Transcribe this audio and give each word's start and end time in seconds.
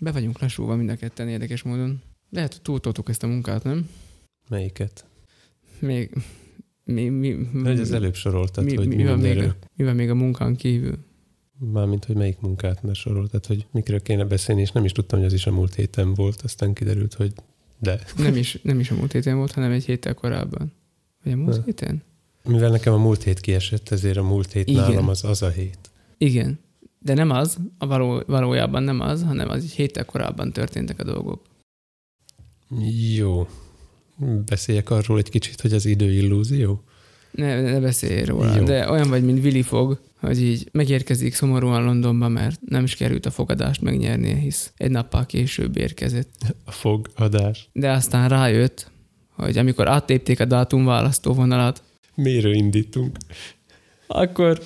Be 0.00 0.12
vagyunk 0.12 0.40
lassulva 0.40 0.76
mind 0.76 0.88
a 0.88 0.96
ketten 0.96 1.28
érdekes 1.28 1.62
módon. 1.62 2.02
Lehet, 2.30 2.52
hogy 2.52 2.62
túltoltuk 2.62 3.08
ezt 3.08 3.22
a 3.22 3.26
munkát, 3.26 3.62
nem? 3.62 3.88
Melyiket? 4.48 5.04
Még... 5.78 6.12
Mi, 6.84 7.08
mi, 7.08 7.48
Hogy 7.62 7.80
az 7.80 7.92
előbb 7.92 8.14
soroltad, 8.14 8.64
mi, 8.64 8.74
hogy 8.74 8.88
mi, 8.88 8.94
mi, 8.94 9.04
van 9.04 9.18
még 9.18 9.38
a, 9.38 9.56
mi 9.76 9.84
van 9.84 9.94
még 9.94 10.10
a 10.10 10.14
munkán 10.14 10.56
kívül? 10.56 10.98
Mármint, 11.58 12.04
hogy 12.04 12.16
melyik 12.16 12.40
munkát, 12.40 12.82
mert 12.82 12.98
soroltad, 12.98 13.46
hogy 13.46 13.66
mikről 13.70 14.02
kéne 14.02 14.24
beszélni, 14.24 14.60
és 14.60 14.70
nem 14.70 14.84
is 14.84 14.92
tudtam, 14.92 15.18
hogy 15.18 15.28
az 15.28 15.32
is 15.34 15.46
a 15.46 15.52
múlt 15.52 15.74
héten 15.74 16.14
volt, 16.14 16.40
aztán 16.40 16.72
kiderült, 16.72 17.14
hogy 17.14 17.32
de. 17.78 18.00
Nem 18.16 18.36
is, 18.36 18.58
nem 18.62 18.80
is 18.80 18.90
a 18.90 18.94
múlt 18.94 19.12
héten 19.12 19.36
volt, 19.36 19.52
hanem 19.52 19.70
egy 19.70 19.84
héttel 19.84 20.14
korábban. 20.14 20.72
Vagy 21.24 21.32
a 21.32 21.36
múlt 21.36 21.56
Ne. 21.56 21.64
héten? 21.64 22.02
Mivel 22.44 22.70
nekem 22.70 22.92
a 22.92 22.98
múlt 22.98 23.22
hét 23.22 23.40
kiesett, 23.40 23.88
ezért 23.88 24.16
a 24.16 24.22
múlt 24.22 24.52
hét 24.52 24.68
Igen. 24.68 24.80
nálam 24.80 25.08
az 25.08 25.24
az 25.24 25.42
a 25.42 25.48
hét. 25.48 25.78
Igen. 26.18 26.58
De 26.98 27.14
nem 27.14 27.30
az, 27.30 27.58
a 27.78 27.86
való, 27.86 28.22
valójában 28.26 28.82
nem 28.82 29.00
az, 29.00 29.22
hanem 29.22 29.48
az 29.48 29.62
egy 29.62 29.70
héttel 29.70 30.04
korábban 30.04 30.52
történtek 30.52 31.00
a 31.00 31.04
dolgok. 31.04 31.42
Jó. 33.16 33.48
Beszéljek 34.46 34.90
arról 34.90 35.18
egy 35.18 35.30
kicsit, 35.30 35.60
hogy 35.60 35.72
az 35.72 35.86
idő 35.86 36.12
illúzió? 36.12 36.82
Ne, 37.30 37.60
ne 37.60 37.80
beszélj 37.80 38.24
róla, 38.24 38.56
Jó. 38.56 38.64
de 38.64 38.90
olyan 38.90 39.08
vagy, 39.08 39.24
mint 39.24 39.44
Willy 39.44 39.62
Fog, 39.62 40.00
hogy 40.20 40.42
így 40.42 40.68
megérkezik 40.72 41.34
szomorúan 41.34 41.84
Londonba, 41.84 42.28
mert 42.28 42.60
nem 42.60 42.84
is 42.84 42.96
került 42.96 43.26
a 43.26 43.30
fogadást 43.30 43.80
megnyernie, 43.80 44.34
hisz 44.34 44.72
egy 44.76 44.90
nappal 44.90 45.26
később 45.26 45.76
érkezett. 45.76 46.30
A 46.64 46.70
fogadás. 46.70 47.68
De 47.72 47.90
aztán 47.90 48.28
rájött, 48.28 48.90
hogy 49.30 49.58
amikor 49.58 49.88
áttépték 49.88 50.40
a 50.40 50.44
dátumválasztó 50.44 51.32
vonalat, 51.32 51.82
Miről 52.14 52.54
indítunk? 52.54 53.16
akkor, 54.06 54.60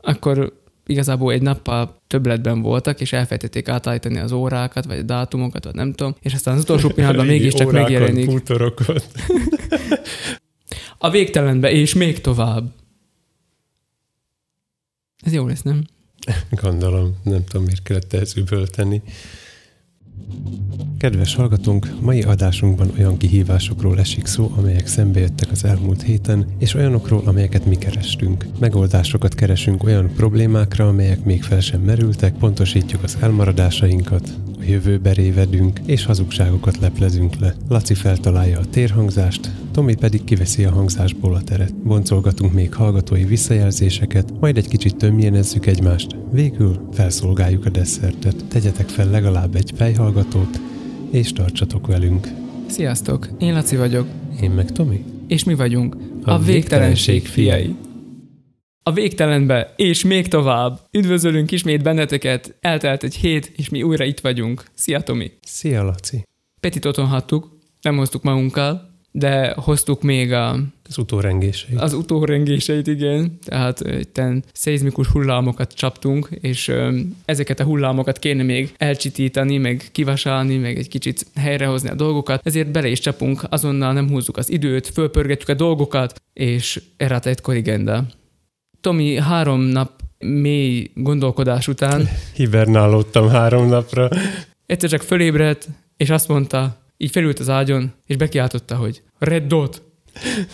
akkor 0.00 0.62
igazából 0.86 1.32
egy 1.32 1.42
nappal 1.42 2.02
többletben 2.06 2.62
voltak, 2.62 3.00
és 3.00 3.12
elfejtették 3.12 3.68
átállítani 3.68 4.18
az 4.18 4.32
órákat, 4.32 4.84
vagy 4.84 4.98
a 4.98 5.02
dátumokat, 5.02 5.64
vagy 5.64 5.74
nem 5.74 5.92
tudom, 5.92 6.14
és 6.20 6.34
aztán 6.34 6.54
az 6.54 6.62
utolsó 6.62 6.88
pillanatban 6.88 7.26
mégiscsak 7.26 7.66
órákon, 7.66 7.82
megjelenik 7.82 8.26
Bútorokon. 8.26 8.96
a 10.98 11.10
végtelenbe, 11.10 11.70
és 11.70 11.94
még 11.94 12.20
tovább. 12.20 12.72
Ez 15.24 15.32
jó 15.32 15.46
lesz, 15.46 15.62
nem? 15.62 15.84
Gondolom, 16.50 17.16
nem 17.22 17.44
tudom, 17.44 17.64
miért 17.64 17.82
kellett 17.82 18.12
ehhez 18.12 18.36
üvölteni. 18.36 19.02
Kedves 20.98 21.34
hallgatónk, 21.34 21.88
mai 22.00 22.22
adásunkban 22.22 22.90
olyan 22.98 23.16
kihívásokról 23.16 23.98
esik 23.98 24.26
szó, 24.26 24.52
amelyek 24.56 24.86
szembe 24.86 25.20
jöttek 25.20 25.50
az 25.50 25.64
elmúlt 25.64 26.02
héten, 26.02 26.46
és 26.58 26.74
olyanokról, 26.74 27.22
amelyeket 27.24 27.66
mi 27.66 27.76
kerestünk. 27.76 28.46
Megoldásokat 28.60 29.34
keresünk 29.34 29.82
olyan 29.82 30.10
problémákra, 30.16 30.88
amelyek 30.88 31.24
még 31.24 31.42
fel 31.42 31.60
sem 31.60 31.80
merültek, 31.80 32.34
pontosítjuk 32.34 33.02
az 33.02 33.16
elmaradásainkat, 33.20 34.34
jövőbe 34.68 35.12
révedünk, 35.12 35.80
és 35.86 36.04
hazugságokat 36.04 36.78
leplezünk 36.78 37.36
le. 37.38 37.54
Laci 37.68 37.94
feltalálja 37.94 38.58
a 38.58 38.64
térhangzást, 38.70 39.50
Tomi 39.72 39.94
pedig 39.94 40.24
kiveszi 40.24 40.64
a 40.64 40.70
hangzásból 40.70 41.34
a 41.34 41.42
teret. 41.42 41.74
Boncolgatunk 41.74 42.52
még 42.52 42.74
hallgatói 42.74 43.24
visszajelzéseket, 43.24 44.32
majd 44.40 44.56
egy 44.56 44.68
kicsit 44.68 44.96
tömjénezzük 44.96 45.66
egymást. 45.66 46.16
Végül 46.32 46.88
felszolgáljuk 46.92 47.66
a 47.66 47.70
desszertet. 47.70 48.44
Tegyetek 48.48 48.88
fel 48.88 49.10
legalább 49.10 49.54
egy 49.54 49.72
fejhallgatót, 49.76 50.60
és 51.10 51.32
tartsatok 51.32 51.86
velünk. 51.86 52.28
Sziasztok, 52.66 53.28
én 53.38 53.52
Laci 53.52 53.76
vagyok, 53.76 54.06
Én 54.40 54.50
meg 54.50 54.72
Tomi. 54.72 55.04
és 55.26 55.44
mi 55.44 55.54
vagyunk 55.54 55.96
A 56.22 56.30
a, 56.30 56.38
végtelenség 56.38 56.52
végtelenség 56.54 57.26
fiai. 57.26 57.74
A 58.86 58.92
végtelenbe, 58.92 59.72
és 59.76 60.04
még 60.04 60.28
tovább. 60.28 60.80
Üdvözölünk 60.90 61.50
ismét 61.50 61.82
benneteket, 61.82 62.56
eltelt 62.60 63.02
egy 63.02 63.14
hét, 63.14 63.52
és 63.56 63.68
mi 63.68 63.82
újra 63.82 64.04
itt 64.04 64.20
vagyunk. 64.20 64.64
Szia 64.74 65.00
Tomi! 65.00 65.30
Szia, 65.42 65.82
Laci! 65.82 66.22
Petit 66.60 66.84
otthon 66.84 67.06
hattuk, 67.06 67.58
nem 67.80 67.96
hoztuk 67.96 68.22
magunkkal, 68.22 68.92
de 69.12 69.52
hoztuk 69.56 70.02
még 70.02 70.32
a, 70.32 70.58
Az 70.88 70.98
utórengései. 70.98 71.76
az 71.76 71.92
utórengéseit, 71.92 72.86
igen. 72.86 73.38
Tehát 73.44 73.80
itten 73.80 74.44
szeizmikus 74.52 75.06
hullámokat 75.08 75.72
csaptunk, 75.72 76.28
és 76.40 76.68
ö, 76.68 76.98
ezeket 77.24 77.60
a 77.60 77.64
hullámokat 77.64 78.18
kéne 78.18 78.42
még 78.42 78.74
elcsitítani, 78.76 79.56
meg 79.58 79.88
kivasálni, 79.92 80.56
meg 80.56 80.76
egy 80.78 80.88
kicsit 80.88 81.26
helyrehozni 81.34 81.88
a 81.88 81.94
dolgokat. 81.94 82.46
Ezért 82.46 82.70
bele 82.70 82.88
is 82.88 82.98
csapunk, 83.00 83.42
azonnal 83.48 83.92
nem 83.92 84.08
húzzuk 84.08 84.36
az 84.36 84.50
időt, 84.50 84.86
fölpörgetjük 84.86 85.48
a 85.48 85.54
dolgokat, 85.54 86.20
és 86.32 86.82
errata 86.96 87.28
egy 87.28 87.40
korrigenda. 87.40 88.06
Tomi 88.84 89.16
három 89.20 89.60
nap 89.60 89.90
mély 90.18 90.90
gondolkodás 90.94 91.68
után 91.68 92.08
Hibernálódtam 92.36 93.28
három 93.28 93.68
napra. 93.68 94.08
egyszer 94.66 94.90
csak 94.90 95.02
fölébredt, 95.02 95.68
és 95.96 96.10
azt 96.10 96.28
mondta, 96.28 96.76
így 96.96 97.10
felült 97.10 97.38
az 97.38 97.48
ágyon, 97.48 97.92
és 98.06 98.16
bekiáltotta, 98.16 98.76
hogy 98.76 99.02
Red 99.18 99.42
Dot. 99.46 99.82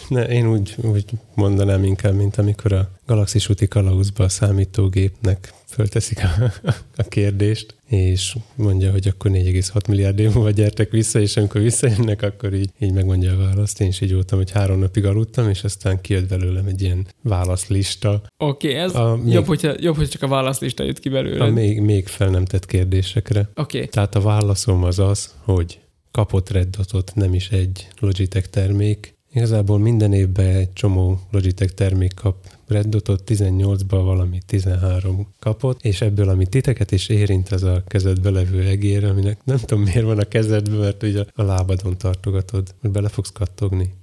Ne, 0.09 0.25
én 0.25 0.50
úgy, 0.50 0.75
úgy 0.82 1.04
mondanám 1.34 1.84
inkább, 1.84 2.15
mint 2.15 2.37
amikor 2.37 2.72
a 2.72 2.91
galaxis 3.06 3.48
úti 3.48 3.69
kalauzba 3.69 4.25
a 4.25 4.28
számítógépnek 4.28 5.53
fölteszik 5.66 6.19
a, 6.25 6.53
a 6.97 7.03
kérdést, 7.03 7.75
és 7.87 8.37
mondja, 8.54 8.91
hogy 8.91 9.09
akkor 9.09 9.31
4,6 9.31 9.88
milliárd 9.88 10.19
év 10.19 10.34
múlva 10.34 10.50
gyertek 10.50 10.91
vissza, 10.91 11.20
és 11.20 11.37
amikor 11.37 11.60
visszajönnek, 11.60 12.22
akkor 12.22 12.54
így, 12.54 12.70
így 12.78 12.93
megmondja 12.93 13.32
a 13.32 13.37
választ. 13.37 13.81
Én 13.81 13.88
is 13.88 14.00
így 14.00 14.12
voltam, 14.12 14.38
hogy 14.38 14.50
három 14.50 14.78
napig 14.78 15.04
aludtam, 15.04 15.49
és 15.49 15.65
aztán 15.65 16.00
kijött 16.00 16.28
belőlem 16.28 16.66
egy 16.66 16.82
ilyen 16.82 17.06
válaszlista, 17.22 18.22
Oké, 18.38 18.69
okay, 18.69 18.81
ez 18.81 18.94
A 18.94 19.16
még- 19.16 19.32
jobb, 19.32 19.47
hogyha, 19.47 19.75
jobb, 19.78 19.97
hogy 19.97 20.09
csak 20.09 20.22
a 20.22 20.28
válaszlista 20.28 20.82
jött 20.84 20.99
ki 20.99 21.09
belőle. 21.09 21.44
a 21.44 21.50
még, 21.50 21.81
még 21.81 22.06
fel 22.06 22.28
nem 22.28 22.44
tett 22.44 22.66
kérdésekre. 22.66 23.41
Oké, 23.54 23.76
okay. 23.76 23.88
Tehát 23.88 24.15
a 24.15 24.20
válaszom 24.20 24.84
az 24.84 24.99
az, 24.99 25.34
hogy 25.44 25.81
kapott 26.10 26.50
Red 26.50 26.69
Dotot, 26.76 27.12
nem 27.15 27.34
is 27.34 27.49
egy 27.49 27.88
Logitech 27.99 28.49
termék. 28.49 29.19
Igazából 29.33 29.79
minden 29.79 30.13
évben 30.13 30.47
egy 30.47 30.73
csomó 30.73 31.21
Logitech 31.31 31.75
termék 31.75 32.15
kap 32.15 32.37
Red 32.67 32.87
Dotot, 32.87 33.23
18-ban 33.27 34.01
valami 34.05 34.39
13 34.47 35.27
kapott, 35.39 35.85
és 35.85 36.01
ebből, 36.01 36.29
ami 36.29 36.47
titeket 36.47 36.91
is 36.91 37.09
érint, 37.09 37.49
az 37.49 37.63
a 37.63 37.83
kezedbe 37.87 38.31
levő 38.31 38.67
egér, 38.67 39.05
aminek 39.05 39.45
nem 39.45 39.59
tudom 39.59 39.83
miért 39.83 40.05
van 40.05 40.19
a 40.19 40.25
kezedben, 40.25 40.79
mert 40.79 41.03
ugye 41.03 41.25
a 41.35 41.43
lábadon 41.43 41.99
tartogatod, 41.99 42.75
hogy 42.81 42.91
bele 42.91 43.09
fogsz 43.09 43.33
kattogni. 43.33 43.95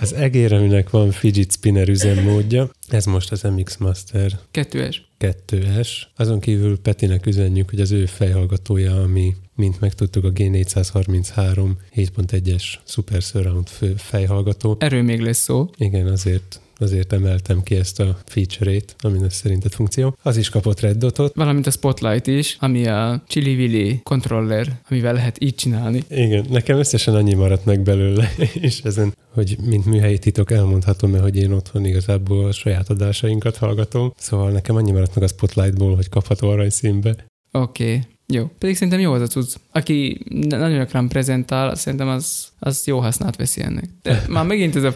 Az 0.00 0.12
egér, 0.12 0.52
aminek 0.52 0.90
van 0.90 1.10
fidget 1.10 1.52
spinner 1.52 1.88
üzemmódja, 1.88 2.70
ez 2.88 3.04
most 3.04 3.32
az 3.32 3.42
MX 3.42 3.76
Master 3.76 4.38
kettőes. 4.50 5.08
2S. 5.18 5.88
Azon 6.16 6.40
kívül 6.40 6.80
Petinek 6.80 7.26
üzenjük, 7.26 7.70
hogy 7.70 7.80
az 7.80 7.90
ő 7.90 8.06
fejhallgatója, 8.06 9.02
ami, 9.02 9.34
mint 9.54 9.80
megtudtuk, 9.80 10.24
a 10.24 10.32
G433 10.32 11.70
7.1-es 11.96 12.64
Super 12.84 13.22
Surround 13.22 13.68
fejhallgató. 13.96 14.76
Erről 14.78 15.02
még 15.02 15.20
lesz 15.20 15.38
szó. 15.38 15.70
Igen, 15.76 16.06
azért, 16.06 16.60
azért 16.80 17.12
emeltem 17.12 17.62
ki 17.62 17.74
ezt 17.74 18.00
a 18.00 18.18
feature-ét, 18.24 18.96
ami 18.98 19.18
ez 19.24 19.34
szerinted 19.34 19.72
funkció. 19.72 20.16
Az 20.22 20.36
is 20.36 20.48
kapott 20.48 20.80
Red 20.80 20.96
Dotot. 20.96 21.34
Valamint 21.34 21.66
a 21.66 21.70
Spotlight 21.70 22.26
is, 22.26 22.56
ami 22.60 22.86
a 22.86 23.22
Chili 23.26 23.54
Willy 23.54 24.00
controller, 24.02 24.80
amivel 24.88 25.12
lehet 25.12 25.42
így 25.42 25.54
csinálni. 25.54 26.02
Igen, 26.08 26.46
nekem 26.50 26.78
összesen 26.78 27.14
annyi 27.14 27.34
maradt 27.34 27.64
meg 27.64 27.80
belőle, 27.80 28.32
és 28.60 28.80
ezen, 28.80 29.14
hogy 29.32 29.56
mint 29.64 29.84
műhelyi 29.84 30.18
titok 30.18 30.50
elmondhatom, 30.50 31.10
mert 31.10 31.22
hogy 31.22 31.36
én 31.36 31.52
otthon 31.52 31.84
igazából 31.84 32.46
a 32.46 32.52
saját 32.52 32.90
adásainkat 32.90 33.56
hallgatom, 33.56 34.12
szóval 34.16 34.50
nekem 34.50 34.76
annyi 34.76 34.90
maradt 34.90 35.14
meg 35.14 35.24
a 35.24 35.28
Spotlightból, 35.28 35.94
hogy 35.94 36.08
kapható 36.08 36.48
aranyszínbe. 36.48 37.16
Oké, 37.52 37.84
okay. 37.84 38.00
Jó. 38.30 38.50
Pedig 38.58 38.74
szerintem 38.74 39.00
jó 39.00 39.12
az 39.12 39.22
a 39.22 39.26
cucc. 39.26 39.54
Aki 39.72 40.20
nagyon 40.48 40.78
gyakran 40.78 41.08
prezentál, 41.08 41.74
szerintem 41.74 42.08
az, 42.08 42.48
az 42.58 42.86
jó 42.86 42.98
hasznát 42.98 43.36
veszi 43.36 43.62
ennek. 43.62 43.84
De 44.02 44.22
már 44.28 44.46
megint 44.46 44.76
ez 44.76 44.82
a 44.82 44.94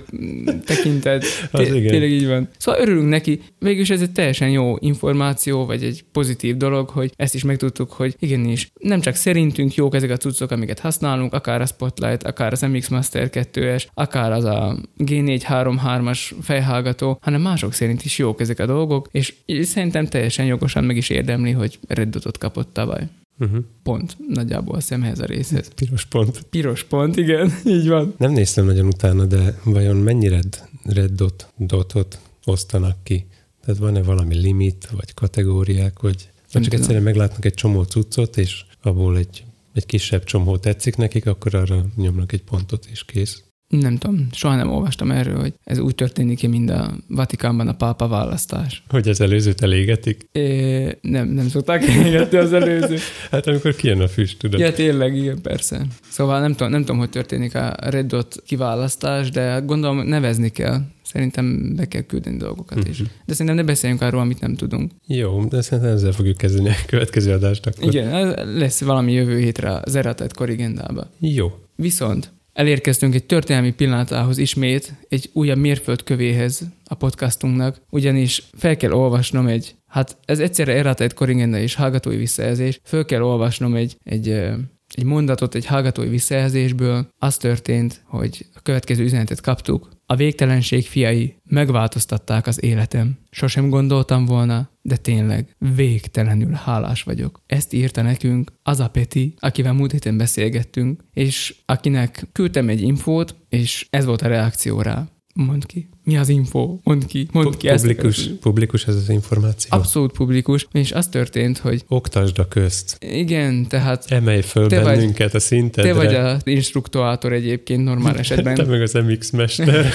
tekintet, 0.65 1.25
Az 1.50 1.61
igen. 1.61 1.87
tényleg 1.87 2.11
így 2.11 2.27
van. 2.27 2.49
Szóval 2.56 2.81
örülünk 2.81 3.09
neki. 3.09 3.41
Végülis 3.59 3.91
ez 3.91 4.00
egy 4.00 4.12
teljesen 4.12 4.50
jó 4.50 4.77
információ, 4.78 5.67
vagy 5.67 5.82
egy 5.82 6.05
pozitív 6.12 6.56
dolog, 6.56 6.88
hogy 6.88 7.12
ezt 7.17 7.35
is 7.35 7.44
megtudtuk, 7.44 7.93
hogy 7.93 8.17
igenis, 8.19 8.70
nem 8.81 9.00
csak 9.00 9.14
szerintünk 9.14 9.75
jók 9.75 9.94
ezek 9.94 10.11
a 10.11 10.17
cuccok, 10.17 10.50
amiket 10.50 10.79
használunk, 10.79 11.32
akár 11.32 11.61
a 11.61 11.67
Spotlight, 11.67 12.23
akár 12.23 12.53
az 12.53 12.61
MX 12.61 12.88
Master 12.88 13.29
2-es, 13.32 13.85
akár 13.94 14.32
az 14.32 14.44
a 14.44 14.76
G433-as 14.99 16.31
fejhallgató, 16.43 17.19
hanem 17.20 17.41
mások 17.41 17.73
szerint 17.73 18.05
is 18.05 18.19
jók 18.19 18.41
ezek 18.41 18.59
a 18.59 18.67
dolgok, 18.67 19.09
és 19.11 19.35
szerintem 19.62 20.06
teljesen 20.06 20.47
jogosan 20.47 20.85
meg 20.85 20.97
is 20.97 21.09
érdemli, 21.09 21.50
hogy 21.50 21.79
Red 21.88 22.09
Dotot 22.09 22.38
kapott 22.38 22.73
tavaly. 22.73 23.09
Uh-huh. 23.39 23.65
Pont, 23.83 24.17
nagyjából 24.29 24.75
a 24.75 24.81
szemhez 24.81 25.19
a 25.19 25.25
részhez. 25.25 25.69
Piros 25.75 26.05
pont. 26.05 26.43
Piros 26.43 26.85
pont, 26.85 27.17
igen, 27.17 27.53
így 27.77 27.89
van. 27.89 28.15
Nem 28.19 28.33
néztem 28.33 28.65
nagyon 28.65 28.87
utána, 28.87 29.25
de 29.25 29.59
vajon 29.65 29.97
mennyi 29.97 30.29
red, 30.29 30.69
red 30.85 31.11
dot, 31.11 31.53
dotot 31.57 32.19
osztanak 32.45 32.97
ki? 33.03 33.27
Tehát 33.65 33.81
van-e 33.81 34.03
valami 34.03 34.37
limit, 34.37 34.87
vagy 34.87 35.15
kategóriák, 35.15 36.01
vagy, 36.01 36.31
vagy 36.53 36.63
csak 36.63 36.73
egyszerűen 36.73 37.03
meglátnak 37.03 37.45
egy 37.45 37.55
csomó 37.55 37.83
cuccot, 37.83 38.37
és 38.37 38.65
abból 38.83 39.19
egy, 39.19 39.45
egy 39.73 39.87
kisebb 39.87 40.25
csomó 40.25 40.57
tetszik 40.57 40.97
nekik, 40.97 41.27
akkor 41.27 41.55
arra 41.55 41.87
nyomnak 41.97 42.33
egy 42.33 42.43
pontot, 42.43 42.87
és 42.91 43.05
kész. 43.05 43.43
Nem 43.81 43.97
tudom, 43.97 44.26
soha 44.32 44.56
nem 44.56 44.71
olvastam 44.71 45.11
erről, 45.11 45.41
hogy 45.41 45.55
ez 45.65 45.79
úgy 45.79 45.94
történik 45.94 46.38
ki, 46.38 46.47
mint 46.47 46.71
a 46.71 46.93
Vatikánban 47.09 47.69
a 47.69 47.75
pápa 47.75 48.09
választás. 48.09 48.82
Hogy 48.88 49.09
az 49.09 49.21
előzőt 49.21 49.62
elégetik? 49.62 50.29
É, 50.32 50.99
nem, 51.00 51.29
nem 51.29 51.49
szokták 51.49 51.85
elégetni 51.88 52.38
az 52.38 52.53
előző. 52.53 52.97
hát 53.31 53.47
amikor 53.47 53.75
kijön 53.75 54.00
a 54.00 54.09
füst, 54.09 54.38
tudod. 54.38 54.61
Ja, 54.61 54.73
tényleg, 54.73 55.17
igen, 55.17 55.41
persze. 55.43 55.87
Szóval 56.09 56.41
nem 56.41 56.53
tudom, 56.53 56.71
nem 56.71 56.81
tudom, 56.81 56.99
hogy 56.99 57.11
történik 57.11 57.55
a 57.55 57.75
Red 57.81 58.06
Dot 58.06 58.43
kiválasztás, 58.47 59.31
de 59.31 59.62
gondolom 59.67 60.06
nevezni 60.06 60.49
kell. 60.49 60.81
Szerintem 61.03 61.75
be 61.76 61.88
kell 61.88 62.03
küldeni 62.03 62.37
dolgokat 62.37 62.79
uh-huh. 62.79 62.91
is. 62.91 63.03
De 63.25 63.32
szerintem 63.32 63.55
ne 63.55 63.62
beszéljünk 63.62 64.03
arról, 64.03 64.21
amit 64.21 64.41
nem 64.41 64.55
tudunk. 64.55 64.91
Jó, 65.06 65.44
de 65.44 65.61
szerintem 65.61 65.93
ezzel 65.93 66.12
fogjuk 66.12 66.37
kezdeni 66.37 66.69
a 66.69 66.75
következő 66.87 67.32
adást. 67.32 67.67
Akkor. 67.67 67.85
Igen, 67.85 68.49
lesz 68.56 68.81
valami 68.81 69.12
jövő 69.12 69.38
hétre 69.38 69.81
az 69.85 69.94
Eratet 69.94 70.35
korrigendába. 70.35 71.11
Jó. 71.19 71.53
Viszont 71.76 72.32
elérkeztünk 72.55 73.15
egy 73.15 73.25
történelmi 73.25 73.73
pillanatához 73.73 74.39
ismét, 74.39 74.93
egy 75.09 75.31
újabb 75.33 75.59
mérföldkövéhez 75.59 76.62
a 76.85 76.95
podcastunknak, 76.95 77.81
ugyanis 77.91 78.43
fel 78.56 78.77
kell 78.77 78.93
olvasnom 78.93 79.47
egy, 79.47 79.75
hát 79.87 80.17
ez 80.25 80.39
egyszerre 80.39 80.73
Eratet 80.73 81.15
korrigenda 81.15 81.59
és 81.59 81.75
hallgatói 81.75 82.17
visszajelzés, 82.17 82.81
föl 82.85 83.05
kell 83.05 83.23
olvasnom 83.23 83.75
egy, 83.75 83.97
egy 84.05 84.53
egy 84.97 85.05
mondatot 85.05 85.55
egy 85.55 85.67
hallgatói 85.67 86.09
visszajelzésből. 86.09 87.09
Az 87.19 87.37
történt, 87.37 88.03
hogy 88.06 88.47
a 88.55 88.61
következő 88.61 89.05
üzenetet 89.05 89.41
kaptuk. 89.41 89.89
A 90.07 90.17
végtelenség 90.17 90.87
fiai 90.87 91.37
megváltoztatták 91.45 92.47
az 92.47 92.62
életem. 92.62 93.19
Sosem 93.31 93.69
gondoltam 93.69 94.25
volna, 94.25 94.69
de 94.87 94.97
tényleg 94.97 95.57
végtelenül 95.59 96.53
hálás 96.53 97.03
vagyok. 97.03 97.43
Ezt 97.47 97.73
írta 97.73 98.03
nekünk 98.03 98.53
az 98.63 98.81
a 98.81 98.89
Peti, 98.89 99.35
akivel 99.39 99.73
múlt 99.73 99.93
héten 99.93 100.17
beszélgettünk, 100.17 101.05
és 101.13 101.55
akinek 101.65 102.27
küldtem 102.33 102.69
egy 102.69 102.81
infót, 102.81 103.37
és 103.49 103.87
ez 103.91 104.05
volt 104.05 104.23
a 104.23 104.29
reakció 104.29 104.81
rá. 104.81 105.09
Mondd 105.35 105.67
ki. 105.67 105.89
Mi 106.05 106.17
az 106.17 106.29
info? 106.29 106.79
Mondd 106.83 107.06
ki. 107.06 107.29
Mondd 107.33 107.56
ki. 107.59 107.69
Publikus, 107.69 108.19
ezt. 108.19 108.31
publikus 108.31 108.87
ez 108.87 108.95
az 108.95 109.09
információ. 109.09 109.79
Abszolút 109.79 110.12
publikus. 110.12 110.67
És 110.73 110.93
az 110.93 111.09
történt, 111.09 111.59
hogy... 111.59 111.85
Oktasd 111.89 112.39
a 112.39 112.49
közt. 112.49 112.97
Igen, 113.01 113.67
tehát... 113.69 114.05
Emelj 114.09 114.41
föl 114.41 114.69
te 114.69 114.83
bennünket 114.83 115.33
vagy, 115.33 115.41
a 115.41 115.45
szintedre. 115.45 115.91
Te 115.93 115.97
vagy 115.97 116.15
az 116.15 116.43
instruktorátor 116.45 117.33
egyébként 117.33 117.85
normál 117.85 118.19
esetben. 118.25 118.55
te 118.55 118.65
meg 118.65 118.83
az 118.83 118.93
MX 118.93 119.31
mester. 119.31 119.87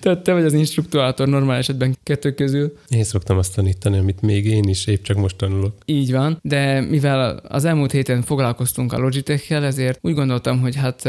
Tehát 0.00 0.22
te 0.22 0.32
vagy 0.32 0.44
az 0.44 0.52
instruktorátor 0.52 1.28
normál 1.28 1.56
esetben 1.56 1.96
kettő 2.02 2.34
közül. 2.34 2.76
Én 2.88 3.04
szoktam 3.04 3.38
azt 3.38 3.54
tanítani, 3.54 3.98
amit 3.98 4.20
még 4.20 4.46
én 4.46 4.68
is 4.68 4.86
épp 4.86 5.02
csak 5.02 5.16
most 5.16 5.36
tanulok. 5.36 5.74
Így 5.84 6.12
van, 6.12 6.38
de 6.42 6.80
mivel 6.80 7.40
az 7.48 7.64
elmúlt 7.64 7.92
héten 7.92 8.22
foglalkoztunk 8.22 8.92
a 8.92 8.98
Logitech-kel, 8.98 9.64
ezért 9.64 9.98
úgy 10.02 10.14
gondoltam, 10.14 10.60
hogy 10.60 10.76
hát 10.76 11.04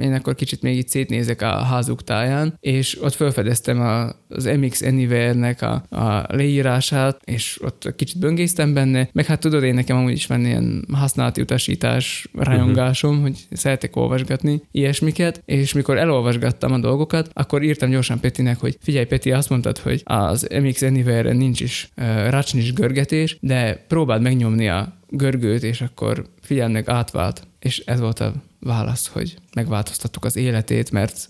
én 0.00 0.12
akkor 0.12 0.34
kicsit 0.34 0.62
még 0.62 0.76
itt 0.76 0.88
szétnézek 0.88 1.42
a 1.42 1.46
házuk 1.46 2.04
táján, 2.04 2.56
és 2.60 3.02
ott 3.02 3.14
felfedeztem 3.22 3.80
az 4.28 4.44
MX 4.44 4.82
Anywhere-nek 4.82 5.62
a, 5.62 5.72
a 5.90 6.26
leírását, 6.28 7.20
és 7.24 7.60
ott 7.62 7.94
kicsit 7.96 8.18
böngésztem 8.18 8.74
benne, 8.74 9.08
meg 9.12 9.26
hát 9.26 9.40
tudod, 9.40 9.62
én 9.62 9.74
nekem 9.74 9.96
amúgy 9.96 10.12
is 10.12 10.26
van 10.26 10.44
ilyen 10.44 10.84
használati 10.92 11.40
utasítás 11.40 12.28
rajongásom, 12.32 13.10
uh-huh. 13.10 13.26
hogy 13.26 13.38
szeretek 13.50 13.96
olvasgatni 13.96 14.62
ilyesmiket, 14.70 15.42
és 15.44 15.72
mikor 15.72 15.98
elolvasgattam 15.98 16.72
a 16.72 16.78
dolgokat, 16.78 17.30
akkor 17.32 17.62
írtam 17.62 17.90
gyorsan 17.90 18.20
Petinek, 18.20 18.58
hogy 18.58 18.76
figyelj 18.80 19.04
Peti, 19.04 19.32
azt 19.32 19.50
mondtad, 19.50 19.78
hogy 19.78 20.02
az 20.04 20.48
MX 20.62 20.82
Anywhere-en 20.82 21.36
nincs 21.36 21.60
is 21.60 21.88
uh, 21.96 22.28
racsnis 22.30 22.72
görgetés, 22.72 23.36
de 23.40 23.84
próbáld 23.88 24.22
megnyomni 24.22 24.68
a 24.68 24.92
görgőt, 25.08 25.62
és 25.62 25.80
akkor 25.80 26.26
figyelnek 26.40 26.88
átvált. 26.88 27.46
És 27.58 27.78
ez 27.78 28.00
volt 28.00 28.20
a 28.20 28.32
válasz, 28.62 29.06
hogy 29.06 29.36
megváltoztattuk 29.54 30.24
az 30.24 30.36
életét, 30.36 30.90
mert 30.90 31.28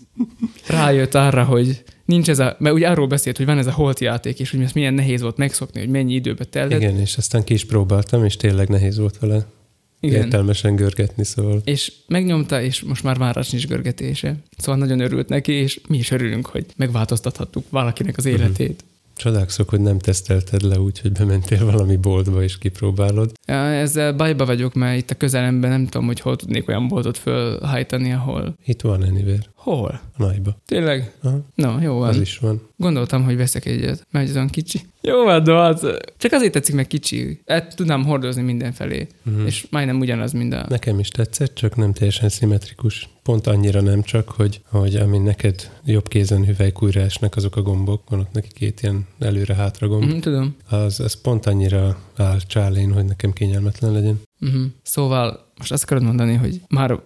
rájött 0.67 1.15
arra, 1.15 1.43
hogy 1.43 1.83
nincs 2.05 2.29
ez 2.29 2.39
a, 2.39 2.55
mert 2.59 2.75
ugye 2.75 2.89
arról 2.89 3.07
beszélt, 3.07 3.37
hogy 3.37 3.45
van 3.45 3.57
ez 3.57 3.67
a 3.67 3.71
holt 3.71 3.99
játék, 3.99 4.39
és 4.39 4.51
hogy 4.51 4.61
ezt 4.61 4.73
milyen 4.73 4.93
nehéz 4.93 5.21
volt 5.21 5.37
megszokni, 5.37 5.79
hogy 5.79 5.89
mennyi 5.89 6.13
időbe 6.13 6.43
telt. 6.43 6.71
Igen, 6.71 6.99
és 6.99 7.17
aztán 7.17 7.43
ki 7.43 7.53
is 7.53 7.65
próbáltam, 7.65 8.25
és 8.25 8.35
tényleg 8.35 8.69
nehéz 8.69 8.97
volt 8.97 9.19
vele 9.19 9.45
igen. 9.99 10.23
értelmesen 10.23 10.75
görgetni, 10.75 11.23
szóval. 11.23 11.61
És 11.63 11.91
megnyomta, 12.07 12.61
és 12.61 12.81
most 12.81 13.03
már 13.03 13.17
váracs 13.17 13.51
nincs 13.51 13.67
görgetése. 13.67 14.35
Szóval 14.57 14.79
nagyon 14.79 14.99
örült 14.99 15.29
neki, 15.29 15.51
és 15.51 15.81
mi 15.87 15.97
is 15.97 16.11
örülünk, 16.11 16.45
hogy 16.45 16.65
megváltoztathattuk 16.75 17.65
valakinek 17.69 18.17
az 18.17 18.23
mhm. 18.23 18.33
életét. 18.33 18.81
Uh-huh. 18.81 18.91
Csodálkozok, 19.23 19.69
hogy 19.69 19.81
nem 19.81 19.99
tesztelted 19.99 20.61
le 20.61 20.79
úgy, 20.79 20.99
hogy 20.99 21.11
bementél 21.11 21.65
valami 21.65 21.95
boltba 21.95 22.43
és 22.43 22.57
kipróbálod. 22.57 23.31
Ja, 23.45 23.55
ezzel 23.55 24.13
bajba 24.13 24.45
vagyok, 24.45 24.73
mert 24.73 24.97
itt 24.97 25.09
a 25.09 25.15
közelemben 25.15 25.69
nem 25.69 25.85
tudom, 25.85 26.07
hogy 26.07 26.19
hol 26.19 26.35
tudnék 26.35 26.67
olyan 26.67 26.87
boltot 26.87 27.17
fölhajtani, 27.17 28.13
ahol... 28.13 28.55
Itt 28.65 28.81
van 28.81 29.01
Anywhere. 29.01 29.43
Hol? 29.55 30.01
A 30.17 30.23
nagyba. 30.23 30.57
Tényleg? 30.65 31.13
Aha. 31.21 31.39
Na, 31.55 31.81
jó 31.81 31.97
van. 31.97 32.09
Az 32.09 32.19
is 32.19 32.37
van. 32.37 32.61
Gondoltam, 32.83 33.23
hogy 33.23 33.37
veszek 33.37 33.65
egyet, 33.65 34.07
mert 34.11 34.29
ez 34.29 34.35
olyan 34.35 34.49
kicsi. 34.49 34.81
Jó 35.01 35.39
de 35.39 35.53
hát 35.53 35.79
csak 36.17 36.31
azért 36.31 36.51
tetszik 36.51 36.75
meg 36.75 36.87
kicsi. 36.87 37.41
Hát 37.45 37.75
tudnám 37.75 38.03
hordozni 38.03 38.41
mindenfelé, 38.41 39.07
uh-huh. 39.25 39.45
és 39.45 39.67
majdnem 39.69 39.99
ugyanaz, 39.99 40.31
mint 40.31 40.53
a... 40.53 40.65
Nekem 40.69 40.99
is 40.99 41.07
tetszett, 41.07 41.55
csak 41.55 41.75
nem 41.75 41.93
teljesen 41.93 42.29
szimmetrikus. 42.29 43.09
Pont 43.23 43.47
annyira 43.47 43.81
nem 43.81 44.01
csak, 44.01 44.29
hogy, 44.29 44.61
hogy 44.69 44.95
amin 44.95 45.21
neked 45.21 45.71
jobb 45.85 46.07
kézen 46.07 46.45
hüvelykújra 46.45 47.01
esnek 47.01 47.35
azok 47.35 47.55
a 47.55 47.61
gombok, 47.61 48.09
van 48.09 48.19
ott 48.19 48.31
neki 48.31 48.49
két 48.53 48.81
ilyen 48.81 49.07
előre-hátra 49.19 49.87
gomb. 49.87 50.03
Uh-huh, 50.03 50.19
tudom. 50.19 50.55
Az, 50.69 50.99
az 50.99 51.21
pont 51.21 51.45
annyira 51.45 51.97
áll 52.15 52.39
csálén, 52.47 52.93
hogy 52.93 53.05
nekem 53.05 53.33
kényelmetlen 53.33 53.91
legyen. 53.91 54.21
Uh-huh. 54.39 54.63
Szóval 54.81 55.42
most 55.57 55.71
azt 55.71 55.83
akarod 55.83 56.03
mondani, 56.03 56.33
hogy 56.33 56.61
már 56.69 56.99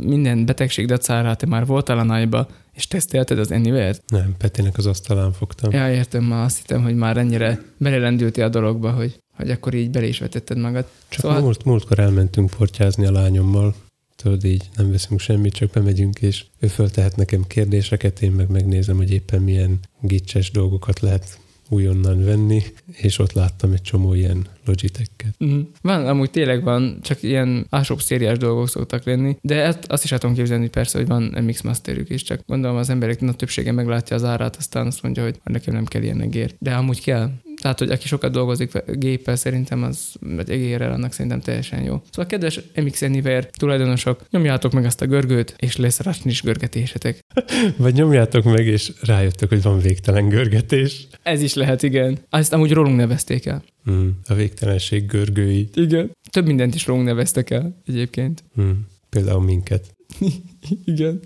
minden 0.00 0.46
betegség 0.46 0.86
dacára 0.86 1.34
te 1.34 1.46
már 1.46 1.66
voltál 1.66 1.98
a 1.98 2.02
nagyba, 2.02 2.48
és 2.72 2.86
tesztelted 2.86 3.38
az 3.38 3.50
Anywhere-t? 3.50 4.02
Nem, 4.06 4.34
Petinek 4.38 4.78
az 4.78 4.86
asztalán 4.86 5.32
fogtam. 5.32 5.72
Ja, 5.72 5.92
értem, 5.92 6.24
ma 6.24 6.42
azt 6.42 6.56
hittem, 6.56 6.82
hogy 6.82 6.94
már 6.94 7.16
ennyire 7.16 7.62
belelendültél 7.76 8.44
a 8.44 8.48
dologba, 8.48 8.90
hogy, 8.90 9.20
hogy 9.36 9.50
akkor 9.50 9.74
így 9.74 9.90
bele 9.90 10.06
is 10.06 10.18
vetetted 10.18 10.58
magad. 10.58 10.86
Csak 11.08 11.20
szóval... 11.20 11.40
múlt, 11.40 11.64
múltkor 11.64 11.98
elmentünk 11.98 12.50
portyázni 12.50 13.06
a 13.06 13.12
lányommal, 13.12 13.74
tudod, 14.16 14.44
így 14.44 14.68
nem 14.76 14.90
veszünk 14.90 15.20
semmit, 15.20 15.52
csak 15.52 15.70
bemegyünk, 15.70 16.18
és 16.18 16.44
ő 16.58 16.66
föltehet 16.66 17.16
nekem 17.16 17.46
kérdéseket, 17.46 18.22
én 18.22 18.32
meg 18.32 18.48
megnézem, 18.48 18.96
hogy 18.96 19.12
éppen 19.12 19.42
milyen 19.42 19.78
gicses 20.00 20.50
dolgokat 20.50 21.00
lehet 21.00 21.38
újonnan 21.74 22.24
venni, 22.24 22.62
és 22.92 23.18
ott 23.18 23.32
láttam 23.32 23.72
egy 23.72 23.82
csomó 23.82 24.14
ilyen 24.14 24.46
Logitech-et. 24.64 25.44
Mm. 25.44 25.60
Van, 25.82 26.06
amúgy 26.06 26.30
tényleg 26.30 26.62
van, 26.62 26.98
csak 27.02 27.22
ilyen 27.22 27.66
ásóbb 27.70 28.00
szériás 28.00 28.38
dolgok 28.38 28.68
szoktak 28.68 29.04
lenni, 29.04 29.36
de 29.40 29.62
ezt, 29.62 29.84
azt 29.86 30.04
is 30.04 30.12
el 30.12 30.18
tudom 30.18 30.34
képzelni 30.34 30.68
persze, 30.68 30.98
hogy 30.98 31.06
van 31.06 31.22
MX 31.42 31.62
Masterük 31.62 32.10
is, 32.10 32.22
csak 32.22 32.40
gondolom 32.46 32.76
az 32.76 32.90
emberek 32.90 33.20
nagy 33.20 33.36
többsége 33.36 33.72
meglátja 33.72 34.16
az 34.16 34.24
árát, 34.24 34.56
aztán 34.56 34.86
azt 34.86 35.02
mondja, 35.02 35.22
hogy 35.22 35.40
nekem 35.44 35.74
nem 35.74 35.84
kell 35.84 36.02
ilyen 36.02 36.20
egér. 36.20 36.54
De 36.58 36.74
amúgy 36.74 37.02
kell. 37.02 37.30
Tehát, 37.64 37.78
hogy 37.78 37.90
aki 37.90 38.06
sokat 38.06 38.32
dolgozik 38.32 38.82
géppel, 38.86 39.36
szerintem 39.36 39.82
az, 39.82 40.14
vagy 40.20 40.50
egérrel, 40.50 40.92
annak 40.92 41.12
szerintem 41.12 41.40
teljesen 41.40 41.82
jó. 41.82 42.02
Szóval 42.10 42.26
kedves 42.26 42.60
MX 42.76 43.02
Anywhere 43.02 43.48
tulajdonosok, 43.52 44.24
nyomjátok 44.30 44.72
meg 44.72 44.84
azt 44.84 45.00
a 45.00 45.06
görgőt, 45.06 45.54
és 45.58 45.76
lesz 45.76 46.00
is 46.24 46.42
görgetésetek. 46.42 47.18
vagy 47.76 47.94
nyomjátok 47.94 48.44
meg, 48.44 48.66
és 48.66 48.92
rájöttök, 49.00 49.48
hogy 49.48 49.62
van 49.62 49.80
végtelen 49.80 50.28
görgetés. 50.28 51.06
Ez 51.22 51.42
is 51.42 51.54
lehet, 51.54 51.82
igen. 51.82 52.18
Azt 52.30 52.52
amúgy 52.52 52.72
rólunk 52.72 52.96
nevezték 52.96 53.46
el. 53.46 53.64
Mm, 53.90 54.08
a 54.26 54.34
végtelenség 54.34 55.06
görgői. 55.06 55.68
Igen. 55.74 56.10
Több 56.30 56.46
mindent 56.46 56.74
is 56.74 56.86
rólunk 56.86 57.06
neveztek 57.06 57.50
el 57.50 57.82
egyébként. 57.86 58.44
Mm, 58.60 58.70
például 59.08 59.42
minket. 59.42 59.94
Igen. 60.84 61.20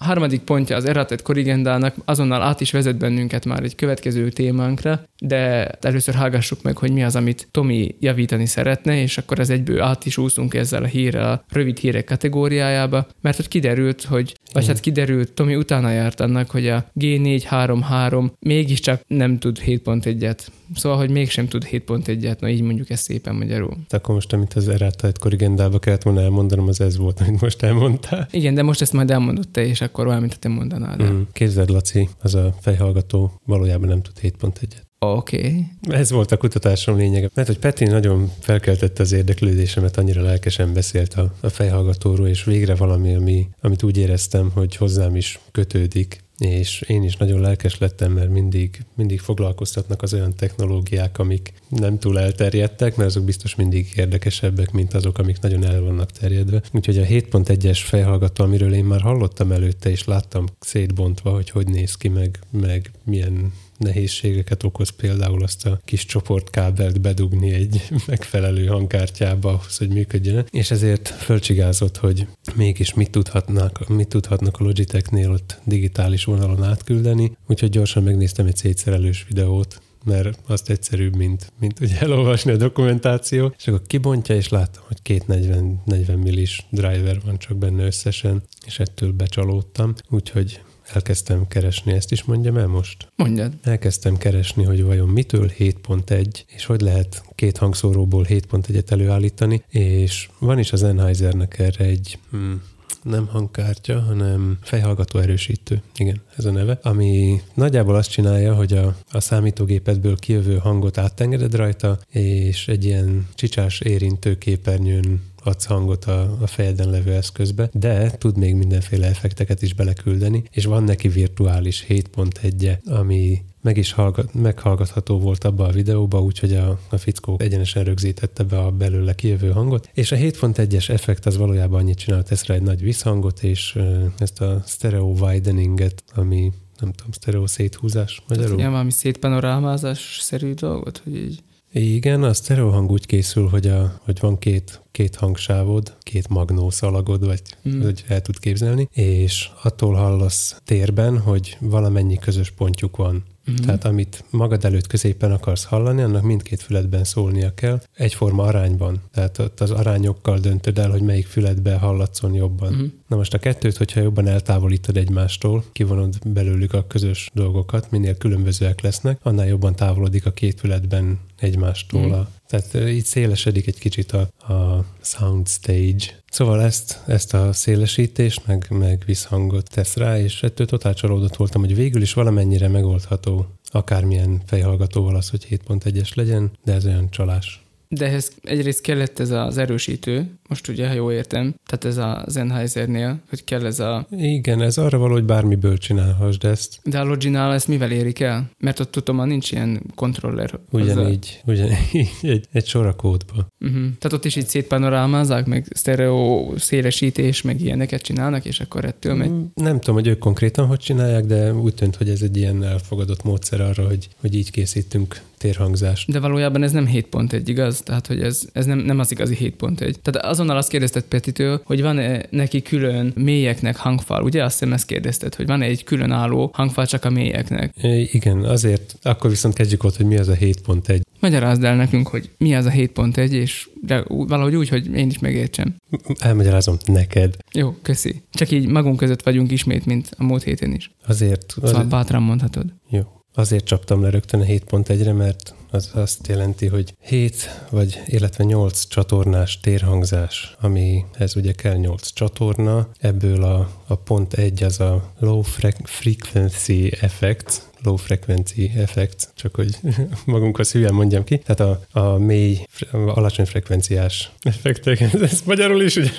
A 0.00 0.04
harmadik 0.04 0.40
pontja 0.40 0.76
az 0.76 0.84
erratet 0.84 1.22
korrigendának 1.22 1.94
azonnal 2.04 2.42
át 2.42 2.60
is 2.60 2.70
vezet 2.70 2.98
bennünket 2.98 3.44
már 3.44 3.62
egy 3.62 3.74
következő 3.74 4.28
témánkra, 4.28 5.02
de 5.20 5.66
először 5.66 6.14
hallgassuk 6.14 6.62
meg, 6.62 6.76
hogy 6.76 6.92
mi 6.92 7.04
az, 7.04 7.16
amit 7.16 7.48
Tomi 7.50 7.94
javítani 8.00 8.46
szeretne, 8.46 9.00
és 9.00 9.18
akkor 9.18 9.38
ez 9.38 9.50
egyből 9.50 9.82
át 9.82 10.06
is 10.06 10.18
úszunk 10.18 10.54
ezzel 10.54 10.82
a 10.82 10.86
hírrel 10.86 11.32
a 11.32 11.44
rövid 11.48 11.78
hírek 11.78 12.04
kategóriájába, 12.04 13.06
mert 13.20 13.36
hogy 13.36 13.48
kiderült, 13.48 14.02
hogy, 14.02 14.34
vagy 14.52 14.66
hát 14.66 14.80
kiderült, 14.80 15.32
Tomi 15.32 15.56
utána 15.56 15.90
járt 15.90 16.20
annak, 16.20 16.50
hogy 16.50 16.68
a 16.68 16.90
G433 17.00 18.30
mégiscsak 18.40 19.00
nem 19.06 19.38
tud 19.38 19.58
7.1-et. 19.66 20.38
Szóval, 20.74 20.98
hogy 20.98 21.10
mégsem 21.10 21.48
tud 21.48 21.66
7.1-et, 21.70 22.38
na 22.38 22.48
így 22.48 22.62
mondjuk 22.62 22.90
ezt 22.90 23.02
szépen 23.02 23.34
magyarul. 23.34 23.76
De 23.88 23.96
akkor 23.96 24.14
most, 24.14 24.32
amit 24.32 24.54
az 24.54 24.68
erratet 24.68 25.18
korrigendába 25.18 25.78
kellett 25.78 26.02
volna 26.02 26.20
elmondanom, 26.20 26.68
az 26.68 26.80
ez 26.80 26.96
volt, 26.96 27.20
amit 27.20 27.40
most 27.40 27.62
elmondtál. 27.62 28.28
Igen, 28.30 28.54
de 28.54 28.62
most 28.62 28.80
ezt 28.80 28.92
majd 28.92 29.10
elmondott 29.10 29.52
te, 29.52 29.66
és 29.66 29.80
akkor 29.88 30.06
olyan, 30.06 30.20
mint 30.20 30.38
te 30.38 30.48
mondanád. 30.48 31.02
Mm. 31.02 31.20
Képzeld, 31.32 31.70
Laci, 31.70 32.08
az 32.22 32.34
a 32.34 32.54
fejhallgató 32.60 33.40
valójában 33.44 33.88
nem 33.88 34.02
tud 34.02 34.14
7.1-et. 34.22 34.86
Oké. 34.98 35.36
Okay. 35.36 35.66
Ez 35.98 36.10
volt 36.10 36.32
a 36.32 36.36
kutatásom 36.36 36.96
lényege. 36.96 37.30
Mert 37.34 37.48
hogy 37.48 37.58
Peti 37.58 37.84
nagyon 37.84 38.30
felkeltette 38.40 39.02
az 39.02 39.12
érdeklődésemet, 39.12 39.96
annyira 39.96 40.22
lelkesen 40.22 40.72
beszélt 40.72 41.14
a, 41.14 41.34
a 41.40 41.48
fejhallgatóról, 41.48 42.28
és 42.28 42.44
végre 42.44 42.74
valami, 42.74 43.14
ami, 43.14 43.48
amit 43.60 43.82
úgy 43.82 43.96
éreztem, 43.96 44.50
hogy 44.54 44.76
hozzám 44.76 45.16
is 45.16 45.40
kötődik, 45.52 46.26
és 46.38 46.80
én 46.80 47.02
is 47.02 47.16
nagyon 47.16 47.40
lelkes 47.40 47.78
lettem, 47.78 48.12
mert 48.12 48.30
mindig, 48.30 48.84
mindig 48.94 49.20
foglalkoztatnak 49.20 50.02
az 50.02 50.14
olyan 50.14 50.34
technológiák, 50.34 51.18
amik 51.18 51.52
nem 51.68 51.98
túl 51.98 52.18
elterjedtek, 52.18 52.96
mert 52.96 53.08
azok 53.08 53.24
biztos 53.24 53.54
mindig 53.54 53.92
érdekesebbek, 53.96 54.70
mint 54.70 54.94
azok, 54.94 55.18
amik 55.18 55.40
nagyon 55.40 55.64
el 55.64 55.80
vannak 55.80 56.10
terjedve. 56.10 56.62
Úgyhogy 56.72 56.98
a 56.98 57.04
7.1-es 57.04 57.78
fejhallgató, 57.84 58.44
amiről 58.44 58.74
én 58.74 58.84
már 58.84 59.00
hallottam 59.00 59.52
előtte, 59.52 59.90
és 59.90 60.04
láttam 60.04 60.46
szétbontva, 60.60 61.30
hogy 61.30 61.50
hogy 61.50 61.66
néz 61.66 61.94
ki, 61.94 62.08
meg, 62.08 62.38
meg 62.50 62.90
milyen 63.04 63.52
nehézségeket 63.78 64.62
okoz 64.62 64.88
például 64.88 65.42
azt 65.42 65.66
a 65.66 65.80
kis 65.84 66.04
csoportkábelt 66.04 67.00
bedugni 67.00 67.52
egy 67.52 67.82
megfelelő 68.06 68.66
hangkártyába 68.66 69.48
ahhoz, 69.48 69.76
hogy 69.76 69.88
működjön. 69.88 70.46
És 70.50 70.70
ezért 70.70 71.08
fölcsigázott, 71.08 71.96
hogy 71.96 72.26
mégis 72.54 72.94
mit 72.94 73.10
tudhatnak, 73.10 73.88
mit 73.88 74.08
tudhatnak 74.08 74.56
a 74.58 74.64
Logitechnél 74.64 75.30
ott 75.30 75.60
digitális 75.64 76.24
vonalon 76.24 76.62
átküldeni, 76.62 77.36
úgyhogy 77.46 77.70
gyorsan 77.70 78.02
megnéztem 78.02 78.46
egy 78.46 78.56
szétszerelős 78.56 79.24
videót, 79.28 79.80
mert 80.04 80.38
azt 80.46 80.70
egyszerűbb, 80.70 81.16
mint, 81.16 81.52
mint 81.60 81.80
ugye 81.80 82.00
elolvasni 82.00 82.50
a 82.50 82.56
dokumentáció, 82.56 83.54
és 83.58 83.68
akkor 83.68 83.82
kibontja, 83.86 84.34
és 84.34 84.48
láttam, 84.48 84.82
hogy 84.86 85.02
két 85.02 85.26
40, 85.26 85.82
40 85.84 86.18
millis 86.18 86.66
driver 86.70 87.20
van 87.24 87.38
csak 87.38 87.56
benne 87.56 87.84
összesen, 87.84 88.42
és 88.66 88.78
ettől 88.78 89.12
becsalódtam, 89.12 89.94
úgyhogy 90.08 90.60
elkezdtem 90.92 91.46
keresni, 91.48 91.92
ezt 91.92 92.12
is 92.12 92.24
mondjam 92.24 92.56
el 92.56 92.66
most? 92.66 93.12
Mondjad. 93.16 93.52
Elkezdtem 93.62 94.16
keresni, 94.16 94.64
hogy 94.64 94.82
vajon 94.82 95.08
mitől 95.08 95.50
7.1, 95.58 96.26
és 96.46 96.64
hogy 96.64 96.80
lehet 96.80 97.22
két 97.34 97.58
hangszóróból 97.58 98.24
7.1-et 98.28 98.90
előállítani, 98.90 99.62
és 99.68 100.28
van 100.38 100.58
is 100.58 100.72
az 100.72 100.86
Sennheisernek 100.88 101.58
erre 101.58 101.84
egy 101.84 102.18
hmm, 102.30 102.62
nem 103.02 103.26
hangkártya, 103.26 104.00
hanem 104.00 104.58
fejhallgató 104.62 105.18
erősítő. 105.18 105.82
Igen, 105.96 106.20
ez 106.36 106.44
a 106.44 106.50
neve. 106.50 106.78
Ami 106.82 107.40
nagyjából 107.54 107.94
azt 107.94 108.10
csinálja, 108.10 108.54
hogy 108.54 108.72
a, 108.72 108.96
a 109.12 109.20
számítógépedből 109.20 110.16
kijövő 110.16 110.56
hangot 110.56 110.98
átengeded 110.98 111.54
rajta, 111.54 111.98
és 112.10 112.68
egy 112.68 112.84
ilyen 112.84 113.28
csicsás 113.34 113.80
érintő 113.80 114.38
képernyőn 114.38 115.20
adsz 115.48 115.64
hangot 115.64 116.04
a, 116.04 116.36
a 116.40 116.46
fejeden 116.46 116.90
levő 116.90 117.12
eszközbe, 117.12 117.70
de 117.72 118.10
tud 118.10 118.36
még 118.36 118.54
mindenféle 118.54 119.06
effekteket 119.06 119.62
is 119.62 119.74
beleküldeni, 119.74 120.42
és 120.50 120.64
van 120.64 120.84
neki 120.84 121.08
virtuális 121.08 121.84
7.1-e, 121.88 122.80
ami 122.90 123.44
meg 123.62 123.76
is 123.76 123.92
hallgat, 123.92 124.34
meghallgatható 124.34 125.18
volt 125.18 125.44
abba 125.44 125.66
a 125.66 125.72
videóba, 125.72 126.22
úgyhogy 126.22 126.54
a, 126.54 126.78
a 126.90 126.96
fickó 126.96 127.36
egyenesen 127.38 127.84
rögzítette 127.84 128.42
be 128.42 128.58
a 128.58 128.70
belőle 128.70 129.14
kijövő 129.14 129.50
hangot, 129.50 129.90
és 129.94 130.12
a 130.12 130.16
7.1-es 130.16 130.88
effekt 130.88 131.26
az 131.26 131.36
valójában 131.36 131.80
annyit 131.80 131.98
csinál, 131.98 132.22
tesz 132.22 132.46
rá 132.46 132.54
egy 132.54 132.62
nagy 132.62 132.82
visszhangot, 132.82 133.42
és 133.42 133.78
ezt 134.18 134.40
a 134.40 134.62
stereo 134.66 135.06
wideninget, 135.06 136.02
ami 136.14 136.52
nem 136.80 136.92
tudom, 136.92 137.12
stereo 137.12 137.46
széthúzás 137.46 138.20
magyarul. 138.20 138.44
Tehát 138.44 138.58
ilyen 138.58 138.70
valami 138.70 138.90
szétpanorámázás 138.90 140.18
szerű 140.20 140.54
dolgot, 140.54 141.00
hogy 141.04 141.16
így 141.16 141.42
igen, 141.72 142.22
a 142.22 142.32
stereo 142.32 142.70
hang 142.70 142.90
úgy 142.90 143.06
készül, 143.06 143.48
hogy, 143.48 143.66
a, 143.66 144.00
hogy 144.04 144.18
van 144.20 144.38
két, 144.38 144.82
két 144.90 145.16
hangsávod, 145.16 145.96
két 146.00 146.28
magnó 146.28 146.70
szalagod, 146.70 147.26
vagy 147.26 147.42
mm. 147.68 147.82
hogy 147.82 148.04
el 148.08 148.22
tud 148.22 148.38
képzelni, 148.38 148.88
és 148.92 149.50
attól 149.62 149.94
hallasz 149.94 150.60
térben, 150.64 151.18
hogy 151.18 151.56
valamennyi 151.60 152.18
közös 152.18 152.50
pontjuk 152.50 152.96
van. 152.96 153.24
Uh-huh. 153.46 153.66
Tehát 153.66 153.84
amit 153.84 154.24
magad 154.30 154.64
előtt 154.64 154.86
középen 154.86 155.32
akarsz 155.32 155.64
hallani, 155.64 156.02
annak 156.02 156.22
mindkét 156.22 156.62
füledben 156.62 157.04
szólnia 157.04 157.54
kell, 157.54 157.82
egyforma 157.94 158.42
arányban. 158.42 159.00
Tehát 159.12 159.38
ott 159.38 159.60
az 159.60 159.70
arányokkal 159.70 160.38
döntöd 160.38 160.78
el, 160.78 160.90
hogy 160.90 161.02
melyik 161.02 161.26
füledbe 161.26 161.76
hallatszon 161.76 162.34
jobban. 162.34 162.72
Uh-huh. 162.72 162.88
Na 163.06 163.16
most 163.16 163.34
a 163.34 163.38
kettőt, 163.38 163.76
hogyha 163.76 164.00
jobban 164.00 164.26
eltávolítod 164.26 164.96
egymástól, 164.96 165.64
kivonod 165.72 166.18
belőlük 166.26 166.72
a 166.72 166.86
közös 166.86 167.30
dolgokat, 167.34 167.90
minél 167.90 168.16
különbözőek 168.16 168.80
lesznek, 168.80 169.18
annál 169.22 169.46
jobban 169.46 169.74
távolodik 169.74 170.26
a 170.26 170.30
két 170.30 170.60
füledben 170.60 171.18
egymástól 171.40 172.04
uh-huh. 172.04 172.18
a 172.18 172.28
tehát 172.48 172.88
így 172.88 173.04
szélesedik 173.04 173.66
egy 173.66 173.78
kicsit 173.78 174.12
a, 174.12 174.52
a 174.54 174.84
soundstage. 175.00 176.22
Szóval 176.30 176.62
ezt, 176.62 177.02
ezt 177.06 177.34
a 177.34 177.52
szélesítést, 177.52 178.46
meg, 178.46 178.66
meg 178.70 179.02
visszhangot 179.06 179.70
tesz 179.70 179.96
rá, 179.96 180.18
és 180.18 180.42
ettől 180.42 180.66
totál 180.66 180.94
csalódott 180.94 181.36
voltam, 181.36 181.60
hogy 181.60 181.74
végül 181.74 182.02
is 182.02 182.12
valamennyire 182.12 182.68
megoldható 182.68 183.46
akármilyen 183.70 184.42
fejhallgatóval 184.46 185.16
az, 185.16 185.28
hogy 185.28 185.46
7.1-es 185.50 186.14
legyen, 186.14 186.50
de 186.64 186.72
ez 186.72 186.86
olyan 186.86 187.10
csalás. 187.10 187.62
De 187.88 188.06
ehhez 188.06 188.32
egyrészt 188.42 188.80
kellett 188.80 189.18
ez 189.18 189.30
az 189.30 189.58
erősítő, 189.58 190.38
most 190.48 190.68
ugye, 190.68 190.88
ha 190.88 190.94
jól 190.94 191.12
értem, 191.12 191.54
tehát 191.66 191.84
ez 191.84 191.96
a 191.96 192.24
Sennheisernél, 192.32 193.20
hogy 193.28 193.44
kell 193.44 193.66
ez 193.66 193.80
a... 193.80 194.06
Igen, 194.10 194.62
ez 194.62 194.78
arra 194.78 194.98
való, 194.98 195.12
hogy 195.12 195.24
bármiből 195.24 195.78
csinálhassd 195.78 196.44
ezt. 196.44 196.78
De 196.84 196.98
a 196.98 197.04
Loginál 197.04 197.52
ezt 197.52 197.68
mivel 197.68 197.90
érik 197.90 198.20
el? 198.20 198.50
Mert 198.58 198.80
ott 198.80 198.90
tudom, 198.90 199.26
nincs 199.26 199.52
ilyen 199.52 199.82
kontroller. 199.94 200.58
Ugyanígy, 200.70 201.40
ugyanígy 201.44 202.10
egy, 202.22 202.46
egy 202.52 202.66
sor 202.66 202.86
a 202.86 202.94
kódba. 202.94 203.46
Uh-huh. 203.60 203.82
Tehát 203.98 204.12
ott 204.12 204.24
is 204.24 204.36
így 204.36 204.46
szétpanorámázzák, 204.46 205.46
meg 205.46 205.66
sztereó 205.70 206.54
szélesítés, 206.56 207.42
meg 207.42 207.60
ilyeneket 207.60 208.02
csinálnak, 208.02 208.44
és 208.44 208.60
akkor 208.60 208.84
ettől 208.84 209.14
megy? 209.14 209.30
Mm, 209.30 209.42
nem 209.54 209.80
tudom, 209.80 209.94
hogy 209.94 210.06
ők 210.06 210.18
konkrétan 210.18 210.66
hogy 210.66 210.78
csinálják, 210.78 211.24
de 211.24 211.54
úgy 211.54 211.74
tűnt, 211.74 211.96
hogy 211.96 212.08
ez 212.08 212.22
egy 212.22 212.36
ilyen 212.36 212.64
elfogadott 212.64 213.22
módszer 213.22 213.60
arra, 213.60 213.86
hogy, 213.86 214.08
hogy 214.20 214.34
így 214.34 214.50
készítünk 214.50 215.20
térhangzást. 215.38 216.10
De 216.10 216.20
valójában 216.20 216.62
ez 216.62 216.72
nem 216.72 216.88
7.1, 216.92 217.42
igaz? 217.44 217.80
Tehát, 217.80 218.06
hogy 218.06 218.20
ez, 218.22 218.42
ez 218.52 218.66
nem, 218.66 218.78
nem 218.78 218.98
az 218.98 219.10
igazi 219.10 219.36
7.1. 219.40 219.76
Tehát 219.76 220.26
azonnal 220.26 220.56
azt 220.56 220.68
kérdezted 220.68 221.02
Petitől, 221.02 221.60
hogy 221.64 221.82
van-e 221.82 222.22
neki 222.30 222.62
külön 222.62 223.12
mélyeknek 223.16 223.76
hangfal, 223.76 224.22
ugye? 224.22 224.44
Azt 224.44 224.58
hiszem 224.58 224.72
ezt 224.72 224.86
kérdezted, 224.86 225.34
hogy 225.34 225.46
van-e 225.46 225.64
egy 225.64 225.84
különálló 225.84 226.50
hangfal 226.52 226.86
csak 226.86 227.04
a 227.04 227.10
mélyeknek. 227.10 227.74
É, 227.82 228.08
igen, 228.12 228.44
azért. 228.44 228.96
Akkor 229.02 229.30
viszont 229.30 229.54
kezdjük 229.54 229.84
ott, 229.84 229.96
hogy 229.96 230.06
mi 230.06 230.18
az 230.18 230.28
a 230.28 230.34
7.1. 230.34 231.00
Magyarázd 231.20 231.64
el 231.64 231.76
nekünk, 231.76 232.08
hogy 232.08 232.30
mi 232.38 232.54
az 232.54 232.64
a 232.64 232.70
7.1, 232.70 233.30
és 233.30 233.68
de 233.82 234.04
valahogy 234.08 234.54
úgy, 234.54 234.68
hogy 234.68 234.94
én 234.94 235.06
is 235.06 235.18
megértsem. 235.18 235.76
Elmagyarázom 236.18 236.76
neked. 236.86 237.36
Jó, 237.52 237.76
köszi. 237.82 238.22
Csak 238.32 238.50
így 238.50 238.66
magunk 238.66 238.96
között 238.96 239.22
vagyunk 239.22 239.50
ismét, 239.50 239.86
mint 239.86 240.10
a 240.16 240.24
múlt 240.24 240.42
héten 240.42 240.72
is. 240.72 240.90
Azért. 241.06 241.50
Szóval 241.50 241.70
azért... 241.70 241.88
bátran 241.88 242.22
mondhatod. 242.22 242.66
Jó. 242.90 243.17
Azért 243.38 243.64
csaptam 243.64 244.02
le 244.02 244.10
rögtön 244.10 244.40
a 244.40 244.44
7.1-re, 244.44 245.12
mert 245.12 245.54
az 245.70 245.90
azt 245.94 246.26
jelenti, 246.26 246.66
hogy 246.66 246.94
7 247.00 247.50
vagy 247.70 248.02
illetve 248.06 248.44
8 248.44 248.88
csatornás 248.88 249.60
térhangzás, 249.60 250.56
amihez 250.60 251.36
ugye 251.36 251.52
kell 251.52 251.76
8 251.76 252.12
csatorna, 252.12 252.88
ebből 252.98 253.44
a, 253.44 253.70
a 253.86 253.94
pont 253.94 254.34
1 254.34 254.62
az 254.62 254.80
a 254.80 255.12
low 255.18 255.42
frequency 255.82 256.92
effect, 257.00 257.70
low 257.82 257.96
frequency 257.96 258.70
effect, 258.76 259.28
csak 259.34 259.54
hogy 259.54 259.78
magunkhoz 260.24 260.72
hülyen 260.72 260.94
mondjam 260.94 261.24
ki. 261.24 261.38
Tehát 261.38 261.60
a, 261.60 262.00
a 262.00 262.18
mély, 262.18 262.58
alacsony 262.90 263.46
frekvenciás 263.46 264.30
effektek, 264.40 265.00
ez 265.00 265.42
magyarul 265.44 265.82
is 265.82 265.96
ugye 265.96 266.10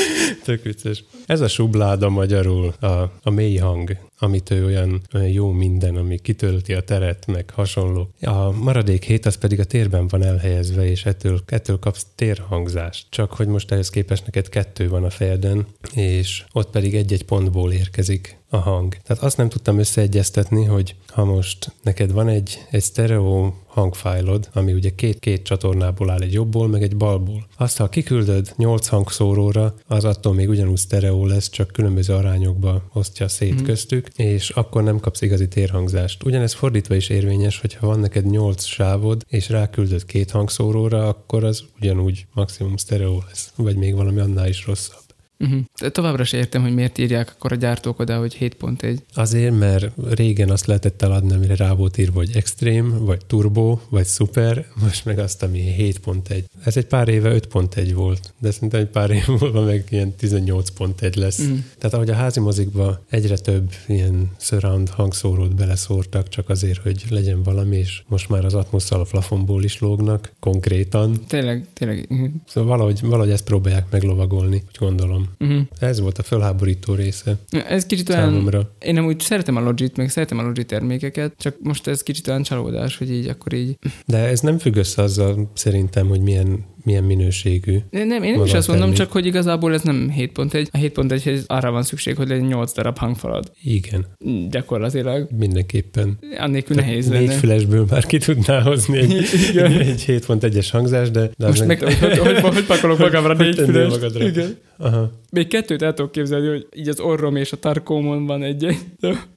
tök 0.44 0.62
vicces. 0.62 1.04
Ez 1.26 1.40
a 1.40 1.48
subláda 1.48 2.08
magyarul, 2.08 2.74
a, 2.80 2.86
a 3.22 3.30
mély 3.30 3.56
hang, 3.56 4.07
amit 4.18 4.50
ő 4.50 4.64
olyan, 4.64 5.02
olyan 5.14 5.28
jó 5.28 5.50
minden, 5.50 5.96
ami 5.96 6.18
kitölti 6.18 6.74
a 6.74 6.80
teret, 6.80 7.26
meg 7.26 7.50
hasonló. 7.50 8.08
A 8.20 8.50
maradék 8.50 9.04
hét 9.04 9.26
az 9.26 9.36
pedig 9.36 9.60
a 9.60 9.64
térben 9.64 10.08
van 10.08 10.22
elhelyezve, 10.22 10.90
és 10.90 11.04
ettől, 11.04 11.40
ettől 11.46 11.78
kapsz 11.78 12.06
térhangzást. 12.14 13.06
Csak 13.10 13.32
hogy 13.32 13.46
most 13.46 13.72
ehhez 13.72 13.90
képest 13.90 14.24
neked 14.24 14.48
kettő 14.48 14.88
van 14.88 15.04
a 15.04 15.10
fejeden, 15.10 15.66
és 15.94 16.44
ott 16.52 16.70
pedig 16.70 16.94
egy-egy 16.94 17.24
pontból 17.24 17.72
érkezik 17.72 18.38
a 18.48 18.56
hang. 18.56 18.96
Tehát 19.04 19.22
azt 19.22 19.36
nem 19.36 19.48
tudtam 19.48 19.78
összeegyeztetni, 19.78 20.64
hogy 20.64 20.94
ha 21.08 21.24
most 21.24 21.72
neked 21.82 22.12
van 22.12 22.28
egy, 22.28 22.58
egy 22.70 22.82
stereo 22.82 23.52
hangfájlod, 23.78 24.48
ami 24.52 24.72
ugye 24.72 24.90
két-két 24.94 25.42
csatornából 25.42 26.10
áll, 26.10 26.20
egy 26.20 26.32
jobbból, 26.32 26.68
meg 26.68 26.82
egy 26.82 26.96
balból. 26.96 27.46
Azt, 27.56 27.76
ha 27.76 27.88
kiküldöd 27.88 28.52
8 28.56 28.86
hangszóróra, 28.86 29.74
az 29.86 30.04
attól 30.04 30.34
még 30.34 30.48
ugyanúgy 30.48 30.78
stereo 30.78 31.26
lesz, 31.26 31.50
csak 31.50 31.72
különböző 31.72 32.14
arányokba 32.14 32.82
osztja 32.92 33.28
szét 33.28 33.60
mm. 33.60 33.64
köztük, 33.64 34.08
és 34.16 34.50
akkor 34.50 34.82
nem 34.82 35.00
kapsz 35.00 35.22
igazi 35.22 35.48
térhangzást. 35.48 36.24
Ugyanez 36.24 36.52
fordítva 36.52 36.94
is 36.94 37.08
érvényes, 37.08 37.60
hogy 37.60 37.74
ha 37.74 37.86
van 37.86 38.00
neked 38.00 38.26
8 38.26 38.64
sávod, 38.64 39.24
és 39.28 39.48
ráküldöd 39.48 40.04
két 40.04 40.30
hangszóróra, 40.30 41.08
akkor 41.08 41.44
az 41.44 41.64
ugyanúgy 41.80 42.26
maximum 42.34 42.76
stereo 42.76 43.18
lesz, 43.26 43.52
vagy 43.56 43.76
még 43.76 43.94
valami 43.94 44.20
annál 44.20 44.48
is 44.48 44.66
rosszabb. 44.66 45.07
Uh-huh. 45.40 45.90
Továbbra 45.90 46.24
sem 46.24 46.40
értem, 46.40 46.62
hogy 46.62 46.74
miért 46.74 46.98
írják 46.98 47.32
akkor 47.34 47.52
a 47.52 47.56
gyártók 47.56 47.98
oda, 47.98 48.18
hogy 48.18 48.36
7.1. 48.40 48.98
Azért, 49.14 49.58
mert 49.58 49.90
régen 50.10 50.50
azt 50.50 50.66
lehetett 50.66 51.02
eladni, 51.02 51.32
amire 51.34 51.56
rá 51.56 51.72
volt 51.72 51.98
írva, 51.98 52.18
hogy 52.18 52.30
extrém, 52.34 53.04
vagy 53.04 53.26
turbo, 53.26 53.78
vagy 53.88 54.06
super, 54.06 54.66
most 54.82 55.04
meg 55.04 55.18
azt, 55.18 55.42
ami 55.42 55.74
7.1. 55.78 56.44
Ez 56.64 56.76
egy 56.76 56.86
pár 56.86 57.08
éve 57.08 57.38
5.1 57.38 57.90
volt, 57.94 58.34
de 58.38 58.50
szerintem 58.50 58.80
egy 58.80 58.86
pár 58.86 59.10
év 59.10 59.26
múlva 59.40 59.64
meg 59.64 59.84
ilyen 59.88 60.14
18.1 60.20 61.16
lesz. 61.16 61.38
Uh-huh. 61.38 61.58
Tehát 61.78 61.94
ahogy 61.94 62.10
a 62.10 62.14
házi 62.14 62.40
mozikba 62.40 63.04
egyre 63.10 63.36
több 63.36 63.70
ilyen 63.86 64.30
surround 64.38 64.88
hangszórót 64.88 65.54
beleszórtak, 65.54 66.28
csak 66.28 66.48
azért, 66.48 66.82
hogy 66.82 67.04
legyen 67.10 67.42
valami, 67.42 67.76
és 67.76 68.02
most 68.06 68.28
már 68.28 68.44
az 68.44 68.54
atmosszal 68.54 69.00
a 69.00 69.04
plafonból 69.04 69.64
is 69.64 69.78
lógnak, 69.78 70.32
konkrétan. 70.40 71.24
Tényleg, 71.26 71.66
tényleg. 71.72 72.06
Uh-huh. 72.10 72.28
Szóval 72.46 72.68
valahogy, 72.68 73.00
valahogy 73.02 73.30
ezt 73.30 73.44
próbálják 73.44 73.86
meglovagolni, 73.90 74.62
úgy 74.66 74.76
gondolom. 74.78 75.27
Uh-huh. 75.38 75.60
Ez 75.78 76.00
volt 76.00 76.18
a 76.18 76.22
felháborító 76.22 76.94
része 76.94 77.36
Ez 77.68 77.86
kicsit 77.86 78.08
olyan, 78.08 78.22
számomra. 78.22 78.70
én 78.78 78.94
nem 78.94 79.06
úgy 79.06 79.20
szeretem 79.20 79.56
a 79.56 79.60
Logit, 79.60 79.96
meg 79.96 80.10
szeretem 80.10 80.38
a 80.38 80.42
Logi 80.42 80.64
termékeket, 80.64 81.32
csak 81.38 81.56
most 81.62 81.86
ez 81.86 82.02
kicsit 82.02 82.28
olyan 82.28 82.42
csalódás, 82.42 82.96
hogy 82.96 83.10
így 83.10 83.28
akkor 83.28 83.52
így. 83.52 83.78
De 84.06 84.18
ez 84.18 84.40
nem 84.40 84.58
függ 84.58 84.76
össze 84.76 85.02
azzal 85.02 85.50
szerintem, 85.54 86.08
hogy 86.08 86.20
milyen, 86.20 86.64
milyen 86.88 87.04
minőségű. 87.04 87.78
De 87.90 88.04
nem, 88.04 88.22
én 88.22 88.32
nem 88.34 88.44
is 88.44 88.52
azt 88.52 88.68
mondom, 88.68 88.92
csak 88.92 89.12
hogy 89.12 89.26
igazából 89.26 89.72
ez 89.74 89.82
nem 89.82 90.12
7.1. 90.18 90.66
A 90.70 90.78
7.1-hez 90.78 91.46
arra 91.46 91.70
van 91.70 91.82
szükség, 91.82 92.16
hogy 92.16 92.28
legyen 92.28 92.44
8 92.44 92.72
darab 92.72 92.98
hangfalad. 92.98 93.52
Igen, 93.62 94.06
Gyakorlatilag. 94.50 95.28
mindenképpen. 95.38 96.18
Annélkül 96.38 96.76
nehéz 96.76 97.08
négy 97.08 97.26
lenne. 97.26 97.38
fülesből 97.38 97.86
már 97.90 98.06
ki 98.06 98.18
tudná 98.18 98.60
hozni 98.60 98.98
egy, 98.98 99.12
Igen. 99.50 99.72
egy 99.72 100.04
7.1-es 100.06 100.68
hangzás, 100.72 101.10
de... 101.10 101.30
de 101.36 101.46
Most 101.46 101.66
meg, 101.66 101.82
hogy, 101.82 101.98
hogy, 101.98 102.18
hogy, 102.18 102.40
hogy 102.54 102.64
pakolok 102.64 102.98
magamra 102.98 103.34
négy 103.34 103.54
tennél 103.56 103.72
füles. 103.72 103.88
magadra? 103.92 104.26
Igen. 104.28 104.56
Aha. 104.78 105.12
Még 105.30 105.48
kettőt 105.48 105.82
el 105.82 105.94
tudok 105.94 106.12
képzelni, 106.12 106.48
hogy 106.48 106.68
így 106.74 106.88
az 106.88 107.00
orrom 107.00 107.36
és 107.36 107.52
a 107.52 107.56
tarkómon 107.56 108.26
van 108.26 108.42
egy, 108.42 108.66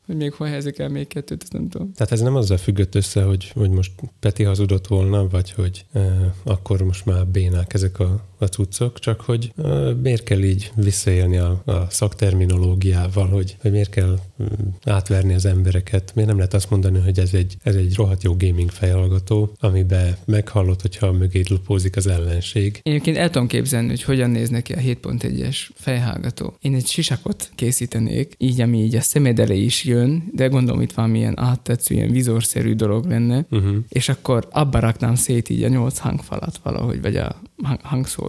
hogy 0.05 0.15
még 0.15 0.33
hol 0.33 0.47
helyezik 0.47 0.79
el 0.79 0.89
még 0.89 1.07
kettőt, 1.07 1.41
ezt 1.41 1.53
nem 1.53 1.69
tudom. 1.69 1.91
Tehát 1.93 2.11
ez 2.11 2.19
nem 2.21 2.35
azzal 2.35 2.57
függött 2.57 2.95
össze, 2.95 3.23
hogy, 3.23 3.51
hogy 3.55 3.69
most 3.69 3.91
Peti 4.19 4.43
hazudott 4.43 4.87
volna, 4.87 5.27
vagy 5.27 5.51
hogy 5.51 5.85
e, 5.93 6.33
akkor 6.43 6.83
most 6.83 7.05
már 7.05 7.27
bénák 7.27 7.73
ezek 7.73 7.99
a, 7.99 8.30
a 8.41 8.47
cuccok, 8.47 8.99
csak 8.99 9.21
hogy 9.21 9.51
e, 9.63 9.93
miért 9.93 10.23
kell 10.23 10.43
így 10.43 10.71
visszaélni 10.75 11.37
a, 11.37 11.61
a 11.65 11.87
szakterminológiával, 11.89 13.27
hogy, 13.27 13.55
hogy 13.61 13.71
miért 13.71 13.89
kell 13.89 14.19
mm, 14.43 14.45
átverni 14.83 15.33
az 15.33 15.45
embereket. 15.45 16.11
Miért 16.15 16.29
nem 16.29 16.37
lehet 16.37 16.53
azt 16.53 16.69
mondani, 16.69 16.99
hogy 16.99 17.19
ez 17.19 17.33
egy, 17.33 17.55
ez 17.63 17.75
egy 17.75 17.95
rohadt 17.95 18.23
jó 18.23 18.35
gaming 18.37 18.69
fejhallgató, 18.69 19.51
amiben 19.59 20.15
meghallod, 20.25 20.81
hogyha 20.81 21.11
mögé 21.11 21.43
lupózik 21.49 21.95
az 21.95 22.07
ellenség. 22.07 22.79
Én 22.83 22.93
egyébként 22.93 23.17
el 23.17 23.29
tudom 23.29 23.47
képzelni, 23.47 23.87
hogy 23.87 24.03
hogyan 24.03 24.29
néz 24.29 24.49
neki 24.49 24.73
a 24.73 24.77
7.1-es 24.77 25.57
fejhallgató. 25.75 26.53
Én 26.61 26.75
egy 26.75 26.85
sisakot 26.87 27.49
készítenék, 27.55 28.33
így 28.37 28.61
ami 28.61 28.83
így 28.83 28.95
a 28.95 29.01
szemed 29.01 29.39
elé 29.39 29.59
is 29.63 29.83
jön, 29.83 30.23
de 30.35 30.47
gondolom 30.47 30.81
itt 30.81 30.91
valamilyen 30.93 31.39
áttetsző, 31.39 31.95
ilyen 31.95 32.11
vizorszerű 32.11 32.73
dolog 32.73 33.05
lenne, 33.05 33.45
Uh-huh. 33.51 33.75
és 33.89 34.09
akkor 34.09 34.47
abba 34.51 34.79
raknám 34.79 35.15
szét 35.15 35.49
így 35.49 35.63
a 35.63 35.67
nyolc 35.67 35.97
hangfalat 35.97 36.59
valahogy, 36.63 37.01
vagy 37.01 37.15
a 37.15 37.41
hang- 37.63 37.81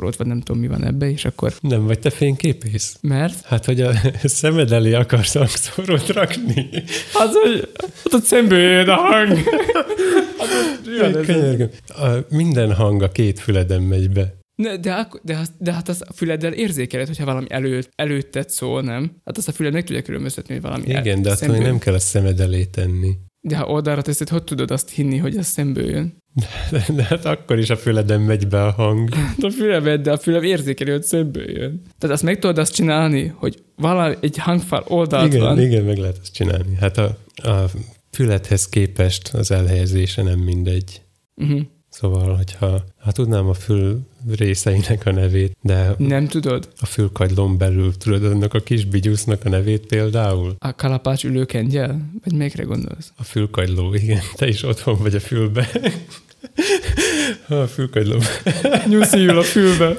hangszórót, 0.02 0.16
vagy 0.16 0.26
nem 0.26 0.40
tudom 0.40 0.60
mi 0.60 0.68
van 0.68 0.84
ebbe, 0.84 1.10
és 1.10 1.24
akkor 1.24 1.52
Nem 1.60 1.86
vagy 1.86 1.98
te 1.98 2.10
fényképész? 2.10 2.96
mert 3.00 3.44
Hát, 3.44 3.64
hogy 3.64 3.80
a 3.80 3.92
szemed 4.24 4.72
elé 4.72 4.92
akarsz 4.92 5.34
hangszórót 5.34 6.08
rakni. 6.08 6.68
az, 7.14 7.34
hogy 7.42 7.68
ott, 8.04 8.14
ott 8.14 8.24
szemből 8.24 8.58
jön 8.58 8.88
a 8.88 8.94
hang. 8.96 9.38
Hát? 11.02 11.24
Könyörgöm. 11.24 11.68
A, 11.86 12.08
minden 12.28 12.74
hang 12.74 13.02
a 13.02 13.08
két 13.12 13.40
füleden 13.40 13.82
megy 13.82 14.10
be. 14.10 14.34
Ne, 14.54 14.76
de, 14.76 15.08
de, 15.22 15.38
de 15.58 15.72
hát 15.72 15.88
az 15.88 16.02
a 16.08 16.12
füleddel 16.12 16.52
érzékeled, 16.52 17.06
hogyha 17.06 17.24
valami 17.24 17.46
elő, 17.48 17.84
előtted 17.94 18.48
szól, 18.50 18.82
nem? 18.82 19.16
Hát 19.24 19.36
azt 19.38 19.48
a 19.48 19.52
füled 19.52 19.72
meg 19.72 19.84
tudja 19.84 20.02
különböztetni, 20.02 20.52
hogy 20.54 20.62
valami 20.62 20.94
el- 20.94 21.00
Igen, 21.00 21.22
de 21.22 21.30
attól 21.30 21.56
nem 21.58 21.78
kell 21.78 21.94
a 21.94 21.98
szemed 21.98 22.40
elé 22.40 22.64
tenni. 22.64 23.10
De 23.44 23.56
ha 23.56 23.66
oldalra 23.66 24.02
teszed, 24.02 24.28
hogy 24.28 24.44
tudod 24.44 24.70
azt 24.70 24.90
hinni, 24.90 25.16
hogy 25.16 25.36
az 25.36 25.46
szemből 25.46 25.90
jön? 25.90 26.16
De, 26.70 26.84
de 26.94 27.02
hát 27.02 27.24
akkor 27.24 27.58
is 27.58 27.70
a 27.70 27.76
füleden 27.76 28.20
megy 28.20 28.48
be 28.48 28.64
a 28.64 28.70
hang. 28.70 29.14
Hát 29.14 29.42
a 29.42 29.50
füleved, 29.50 30.02
de 30.02 30.12
a 30.12 30.18
fülem 30.18 30.42
érzékeli, 30.42 30.90
hogy 30.90 31.02
szemből 31.02 31.50
jön. 31.50 31.82
Tehát 31.98 32.14
azt 32.14 32.24
meg 32.24 32.38
tudod 32.38 32.58
azt 32.58 32.74
csinálni, 32.74 33.32
hogy 33.36 33.62
valami 33.76 34.14
egy 34.20 34.38
hangfal 34.38 34.84
oldalt 34.88 35.32
Igen, 35.32 35.40
van. 35.40 35.60
igen, 35.60 35.84
meg 35.84 35.96
lehet 35.96 36.18
ezt 36.22 36.32
csinálni. 36.34 36.74
Hát 36.80 36.98
a, 36.98 37.16
a 37.34 37.70
fülethez 38.10 38.68
képest 38.68 39.28
az 39.34 39.50
elhelyezése 39.50 40.22
nem 40.22 40.38
mindegy. 40.38 41.02
Uh-huh. 41.36 41.60
Szóval, 41.92 42.36
hogyha 42.36 42.84
ha 43.00 43.12
tudnám 43.12 43.48
a 43.48 43.54
fül 43.54 44.00
részeinek 44.36 45.06
a 45.06 45.12
nevét, 45.12 45.56
de 45.60 45.94
Nem 45.98 46.26
tudod? 46.26 46.68
a 46.80 46.86
fülkagylón 46.86 47.58
belül 47.58 47.96
tudod 47.96 48.24
annak 48.24 48.54
a 48.54 48.60
kis 48.60 48.84
bigyusznak 48.84 49.44
a 49.44 49.48
nevét 49.48 49.86
például? 49.86 50.54
A 50.58 50.74
kalapács 50.74 51.24
ülőkengyel? 51.24 52.10
Vagy 52.24 52.34
melyikre 52.34 52.62
gondolsz? 52.62 53.12
A 53.16 53.22
fülkagyló, 53.22 53.94
igen. 53.94 54.20
Te 54.34 54.48
is 54.48 54.62
otthon 54.62 54.98
vagy 54.98 55.14
a 55.14 55.20
fülbe. 55.20 55.68
Ha 57.46 57.54
a 57.60 57.66
fülkagyló, 57.66 58.18
Nyuszi 58.88 59.18
ül 59.18 59.38
a 59.38 59.42
fülbe. 59.42 59.96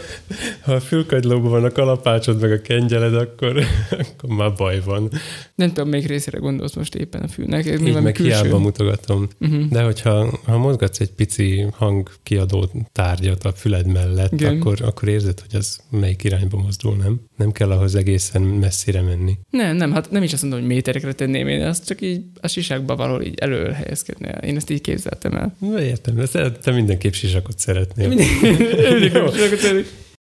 ha 0.62 0.74
a 0.74 0.80
fülkagylóban 0.80 1.52
van 1.52 1.64
a 1.64 1.72
kalapácsod 1.72 2.42
meg 2.42 2.52
a 2.52 2.62
kengyeled, 2.62 3.16
akkor, 3.16 3.64
akkor 3.90 4.36
már 4.36 4.54
baj 4.54 4.82
van. 4.86 5.10
Nem 5.56 5.68
tudom, 5.68 5.90
melyik 5.90 6.08
részére 6.08 6.38
gondolsz 6.38 6.74
most 6.76 6.96
éppen 6.96 7.22
a 7.22 7.28
fülnek. 7.28 7.66
Ez 7.66 7.82
Így 7.82 8.02
meg 8.02 8.14
külső? 8.14 8.32
hiába 8.32 8.58
mutogatom. 8.58 9.28
Uh-huh. 9.40 9.66
De 9.70 9.84
hogyha 9.84 10.40
ha 10.46 10.58
mozgatsz 10.58 11.00
egy 11.00 11.12
pici 11.12 11.66
hangkiadó 11.72 12.70
tárgyat 12.92 13.44
a 13.44 13.52
füled 13.52 13.88
mellett, 13.88 14.32
Igen. 14.32 14.56
akkor, 14.56 14.78
akkor 14.82 15.08
érzed, 15.08 15.40
hogy 15.40 15.60
az 15.60 15.80
melyik 15.90 16.24
irányba 16.24 16.58
mozdul, 16.58 16.96
nem? 16.96 17.22
Nem 17.38 17.52
kell 17.52 17.72
ahhoz 17.72 17.96
egészen 17.96 18.42
messzire 18.42 19.02
menni. 19.02 19.38
Nem, 19.50 19.76
nem, 19.76 19.92
hát 19.92 20.12
nem 20.12 20.24
is 20.24 20.34
azt 20.34 20.42
mondom, 20.42 20.60
hogy 20.60 20.68
méterekre 20.70 21.14
tenném 21.14 21.48
én, 21.48 21.62
azt 21.62 21.86
csak 21.88 22.02
így 22.02 22.22
a 22.42 22.48
sisakba 22.48 22.96
valahol 22.96 23.22
így 23.22 23.38
elől 23.40 23.72
helyezkedni 23.72 24.28
el. 24.28 24.44
Én 24.44 24.56
ezt 24.56 24.70
így 24.70 24.82
képzeltem 24.82 25.34
el. 25.34 25.56
Na, 25.60 25.82
értem, 25.82 26.16
de 26.16 26.52
te, 26.52 26.72
mindenképp 26.72 27.12
sisakot 27.34 27.60
szeretnél. 27.60 28.08
Mindig, 28.08 28.28
mindig 28.92 29.12
Jó. 29.14 29.26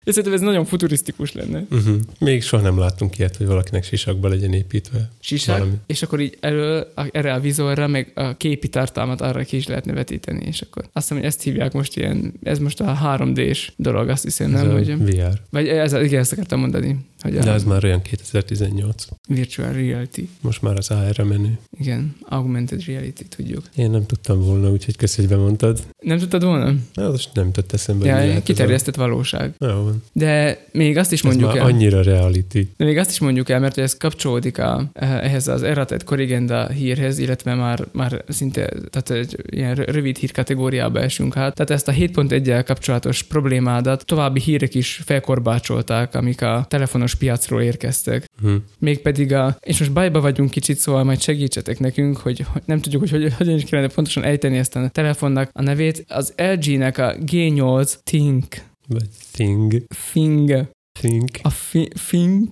és 0.03 0.13
szerintem 0.13 0.33
ez 0.33 0.39
nagyon 0.41 0.65
futurisztikus 0.65 1.31
lenne. 1.31 1.63
Uh-huh. 1.71 1.95
Még 2.19 2.43
soha 2.43 2.63
nem 2.63 2.77
láttunk 2.79 3.17
ilyet, 3.17 3.35
hogy 3.35 3.45
valakinek 3.47 3.83
sisakba 3.83 4.27
legyen 4.27 4.53
építve. 4.53 5.09
Sisak, 5.19 5.57
Valami. 5.57 5.75
és 5.87 6.01
akkor 6.01 6.19
így 6.19 6.37
elől, 6.39 6.91
a- 6.95 7.07
erre 7.11 7.33
a 7.33 7.39
vizorra, 7.39 7.87
meg 7.87 8.11
a 8.15 8.37
képi 8.37 8.67
tartalmat 8.67 9.21
arra 9.21 9.43
ki 9.43 9.55
is 9.57 9.67
lehetne 9.67 9.93
vetíteni, 9.93 10.45
és 10.45 10.61
akkor 10.61 10.83
azt 10.83 10.91
hiszem, 11.07 11.17
hogy 11.17 11.25
ezt 11.25 11.41
hívják 11.41 11.73
most 11.73 11.97
ilyen, 11.97 12.33
ez 12.43 12.59
most 12.59 12.79
a 12.81 12.99
3D-s 13.03 13.71
dolog, 13.75 14.09
azt 14.09 14.23
hiszem, 14.23 14.55
Ez 14.55 14.61
nem? 14.61 14.71
Hogy, 14.71 14.97
VR. 14.97 15.39
vagy 15.49 15.67
ez, 15.67 15.93
igen, 15.93 16.19
ezt 16.19 16.31
akartam 16.31 16.59
mondani, 16.59 16.97
hogy 17.23 17.33
De 17.37 17.51
az 17.51 17.63
már 17.63 17.83
olyan 17.83 18.01
2018. 18.01 19.05
virtual 19.27 19.71
reality. 19.71 20.21
Most 20.41 20.61
már 20.61 20.77
az 20.77 20.89
AR-re 20.91 21.23
menő. 21.23 21.57
Igen, 21.79 22.15
augmented 22.21 22.85
reality, 22.85 23.21
tudjuk. 23.35 23.63
Én 23.75 23.91
nem 23.91 24.05
tudtam 24.05 24.41
volna, 24.41 24.69
úgyhogy 24.69 24.95
köszönjük, 24.97 25.31
hogy 25.31 25.41
bemondtad. 25.41 25.79
Nem 26.01 26.17
tudtad 26.17 26.43
volna? 26.43 26.73
Na, 26.93 27.09
most 27.09 27.29
nem 27.33 27.45
jutott 27.45 27.73
eszembe. 27.73 28.05
Ja, 28.05 28.41
kiterjesztett 28.41 28.95
valóság. 28.95 29.53
Jó. 29.59 29.89
De 30.13 30.65
még 30.71 30.97
azt 30.97 31.11
is 31.11 31.19
Ez 31.19 31.25
mondjuk 31.25 31.47
már 31.49 31.57
el. 31.57 31.65
annyira 31.65 32.01
reality. 32.01 32.67
De 32.77 32.85
még 32.85 32.97
azt 32.97 33.09
is 33.09 33.19
mondjuk 33.19 33.49
el, 33.49 33.59
mert 33.59 33.77
ez 33.77 33.97
kapcsolódik 33.97 34.57
a, 34.57 34.89
ehhez 34.93 35.47
az 35.47 35.63
errated 35.63 36.03
korrigenda 36.03 36.67
hírhez, 36.69 37.17
illetve 37.17 37.55
már, 37.55 37.85
már 37.91 38.23
szinte 38.27 38.65
tehát 38.89 39.09
egy 39.09 39.35
ilyen 39.49 39.75
rö- 39.75 39.89
rövid 39.89 40.17
hír 40.17 40.31
kategóriába 40.31 40.99
esünk 40.99 41.37
át. 41.37 41.53
Tehát 41.55 41.71
ezt 41.71 41.87
a 41.87 41.91
7.1-el 41.91 42.63
kapcsolatos 42.65 43.23
problémádat 43.23 44.05
további 44.05 44.39
hírek 44.39 44.75
is 44.75 45.01
felkorbácsolták, 45.05 46.15
amik 46.15 46.41
a 46.41 46.65
telefonos 46.69 47.12
piacról 47.15 47.61
érkeztek. 47.61 48.25
Hm. 48.41 48.55
Mégpedig 48.79 49.33
a, 49.33 49.57
és 49.59 49.79
most 49.79 49.93
bajba 49.93 50.21
vagyunk 50.21 50.49
kicsit, 50.49 50.77
szóval 50.77 51.03
majd 51.03 51.21
segítsetek 51.21 51.79
nekünk, 51.79 52.17
hogy, 52.17 52.39
hogy 52.39 52.61
nem 52.65 52.79
tudjuk, 52.79 53.01
hogy, 53.01 53.11
hogy 53.11 53.33
hogyan 53.33 53.55
is 53.55 53.63
kellene 53.63 53.93
pontosan 53.93 54.23
ejteni 54.23 54.57
ezt 54.57 54.75
a 54.75 54.89
telefonnak 54.89 55.49
a 55.53 55.61
nevét. 55.61 56.05
Az 56.07 56.33
LG-nek 56.37 56.97
a 56.97 57.15
G8 57.17 57.93
Think, 58.03 58.45
Vagy 58.87 59.07
thing, 59.31 59.85
Thing, 60.11 60.67
think, 60.99 61.29
a 61.41 61.49
fi, 61.49 61.87
Think, 62.07 62.49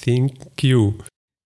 think 0.00 0.30
Q. 0.62 0.92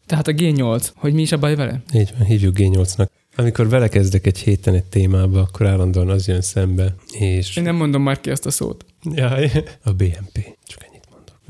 tehát 0.06 0.28
a 0.28 0.32
G8, 0.32 0.88
hogy 0.94 1.12
mi 1.12 1.22
is 1.22 1.32
a 1.32 1.38
baj 1.38 1.54
vele? 1.54 1.82
Így 1.94 2.12
van, 2.18 2.26
hívjuk 2.26 2.56
G8-nak. 2.58 3.06
Amikor 3.36 3.68
belekezdek 3.68 4.26
egy 4.26 4.38
héten 4.38 4.74
egy 4.74 4.84
témába, 4.84 5.40
akkor 5.40 5.66
állandóan 5.66 6.08
az 6.08 6.28
jön 6.28 6.40
szembe, 6.40 6.94
és... 7.18 7.56
Én 7.56 7.62
nem 7.62 7.76
mondom 7.76 8.02
már 8.02 8.20
ki 8.20 8.30
azt 8.30 8.46
a 8.46 8.50
szót. 8.50 8.84
Jaj, 9.14 9.50
a 9.84 9.92
BMP. 9.92 10.58
Csak. 10.66 10.89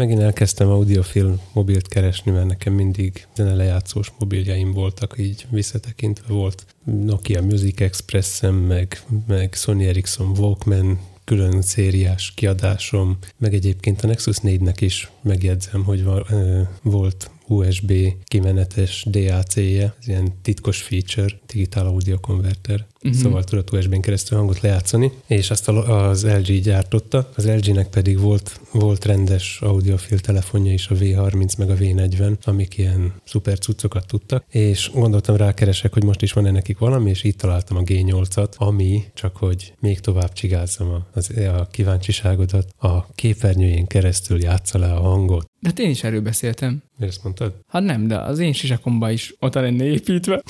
Megint 0.00 0.20
elkezdtem 0.20 0.68
audiofilm 0.68 1.40
mobilt 1.52 1.88
keresni, 1.88 2.30
mert 2.30 2.46
nekem 2.46 2.72
mindig 2.72 3.26
zenelejátszós 3.34 4.12
mobiljaim 4.18 4.72
voltak, 4.72 5.14
így 5.18 5.46
visszatekintve 5.50 6.32
volt 6.34 6.66
Nokia 6.84 7.42
Music 7.42 7.80
Express-em, 7.80 8.54
meg, 8.54 9.02
meg 9.26 9.54
Sony 9.54 9.82
Ericsson 9.82 10.38
Walkman 10.38 10.98
külön 11.24 11.62
szériás 11.62 12.32
kiadásom, 12.34 13.18
meg 13.38 13.54
egyébként 13.54 14.02
a 14.02 14.06
Nexus 14.06 14.36
4-nek 14.42 14.76
is 14.78 15.10
megjegyzem, 15.22 15.84
hogy 15.84 16.04
va- 16.04 16.30
ö, 16.30 16.60
volt 16.82 17.30
USB 17.50 17.92
kimenetes 18.24 19.04
DAC-je, 19.10 19.94
ez 20.00 20.08
ilyen 20.08 20.32
titkos 20.42 20.82
feature, 20.82 21.40
digitál 21.46 21.86
audio 21.86 22.18
konverter. 22.18 22.76
Mhm. 22.76 23.08
Uh-huh. 23.08 23.22
Szóval 23.22 23.44
tudott 23.44 23.72
USB-n 23.72 24.00
keresztül 24.00 24.38
hangot 24.38 24.60
lejátszani, 24.60 25.12
és 25.26 25.50
azt 25.50 25.68
az 25.68 26.26
LG 26.26 26.60
gyártotta, 26.60 27.30
az 27.36 27.46
LG-nek 27.46 27.88
pedig 27.88 28.18
volt, 28.18 28.60
volt 28.72 29.04
rendes 29.04 29.58
audiofil 29.60 30.18
telefonja 30.18 30.72
is, 30.72 30.88
a 30.88 30.94
V30 30.94 31.58
meg 31.58 31.70
a 31.70 31.74
V40, 31.74 32.38
amik 32.44 32.78
ilyen 32.78 33.14
szuper 33.24 33.58
cuccokat 33.58 34.06
tudtak, 34.06 34.44
és 34.50 34.90
gondoltam 34.94 35.36
rákeresek, 35.36 35.92
hogy 35.92 36.04
most 36.04 36.22
is 36.22 36.32
van-e 36.32 36.50
nekik 36.50 36.78
valami, 36.78 37.10
és 37.10 37.24
így 37.24 37.36
találtam 37.36 37.76
a 37.76 37.82
G8-at, 37.82 38.56
ami, 38.56 39.04
csak 39.14 39.36
hogy 39.36 39.74
még 39.80 40.00
tovább 40.00 40.32
csigázzam 40.32 40.90
a, 40.90 41.06
az, 41.12 41.30
a 41.36 41.68
kíváncsiságodat, 41.70 42.74
a 42.78 43.06
képernyőjén 43.14 43.86
keresztül 43.86 44.42
játsza 44.42 44.78
le 44.78 44.92
a 44.92 45.00
hangot. 45.00 45.49
De 45.60 45.68
hát 45.68 45.78
én 45.78 45.90
is 45.90 46.04
erről 46.04 46.20
beszéltem. 46.20 46.82
Miért 46.96 47.12
ezt 47.12 47.22
mondtad? 47.22 47.54
Hát 47.68 47.82
nem, 47.82 48.06
de 48.06 48.16
az 48.16 48.38
én 48.38 48.52
sisakomba 48.52 49.10
is 49.10 49.34
ott 49.38 49.54
lenne 49.54 49.84
építve. 49.84 50.42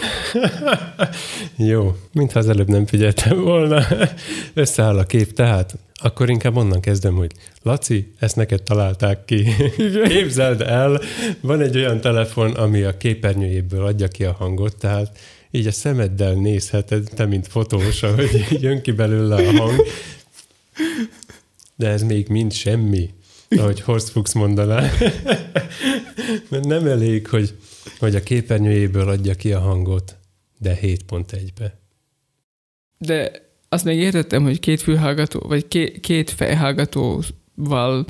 Jó, 1.57 1.97
mintha 2.13 2.39
az 2.39 2.49
előbb 2.49 2.69
nem 2.69 2.87
figyeltem 2.87 3.41
volna. 3.41 3.83
Összeáll 4.55 4.99
a 4.99 5.05
kép, 5.05 5.33
tehát 5.33 5.79
Akkor 6.03 6.31
inkább 6.31 6.57
onnan 6.57 6.81
kezdem, 6.81 7.15
hogy 7.15 7.33
Laci, 7.63 8.13
ezt 8.19 8.37
neked 8.37 8.63
találták 8.63 9.25
ki. 9.25 9.47
Képzeld 10.09 10.61
el, 10.61 11.01
van 11.41 11.61
egy 11.61 11.77
olyan 11.77 12.01
telefon, 12.01 12.51
ami 12.51 12.83
a 12.83 12.97
képernyőjéből 12.97 13.85
adja 13.85 14.09
ki 14.09 14.25
a 14.25 14.33
hangot, 14.33 14.77
tehát 14.77 15.19
így 15.51 15.67
a 15.67 15.73
szemeddel 15.73 16.33
nézheted, 16.33 17.09
te 17.15 17.27
mint 17.27 17.49
fotós, 17.49 18.01
hogy 18.01 18.47
jön 18.51 18.83
ki 18.83 18.93
belőle 18.93 19.35
a 19.37 19.53
hang. 19.57 19.87
De 21.77 21.89
ez 21.89 22.03
még 22.03 22.29
mind 22.29 22.53
semmi, 22.53 23.11
ahogy 23.59 23.81
Horst 23.81 24.09
Fuchs 24.09 24.33
mondaná. 24.33 24.81
Mert 26.51 26.65
nem 26.65 26.87
elég, 26.87 27.27
hogy, 27.27 27.55
hogy 27.99 28.15
a 28.15 28.23
képernyőjéből 28.23 29.09
adja 29.09 29.35
ki 29.35 29.53
a 29.53 29.61
hangot, 29.61 30.17
de 30.59 30.79
7.1-be. 30.83 31.79
De 32.99 33.49
azt 33.69 33.85
még 33.85 33.99
értettem, 33.99 34.43
hogy 34.43 34.61
két 34.61 34.81
fülhallgató, 34.81 35.41
vagy 35.41 35.69
két, 35.69 36.01
két 36.01 36.31
fejhallgatóval, 36.31 38.05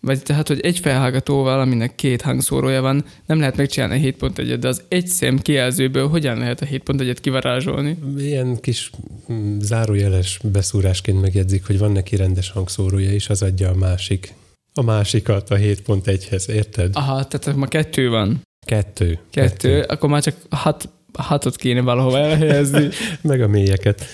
vagy 0.00 0.22
tehát, 0.22 0.48
hogy 0.48 0.60
egy 0.60 0.78
felhallgatóval, 0.78 1.60
aminek 1.60 1.94
két 1.94 2.22
hangszórója 2.22 2.80
van, 2.80 3.04
nem 3.26 3.38
lehet 3.38 3.56
megcsinálni 3.56 4.08
a 4.08 4.12
7.1-et, 4.12 4.56
de 4.60 4.68
az 4.68 4.82
egy 4.88 5.06
szem 5.06 5.38
kijelzőből 5.38 6.08
hogyan 6.08 6.38
lehet 6.38 6.60
a 6.60 6.66
7.1-et 6.66 7.16
kivarázsolni? 7.20 7.98
Ilyen 8.18 8.60
kis 8.60 8.90
mm, 9.32 9.58
zárójeles 9.58 10.40
beszúrásként 10.42 11.20
megjegyzik, 11.20 11.66
hogy 11.66 11.78
van 11.78 11.92
neki 11.92 12.16
rendes 12.16 12.50
hangszórója 12.50 13.12
is, 13.12 13.28
az 13.28 13.42
adja 13.42 13.70
a 13.70 13.74
másik. 13.74 14.34
A 14.78 14.82
másikat 14.82 15.50
a 15.50 15.56
7.1-hez, 15.56 16.48
érted? 16.48 16.90
Aha, 16.96 17.24
tehát 17.24 17.58
ma 17.58 17.66
kettő 17.66 18.08
van. 18.08 18.42
Kettő. 18.66 19.18
Kettő, 19.30 19.68
Kettő. 19.68 19.80
akkor 19.80 20.08
már 20.08 20.22
csak 20.22 20.34
hat, 20.50 20.88
hatot 21.12 21.56
kéne 21.56 21.80
valahova 21.80 22.18
elhelyezni. 22.18 22.88
Meg 23.22 23.40
a 23.40 23.48
mélyeket. 23.48 24.04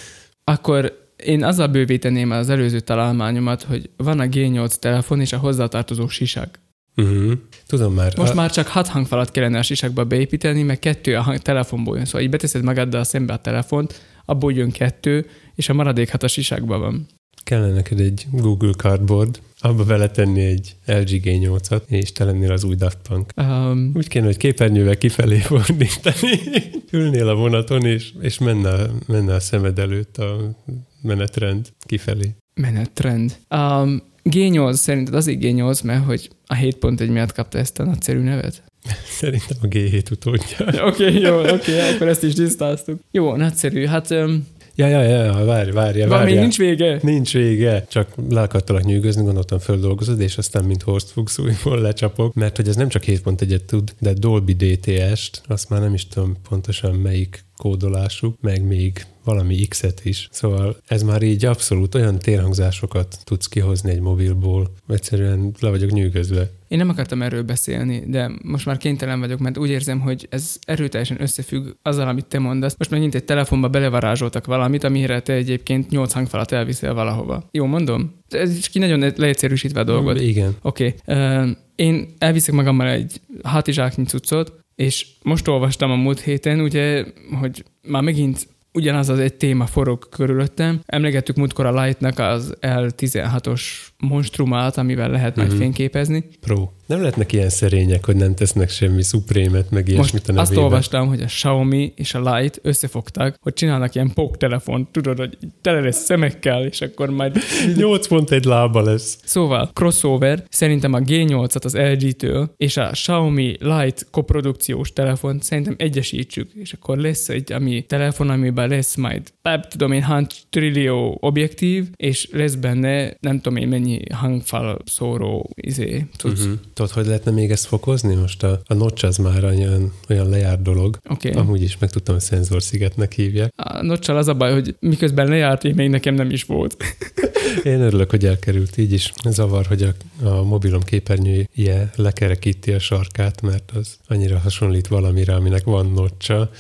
Akkor 0.45 1.11
én 1.17 1.45
azzal 1.45 1.67
bővíteném 1.67 2.31
az 2.31 2.49
előző 2.49 2.81
találmányomat, 2.81 3.63
hogy 3.63 3.91
van 3.97 4.21
a 4.21 4.25
G8 4.25 4.75
telefon 4.75 5.21
és 5.21 5.33
a 5.33 5.39
hozzátartozó 5.39 6.09
sisak. 6.09 6.59
Uh-huh. 6.97 7.33
Tudom 7.67 7.95
már. 7.95 8.17
Most 8.17 8.33
a... 8.33 8.35
már 8.35 8.51
csak 8.51 8.67
hat 8.67 8.89
hangfalat 8.89 9.31
kellene 9.31 9.59
a 9.59 9.63
sisakba 9.63 10.05
beépíteni, 10.05 10.63
mert 10.63 10.81
kettő 10.81 11.17
a 11.17 11.23
hang, 11.23 11.39
telefonból 11.39 11.97
jön. 11.97 12.05
Szóval 12.05 12.21
így 12.21 12.31
beteszed 12.31 12.63
magaddal 12.63 13.05
szembe 13.05 13.33
a 13.33 13.39
telefont, 13.39 14.01
abból 14.25 14.53
jön 14.53 14.71
kettő, 14.71 15.27
és 15.55 15.69
a 15.69 15.75
maradék 15.75 16.11
hat 16.11 16.23
a 16.23 16.29
sisakban 16.29 16.81
van. 16.81 17.07
Kellene 17.45 17.73
neked 17.73 18.01
egy 18.01 18.27
Google 18.31 18.73
Cardboard, 18.73 19.41
abba 19.59 19.85
beletenni 19.85 20.41
egy 20.41 20.77
LG 20.87 21.09
G8-at, 21.25 21.83
és 21.87 22.13
te 22.13 22.25
lennél 22.25 22.53
az 22.53 22.65
új 22.65 22.75
Daft 22.75 22.99
Punk. 23.09 23.33
Um, 23.37 23.93
Úgy 23.95 24.09
kéne, 24.09 24.25
hogy 24.25 24.37
képernyővel 24.37 24.97
kifelé 24.97 25.39
fordítani, 25.39 26.41
ülnél 26.91 27.29
a 27.29 27.35
vonaton, 27.35 27.85
és, 27.85 28.13
és 28.21 28.39
menne, 28.39 28.91
menne 29.07 29.35
a 29.35 29.41
szemed 29.41 29.79
előtt 29.79 30.19
a 30.19 30.57
menetrend 31.03 31.69
kifelé. 31.87 32.35
Menetrend. 32.55 33.37
Um, 33.51 34.03
G8 34.25 34.73
szerinted 34.73 35.15
azért 35.15 35.39
G8, 35.43 35.85
mert 35.85 36.05
hogy 36.05 36.31
a 36.47 36.55
7.1 36.55 37.11
miatt 37.13 37.33
kapta 37.33 37.59
ezt 37.59 37.79
a 37.79 37.85
nagyszerű 37.85 38.19
nevet? 38.19 38.63
Szerintem 39.21 39.57
a 39.61 39.67
G7 39.67 40.11
utódja. 40.11 40.87
Oké, 40.87 41.07
okay, 41.07 41.21
jó, 41.21 41.39
oké, 41.39 41.51
okay, 41.53 41.95
akkor 41.95 42.09
ezt 42.09 42.23
is 42.23 42.35
tisztáztuk. 42.35 43.01
Jó, 43.11 43.37
nagyszerű. 43.37 43.85
Hát 43.85 44.11
um, 44.11 44.47
Ja, 44.75 44.87
ja, 44.87 45.03
ja, 45.03 45.45
várj, 45.45 45.71
várj, 45.71 46.03
várj. 46.05 46.31
még 46.31 46.41
nincs 46.41 46.59
vége? 46.59 46.99
Nincs 47.03 47.33
vége. 47.33 47.87
Csak 47.89 48.09
le 48.29 48.41
akartalak 48.41 48.85
nyűgözni, 48.85 49.23
gondoltam 49.23 49.59
földolgozod, 49.59 50.21
és 50.21 50.39
aztán 50.39 50.65
mint 50.65 50.83
Horst 50.83 51.11
Fuchs 51.11 51.39
újból 51.39 51.81
lecsapok, 51.81 52.35
mert 52.35 52.57
hogy 52.57 52.69
ez 52.69 52.77
nem 52.77 52.89
csak 52.89 53.03
7.1-et 53.03 53.65
tud, 53.65 53.95
de 53.99 54.13
Dolby 54.13 54.53
DTS-t, 54.53 55.43
azt 55.47 55.69
már 55.69 55.81
nem 55.81 55.95
is 55.95 56.07
tudom 56.09 56.37
pontosan 56.49 56.95
melyik 56.95 57.45
kódolásuk, 57.57 58.37
meg 58.41 58.63
még 58.67 59.07
valami 59.25 59.67
X-et 59.69 60.01
is. 60.05 60.29
Szóval 60.31 60.77
ez 60.87 61.03
már 61.03 61.23
így 61.23 61.45
abszolút 61.45 61.95
olyan 61.95 62.19
térhangzásokat 62.19 63.19
tudsz 63.25 63.47
kihozni 63.47 63.91
egy 63.91 64.01
mobilból. 64.01 64.73
Egyszerűen 64.89 65.53
le 65.61 65.71
vagyok 65.71 65.91
nyűgözve. 65.91 66.51
Én 66.69 66.79
nem 66.79 66.89
akartam 66.89 67.23
erről 67.23 67.43
beszélni, 67.43 68.03
de 68.07 68.31
most 68.43 68.67
már 68.67 68.77
kénytelen 68.77 69.21
vagyok, 69.21 69.39
mert 69.39 69.59
úgy 69.59 69.71
érzem, 69.71 70.01
hogy 70.01 70.27
ez 70.31 70.57
erőteljesen 70.65 71.23
összefügg 71.23 71.67
azzal, 71.83 72.09
amit 72.09 72.27
te 72.27 72.39
mondasz. 72.39 72.75
Most 72.79 72.91
megint 72.91 73.15
egy 73.15 73.25
telefonba 73.25 73.69
belevarázsoltak 73.69 74.47
valamit, 74.47 74.85
amire 74.85 75.21
te 75.21 75.33
egyébként 75.33 75.91
nyolc 75.91 76.13
hangfalat 76.13 76.53
elviszel 76.53 76.95
valahova. 76.95 77.49
Jó 77.51 77.67
mondom? 77.67 78.15
Ez 78.29 78.57
is 78.57 78.69
ki 78.69 78.79
nagyon 78.79 79.13
leegyszerűsítve 79.17 79.81
a 79.81 79.85
dolgot. 79.85 80.21
Igen. 80.21 80.57
Oké. 80.63 80.95
Okay. 81.07 81.17
Uh, 81.17 81.51
én 81.77 82.15
elviszek 82.19 82.55
magammal 82.55 82.89
egy 82.89 83.21
hátizsáknyi 83.43 84.05
cuccot, 84.05 84.53
és 84.75 85.07
most 85.23 85.49
olvastam 85.49 85.91
a 85.91 85.97
múlt 85.97 86.21
héten, 86.21 86.61
ugye, 86.61 87.05
hogy 87.41 87.65
már 87.83 88.03
megint 88.03 88.49
ugyanaz 88.73 89.09
az 89.09 89.19
egy 89.19 89.35
téma 89.35 89.67
forog 89.67 90.09
körülöttem. 90.09 90.81
Emlegettük 90.87 91.37
múltkor 91.37 91.67
a 91.67 91.83
Lightnak 91.83 92.19
az 92.19 92.57
L16-os 92.61 93.63
monstrumát, 94.09 94.77
amivel 94.77 95.11
lehet 95.11 95.29
uh-huh. 95.29 95.45
majd 95.45 95.57
mhm. 95.57 95.63
fényképezni. 95.63 96.25
Pro. 96.41 96.69
Nem 96.87 97.01
lehetnek 97.01 97.33
ilyen 97.33 97.49
szerények, 97.49 98.05
hogy 98.05 98.17
nem 98.17 98.35
tesznek 98.35 98.71
semmi 98.71 99.03
szuprémet, 99.03 99.71
meg 99.71 99.89
ilyesmit 99.89 100.29
a 100.29 100.41
azt 100.41 100.57
olvastam, 100.57 101.09
hogy 101.09 101.21
a 101.21 101.27
Xiaomi 101.27 101.93
és 101.97 102.15
a 102.15 102.35
Light 102.35 102.59
összefogtak, 102.63 103.37
hogy 103.41 103.53
csinálnak 103.53 103.95
ilyen 103.95 104.13
POK 104.15 104.37
telefont, 104.37 104.89
tudod, 104.89 105.19
hogy 105.19 105.39
tele 105.61 105.81
lesz 105.81 106.05
szemekkel, 106.05 106.65
és 106.65 106.81
akkor 106.81 107.11
majd 107.11 107.39
8 107.77 108.07
pont 108.07 108.31
egy 108.31 108.45
lába 108.45 108.83
lesz. 108.83 109.19
Szóval 109.25 109.71
crossover, 109.73 110.45
szerintem 110.49 110.93
a 110.93 110.99
G8-at 110.99 111.65
az 111.65 111.77
LG-től, 111.77 112.55
és 112.57 112.77
a 112.77 112.91
Xiaomi 112.91 113.57
Light 113.61 114.07
koprodukciós 114.11 114.93
telefon 114.93 115.41
szerintem 115.41 115.75
egyesítsük, 115.79 116.51
és 116.55 116.73
akkor 116.73 116.99
lesz 116.99 117.29
egy 117.29 117.53
ami 117.53 117.85
telefon, 117.87 118.31
amiben 118.31 118.69
lesz 118.69 118.95
majd, 118.95 119.33
nem 119.43 119.61
tudom 119.69 119.93
én, 119.93 120.03
hány 120.03 120.27
trillió 120.51 121.19
objektív, 121.21 121.87
és 121.97 122.29
lesz 122.33 122.55
benne 122.55 123.17
nem 123.21 123.41
tudom 123.41 123.59
én 123.59 123.69
mennyi 123.69 123.92
hangfal 124.15 124.79
szóró 124.85 125.51
izé, 125.55 126.07
tudsz. 126.17 126.41
Uh-huh. 126.41 126.59
Tudod, 126.75 126.91
hogy 126.91 127.07
lehetne 127.07 127.31
még 127.31 127.51
ezt 127.51 127.67
fokozni? 127.67 128.15
Most 128.15 128.43
a, 128.43 128.61
a 128.67 128.75
notch 128.75 129.05
az 129.05 129.17
már 129.17 129.45
olyan, 129.45 129.93
olyan 130.09 130.29
lejárt 130.29 130.63
dolog. 130.63 130.99
Okay. 131.09 131.33
Amúgy 131.33 131.63
is 131.63 131.79
megtudtam, 131.79 132.15
hogy 132.15 132.25
szenzorszigetnek 132.25 133.13
hívják. 133.13 133.53
A 133.57 133.83
notch 133.83 134.11
az 134.11 134.29
a 134.29 134.35
baj, 134.35 134.53
hogy 134.53 134.75
miközben 134.81 135.29
lejárt, 135.29 135.65
én 135.65 135.75
még 135.75 135.89
nekem 135.89 136.15
nem 136.15 136.31
is 136.31 136.45
volt. 136.45 136.77
én 137.65 137.81
örülök, 137.81 138.11
hogy 138.11 138.27
elkerült. 138.27 138.77
Így 138.79 138.93
is 138.93 139.13
zavar, 139.29 139.67
hogy 139.67 139.83
a, 139.83 140.27
a 140.27 140.43
mobilom 140.43 140.83
képernyője 140.83 141.91
lekerekíti 141.97 142.73
a 142.73 142.79
sarkát, 142.79 143.41
mert 143.41 143.71
az 143.75 143.97
annyira 144.09 144.39
hasonlít 144.39 144.87
valamire, 144.87 145.35
aminek 145.35 145.65
van 145.65 145.93
notcha, 145.93 146.51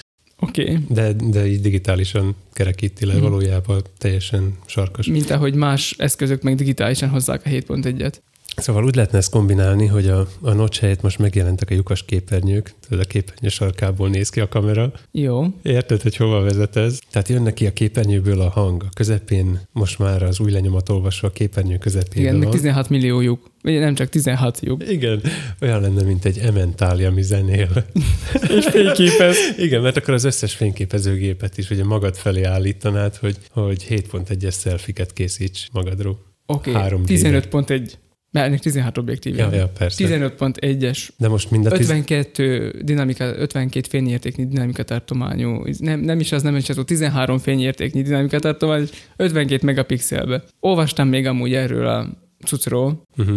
Oké. 0.42 0.62
Okay. 0.62 0.78
De, 0.88 1.12
de 1.12 1.46
így 1.46 1.60
digitálisan 1.60 2.36
kerekíti 2.52 3.06
le, 3.06 3.14
mm. 3.14 3.20
valójában 3.20 3.82
teljesen 3.98 4.58
sarkos. 4.66 5.06
Mint 5.06 5.30
ahogy 5.30 5.54
más 5.54 5.94
eszközök 5.98 6.42
meg 6.42 6.54
digitálisan 6.54 7.08
hozzák 7.08 7.42
a 7.44 7.48
7.1-et. 7.48 8.14
Szóval 8.56 8.84
úgy 8.84 8.94
lehetne 8.94 9.18
ezt 9.18 9.30
kombinálni, 9.30 9.86
hogy 9.86 10.08
a, 10.08 10.26
a 10.40 10.52
notch 10.52 10.80
helyett 10.80 11.02
most 11.02 11.18
megjelentek 11.18 11.70
a 11.70 11.74
lyukas 11.74 12.04
képernyők, 12.04 12.74
tehát 12.88 13.04
a 13.04 13.08
képernyő 13.08 13.48
sarkából 13.48 14.08
néz 14.08 14.28
ki 14.28 14.40
a 14.40 14.48
kamera. 14.48 14.92
Jó. 15.10 15.46
Érted, 15.62 16.02
hogy 16.02 16.16
hova 16.16 16.40
vezet 16.40 16.76
ez? 16.76 16.98
Tehát 17.10 17.28
jön 17.28 17.42
neki 17.42 17.66
a 17.66 17.72
képernyőből 17.72 18.40
a 18.40 18.48
hang, 18.48 18.82
a 18.82 18.88
közepén 18.94 19.60
most 19.72 19.98
már 19.98 20.22
az 20.22 20.40
új 20.40 20.50
lenyomat 20.50 20.88
olvasva 20.88 21.28
a 21.28 21.30
képernyő 21.30 21.78
közepén. 21.78 22.22
Igen, 22.22 22.36
meg 22.36 22.48
16 22.48 22.88
millió 22.88 23.20
lyuk. 23.20 23.50
Vagy 23.62 23.78
nem 23.78 23.94
csak 23.94 24.08
16 24.08 24.60
lyuk. 24.60 24.88
Igen, 24.88 25.20
olyan 25.60 25.80
lenne, 25.80 26.02
mint 26.02 26.24
egy 26.24 26.38
ementáli, 26.38 27.04
ami 27.04 27.22
zenél. 27.22 27.68
És 28.56 28.66
fényképez. 28.66 29.36
Igen, 29.58 29.82
mert 29.82 29.96
akkor 29.96 30.14
az 30.14 30.24
összes 30.24 30.54
fényképezőgépet 30.54 31.58
is 31.58 31.70
ugye 31.70 31.84
magad 31.84 32.16
felé 32.16 32.42
állítanád, 32.42 33.16
hogy, 33.16 33.36
hogy 33.50 33.86
7.1-es 33.88 34.50
szelfiket 34.50 35.12
készíts 35.12 35.68
magadról. 35.72 36.18
Oké, 36.46 36.70
okay. 36.70 36.98
15.1. 37.06 37.92
Mert 38.32 38.46
ennek 38.46 38.60
16 38.60 38.98
objektív. 38.98 39.36
Ja, 39.36 39.54
ja, 39.54 39.68
persze. 39.78 40.04
15.1-es. 40.06 41.08
De 41.16 41.28
most 41.28 41.50
mind 41.50 41.66
a 41.66 41.72
52 41.72 42.80
dinamika, 42.82 43.24
52 43.24 43.88
fényértéknyi 43.88 44.46
dinamika 44.46 44.82
tartományú. 44.82 45.62
Nem, 45.78 46.00
nem 46.00 46.20
is 46.20 46.32
az, 46.32 46.42
nem 46.42 46.56
is 46.56 46.68
az, 46.68 46.80
13 46.86 47.38
fényértéknyi 47.38 48.02
dinamika 48.02 48.38
tartományú, 48.38 48.84
52 49.16 49.66
megapixelbe. 49.66 50.44
Olvastam 50.60 51.08
még 51.08 51.26
amúgy 51.26 51.54
erről 51.54 51.86
a 51.86 52.08
cuccról, 52.44 53.02
uh-huh 53.16 53.36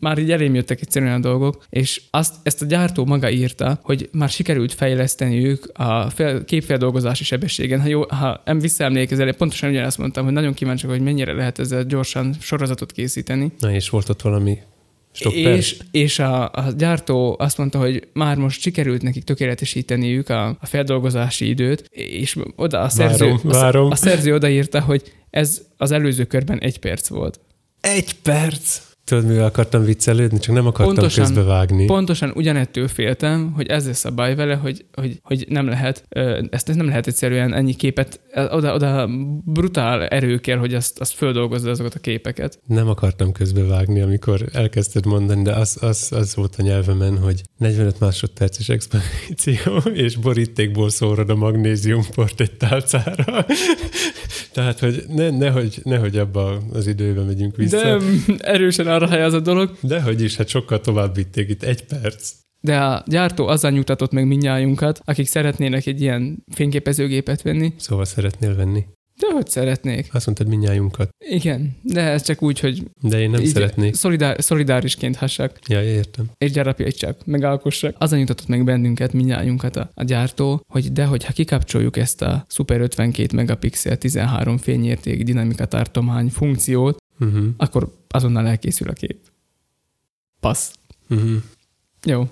már 0.00 0.18
így 0.18 0.30
elém 0.30 0.54
jöttek 0.54 0.80
egyszerűen 0.80 1.14
a 1.14 1.18
dolgok, 1.18 1.64
és 1.70 2.02
azt, 2.10 2.34
ezt 2.42 2.62
a 2.62 2.66
gyártó 2.66 3.04
maga 3.04 3.30
írta, 3.30 3.80
hogy 3.82 4.08
már 4.12 4.28
sikerült 4.28 4.72
fejleszteniük 4.72 5.70
a 5.72 6.10
fel, 6.10 6.44
képfeldolgozási 6.44 7.24
sebességen. 7.24 7.80
Ha, 7.80 7.88
jó, 7.88 8.02
ha 8.08 8.42
nem 8.44 8.58
visszaemlékezel, 8.58 9.34
pontosan 9.34 9.70
ugyanazt 9.70 9.98
mondtam, 9.98 10.24
hogy 10.24 10.32
nagyon 10.32 10.54
kíváncsi 10.54 10.86
hogy 10.86 11.00
mennyire 11.00 11.32
lehet 11.32 11.58
ezzel 11.58 11.84
gyorsan 11.84 12.34
sorozatot 12.40 12.92
készíteni. 12.92 13.52
Na 13.58 13.72
és 13.72 13.88
volt 13.88 14.08
ott 14.08 14.22
valami 14.22 14.58
és, 15.24 15.76
és 15.90 16.18
a, 16.18 16.44
a 16.44 16.72
gyártó 16.76 17.36
azt 17.38 17.58
mondta, 17.58 17.78
hogy 17.78 18.08
már 18.12 18.36
most 18.36 18.60
sikerült 18.60 19.02
nekik 19.02 19.24
tökéletesíteniük 19.24 20.28
a, 20.28 20.46
a 20.46 20.66
feldolgozási 20.66 21.48
időt, 21.48 21.88
és 21.90 22.36
oda 22.56 22.80
a 22.80 22.88
szerző, 22.88 23.24
várom, 23.24 23.40
várom. 23.42 23.86
A, 23.86 23.90
a 23.90 23.94
szerző 23.94 24.34
odaírta, 24.34 24.80
hogy 24.80 25.12
ez 25.30 25.62
az 25.76 25.90
előző 25.90 26.24
körben 26.24 26.58
egy 26.58 26.78
perc 26.78 27.08
volt. 27.08 27.40
Egy 27.80 28.14
perc? 28.22 28.80
Tudod, 29.06 29.26
mivel 29.26 29.44
akartam 29.44 29.84
viccelődni, 29.84 30.38
csak 30.38 30.54
nem 30.54 30.66
akartam 30.66 30.94
pontosan, 30.94 31.24
közbevágni. 31.24 31.84
Pontosan 31.84 32.32
ugyanettől 32.34 32.88
féltem, 32.88 33.52
hogy 33.54 33.66
ez 33.66 33.86
lesz 33.86 34.04
a 34.04 34.10
baj 34.10 34.34
vele, 34.34 34.54
hogy, 34.54 34.84
hogy, 34.92 35.20
hogy 35.22 35.46
nem 35.48 35.68
lehet, 35.68 36.04
ezt 36.50 36.74
nem 36.74 36.86
lehet 36.86 37.06
egyszerűen 37.06 37.54
ennyi 37.54 37.74
képet, 37.74 38.20
oda, 38.50 38.74
oda 38.74 39.08
brutál 39.44 40.06
erő 40.06 40.38
kell, 40.38 40.56
hogy 40.56 40.74
azt, 40.74 41.00
azt 41.00 41.12
földolgozza 41.12 41.70
azokat 41.70 41.94
a 41.94 41.98
képeket. 41.98 42.58
Nem 42.66 42.88
akartam 42.88 43.32
közbevágni, 43.32 44.00
amikor 44.00 44.44
elkezdted 44.52 45.06
mondani, 45.06 45.42
de 45.42 45.52
az, 45.52 45.76
az, 45.80 46.08
az 46.10 46.34
volt 46.34 46.54
a 46.58 46.62
nyelvemen, 46.62 47.18
hogy 47.18 47.42
45 47.56 48.00
másodperces 48.00 48.68
expozíció, 48.68 49.76
és 50.04 50.16
borítékból 50.16 50.90
szórod 50.90 51.30
a 51.30 51.34
magnéziumport 51.34 52.40
egy 52.40 52.56
tálcára. 52.56 53.46
Tehát, 54.56 54.78
hogy 54.78 55.04
ne, 55.08 55.30
nehogy, 55.30 55.80
nehogy 55.82 56.18
abba 56.18 56.62
az 56.72 56.86
időben 56.86 57.24
megyünk 57.24 57.56
vissza. 57.56 57.76
De 57.76 57.98
erősen 58.38 58.88
arra 58.96 59.08
hely 59.08 59.22
az 59.22 59.32
a 59.32 59.40
dolog. 59.40 59.76
Dehogy 59.80 60.22
is, 60.22 60.36
hát 60.36 60.48
sokkal 60.48 60.80
tovább 60.80 61.14
vitték 61.14 61.48
itt 61.48 61.62
egy 61.62 61.84
perc. 61.84 62.32
De 62.60 62.78
a 62.78 63.02
gyártó 63.06 63.46
azzal 63.46 63.70
nyugtatott 63.70 64.12
meg 64.12 64.26
minnyájunkat, 64.26 65.00
akik 65.04 65.26
szeretnének 65.26 65.86
egy 65.86 66.00
ilyen 66.00 66.44
fényképezőgépet 66.54 67.42
venni. 67.42 67.74
Szóval 67.76 68.04
szeretnél 68.04 68.54
venni? 68.54 68.84
De 69.18 69.32
hogy 69.32 69.48
szeretnék. 69.48 70.08
Azt 70.12 70.26
mondtad 70.26 70.46
minnyájunkat. 70.46 71.08
Igen, 71.18 71.76
de 71.82 72.00
ez 72.00 72.22
csak 72.22 72.42
úgy, 72.42 72.60
hogy... 72.60 72.82
De 73.02 73.20
én 73.20 73.30
nem 73.30 73.44
szeretnék. 73.44 73.94
Szolidár, 73.94 74.42
szolidárisként 74.42 75.16
hassak. 75.16 75.58
Ja, 75.66 75.82
értem. 75.82 76.30
És 76.38 76.52
csak 76.96 77.26
megalkossak. 77.26 77.94
Az 77.98 78.10
nyugtatott 78.10 78.46
meg 78.46 78.64
bennünket, 78.64 79.12
minnyájunkat 79.12 79.76
a, 79.76 79.90
a 79.94 80.04
gyártó, 80.04 80.60
hogy 80.72 80.92
de 80.92 81.04
hogyha 81.04 81.32
kikapcsoljuk 81.32 81.96
ezt 81.96 82.22
a 82.22 82.44
Super 82.48 82.80
52 82.80 83.36
megapixel 83.36 83.96
13 83.96 84.58
fényérték 84.58 85.22
dinamika 85.22 85.66
tartomány 85.66 86.28
funkciót, 86.28 86.96
uh-huh. 87.18 87.44
akkor 87.56 87.92
azonnal 88.16 88.46
elkészül 88.46 88.88
a 88.88 88.92
kép. 88.92 89.18
Passz. 90.40 90.72
Uh-huh. 91.08 91.42
Jó. 92.04 92.28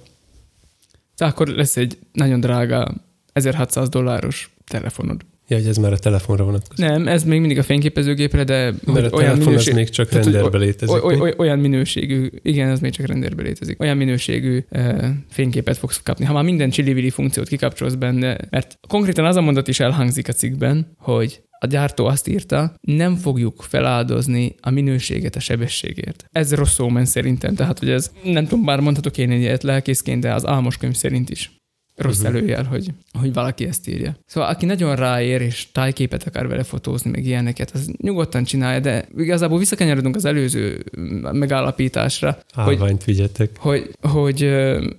Tehát 1.16 1.32
akkor 1.32 1.48
lesz 1.48 1.76
egy 1.76 1.98
nagyon 2.12 2.40
drága 2.40 2.94
1600 3.32 3.88
dolláros 3.88 4.54
telefonod. 4.64 5.24
Ja, 5.48 5.56
hogy 5.56 5.66
ez 5.66 5.76
már 5.76 5.92
a 5.92 5.98
telefonra 5.98 6.44
vonatkozik. 6.44 6.86
Nem, 6.86 7.08
ez 7.08 7.24
még 7.24 7.40
mindig 7.40 7.58
a 7.58 7.62
fényképezőgépre, 7.62 8.44
de 8.44 8.72
Mert 8.84 9.12
a 9.12 9.16
olyan 9.16 9.38
minőség... 9.38 9.68
az 9.68 9.74
még 9.74 9.88
csak 9.88 10.08
tehát, 10.08 10.24
renderbe 10.24 10.58
létezik. 10.58 11.04
Oly, 11.04 11.18
oly, 11.18 11.34
olyan 11.36 11.58
minőségű, 11.58 12.30
igen, 12.42 12.68
ez 12.68 12.80
még 12.80 12.92
csak 12.92 13.06
renderbe 13.06 13.42
létezik. 13.42 13.80
Olyan 13.80 13.96
minőségű 13.96 14.64
e, 14.70 15.14
fényképet 15.30 15.76
fogsz 15.76 16.00
kapni. 16.02 16.24
Ha 16.24 16.32
már 16.32 16.44
minden 16.44 16.70
csili 16.70 17.10
funkciót 17.10 17.48
kikapcsolsz 17.48 17.94
benne, 17.94 18.38
mert 18.50 18.78
konkrétan 18.88 19.24
az 19.24 19.36
a 19.36 19.40
mondat 19.40 19.68
is 19.68 19.80
elhangzik 19.80 20.28
a 20.28 20.32
cikkben, 20.32 20.92
hogy 20.98 21.42
a 21.64 21.66
gyártó 21.66 22.06
azt 22.06 22.28
írta, 22.28 22.74
nem 22.80 23.16
fogjuk 23.16 23.62
feláldozni 23.62 24.54
a 24.60 24.70
minőséget 24.70 25.36
a 25.36 25.40
sebességért. 25.40 26.24
Ez 26.32 26.54
rossz 26.54 26.74
szómen 26.74 27.04
szerintem, 27.04 27.54
tehát 27.54 27.78
hogy 27.78 27.90
ez 27.90 28.10
nem 28.22 28.46
tudom, 28.46 28.64
bár 28.64 28.80
mondhatok 28.80 29.18
én 29.18 29.30
egyet 29.30 29.62
lelkészként, 29.62 30.20
de 30.20 30.32
az 30.32 30.46
álmos 30.46 30.76
könyv 30.76 30.94
szerint 30.94 31.30
is 31.30 31.63
rossz 31.96 32.20
uh-huh. 32.20 32.36
előjel, 32.36 32.64
hogy, 32.64 32.88
hogy 33.18 33.32
valaki 33.32 33.66
ezt 33.66 33.88
írja. 33.88 34.16
Szóval 34.26 34.48
aki 34.48 34.66
nagyon 34.66 34.96
ráér, 34.96 35.40
és 35.40 35.66
tájképet 35.72 36.22
akar 36.26 36.48
vele 36.48 36.62
fotózni, 36.62 37.10
meg 37.10 37.26
ilyeneket, 37.26 37.70
az 37.70 37.90
nyugodtan 38.02 38.44
csinálja, 38.44 38.80
de 38.80 39.08
igazából 39.16 39.58
visszakanyarodunk 39.58 40.16
az 40.16 40.24
előző 40.24 40.84
megállapításra. 41.32 42.38
Állványt 42.54 43.02
hogy, 43.02 43.14
vigyetek. 43.14 43.50
Hogy, 43.58 43.90
hogy, 44.00 44.50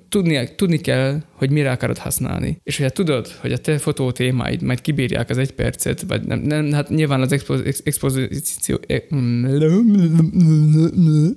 tudni, 0.10 0.50
tudni 0.56 0.78
kell, 0.78 1.22
hogy 1.32 1.50
mire 1.50 1.72
akarod 1.72 1.98
használni. 1.98 2.58
És 2.64 2.78
hogyha 2.78 2.92
tudod, 2.92 3.28
hogy 3.28 3.52
a 3.52 3.58
te 3.58 3.78
fotó 3.78 4.12
témáid 4.12 4.62
majd 4.62 4.82
kibírják 4.82 5.30
az 5.30 5.38
egy 5.38 5.52
percet, 5.52 6.02
vagy 6.02 6.24
nem, 6.24 6.40
nem 6.40 6.72
hát 6.72 6.90
nyilván 6.90 7.22
az 7.22 7.32
expoz, 7.32 7.82
expozíció... 7.84 8.80
E- 8.88 9.04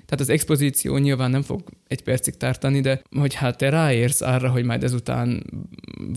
tehát 0.07 0.21
az 0.21 0.29
expozíció 0.29 0.97
nyilván 0.97 1.31
nem 1.31 1.43
fog 1.43 1.63
egy 1.87 2.03
percig 2.03 2.37
tartani, 2.37 2.81
de 2.81 3.03
hogy 3.17 3.35
hát 3.35 3.57
te 3.57 3.69
ráérsz 3.69 4.21
arra, 4.21 4.51
hogy 4.51 4.65
majd 4.65 4.85
ezután 4.85 5.43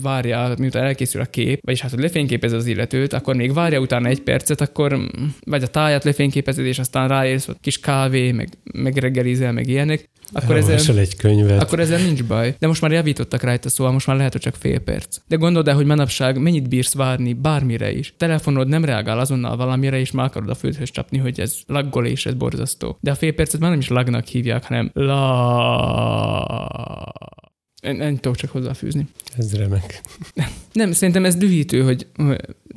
várja, 0.02 0.54
miután 0.58 0.84
elkészül 0.84 1.20
a 1.20 1.24
kép, 1.24 1.60
vagyis 1.64 1.80
hát, 1.80 1.90
hogy 1.90 2.00
lefényképez 2.00 2.52
az 2.52 2.66
illetőt, 2.66 3.12
akkor 3.12 3.34
még 3.34 3.52
várja 3.52 3.80
utána 3.80 4.08
egy 4.08 4.20
percet, 4.20 4.60
akkor 4.60 5.10
vagy 5.44 5.62
a 5.62 5.66
tájat 5.66 6.04
lefényképezed, 6.04 6.64
és 6.64 6.78
aztán 6.78 7.08
ráérsz, 7.08 7.46
hogy 7.46 7.56
kis 7.60 7.80
kávé, 7.80 8.32
meg, 8.32 8.48
meg 8.72 8.96
reggelizel, 8.96 9.52
meg 9.52 9.68
ilyenek, 9.68 10.10
akkor 10.32 10.56
ezzel, 10.56 10.98
egy 10.98 11.16
könyvet. 11.16 11.62
Akkor 11.62 11.80
ezzel 11.80 12.02
nincs 12.02 12.24
baj. 12.24 12.54
De 12.58 12.66
most 12.66 12.80
már 12.80 12.92
javítottak 12.92 13.42
rajta, 13.42 13.68
szóval 13.68 13.92
most 13.92 14.06
már 14.06 14.16
lehet, 14.16 14.32
hogy 14.32 14.40
csak 14.40 14.54
fél 14.54 14.78
perc. 14.78 15.18
De 15.28 15.36
gondold 15.36 15.68
el, 15.68 15.74
hogy 15.74 15.86
manapság 15.86 16.38
mennyit 16.38 16.68
bírsz 16.68 16.94
várni 16.94 17.32
bármire 17.32 17.92
is. 17.92 18.14
Telefonod 18.16 18.68
nem 18.68 18.84
reagál 18.84 19.18
azonnal 19.18 19.56
valamire, 19.56 19.98
és 19.98 20.10
már 20.10 20.26
akarod 20.26 20.48
a 20.48 20.54
földhöz 20.54 20.90
csapni, 20.90 21.18
hogy 21.18 21.40
ez 21.40 21.56
laggol 21.66 22.06
és 22.06 22.26
ez 22.26 22.34
borzasztó. 22.34 22.98
De 23.00 23.10
a 23.10 23.14
fél 23.14 23.32
percet 23.32 23.60
már 23.60 23.70
nem 23.70 23.78
is 23.78 23.88
lagnak 23.88 24.26
hívják, 24.26 24.64
hanem 24.64 24.90
la 24.94 25.22
nem 27.82 28.14
tudok 28.16 28.36
csak 28.36 28.50
hozzáfűzni. 28.50 29.06
Ez 29.38 29.54
remek. 29.54 30.00
Nem, 30.72 30.92
szerintem 30.92 31.24
ez 31.24 31.36
dühítő, 31.36 31.82
hogy, 31.82 32.06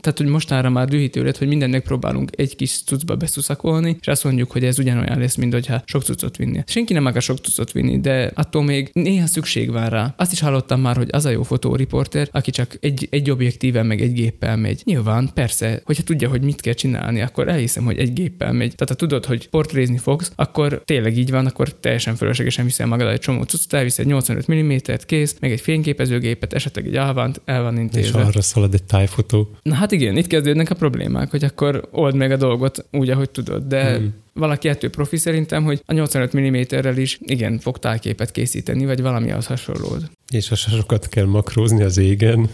tehát, 0.02 0.18
hogy 0.18 0.28
mostanra 0.28 0.70
már 0.70 0.88
dühítő 0.88 1.24
lett, 1.24 1.38
hogy 1.38 1.48
mindennek 1.48 1.84
próbálunk 1.84 2.30
egy 2.36 2.56
kis 2.56 2.84
cuccba 2.84 3.16
beszuszakolni, 3.16 3.98
és 4.00 4.08
azt 4.08 4.24
mondjuk, 4.24 4.52
hogy 4.52 4.64
ez 4.64 4.80
ugyanolyan 4.80 5.20
lesz, 5.20 5.36
mint 5.36 5.54
hogyha 5.54 5.82
sok 5.86 6.04
cuccot 6.04 6.38
vinni. 6.38 6.64
Senki 6.68 6.94
nem 6.94 7.06
akar 7.06 7.22
sok 7.22 7.38
cuccot 7.38 7.72
vinni, 7.72 8.00
de 8.00 8.32
attól 8.34 8.64
még 8.64 8.90
néha 8.94 9.28
szükség 9.28 9.72
van 9.72 9.90
rá. 9.90 10.14
Azt 10.18 10.32
is 10.32 10.40
hallottam 10.40 10.82
már, 10.82 10.96
hogy 10.96 11.10
az 11.12 11.26
a 11.26 11.30
jó 11.30 11.44
fotóriporter, 11.44 12.30
aki 12.32 12.52
csak 12.52 12.78
egy, 12.80 13.08
egy 13.12 13.32
objektíven 13.32 13.86
meg 13.86 14.02
egy 14.02 14.14
géppel 14.14 14.58
megy. 14.58 14.82
Nyilván, 14.84 15.30
persze, 15.34 15.82
hogyha 15.84 16.04
tudja, 16.04 16.30
hogy 16.30 16.42
mit 16.42 16.62
kell 16.62 16.74
csinálni, 16.74 17.22
akkor 17.22 17.48
elhiszem, 17.48 17.86
hogy 17.86 17.98
egy 17.98 18.14
géppel 18.14 18.54
megy. 18.54 18.76
Tehát 18.76 18.90
ha 18.90 18.96
tudod, 18.96 19.26
hogy 19.26 19.50
portrézni 19.50 19.98
fogsz, 19.98 20.32
akkor 20.36 20.82
tényleg 20.86 21.18
így 21.18 21.32
van, 21.32 21.46
akkor 21.46 21.74
teljesen 21.74 22.16
fölöslegesen 22.16 22.66
viszel 22.66 22.88
magad 22.88 23.08
egy 23.08 23.20
csomó 23.20 23.44
cuccot, 23.44 23.74
elviszed 23.74 24.06
85 24.06 24.52
mm 24.52 24.76
kész, 25.04 25.36
meg 25.40 25.52
egy 25.52 25.62
fényképezőgépet, 25.62 26.54
esetleg 26.54 26.86
egy 26.88 26.96
álvánt, 26.96 27.42
el 27.46 27.62
van 27.62 27.78
intézve. 27.78 28.20
És 28.20 28.26
arra 28.26 28.42
szalad 28.42 28.74
egy 28.74 28.84
tájfotó. 28.84 29.50
Na 29.62 29.74
hát 29.74 29.92
igen, 29.92 30.18
itt 30.18 30.28
kezdődnek 30.28 30.70
a 30.70 30.76
problémák, 30.76 31.32
hogy 31.32 31.44
akkor 31.44 31.88
old 31.92 32.16
meg 32.16 32.32
a 32.32 32.38
dolgot 32.38 32.86
úgy, 32.92 33.10
ahogy 33.10 33.30
tudod, 33.30 33.64
de 33.64 33.96
hmm. 33.96 34.14
valaki 34.34 34.68
ettől 34.68 34.90
profi 34.90 35.18
szerintem, 35.18 35.64
hogy 35.64 35.82
a 35.86 35.94
85 35.94 36.38
mm-rel 36.38 36.98
is 36.98 37.20
igen, 37.22 37.60
fog 37.60 37.78
tájképet 37.78 38.32
készíteni, 38.32 38.86
vagy 38.86 39.02
valami 39.02 39.32
az 39.32 39.46
hasonlót. 39.46 40.12
És 40.30 40.52
a 40.52 40.56
sokat 40.56 41.10
kell 41.10 41.26
makrózni 41.26 41.84
az 41.84 41.98
égen. 41.98 42.50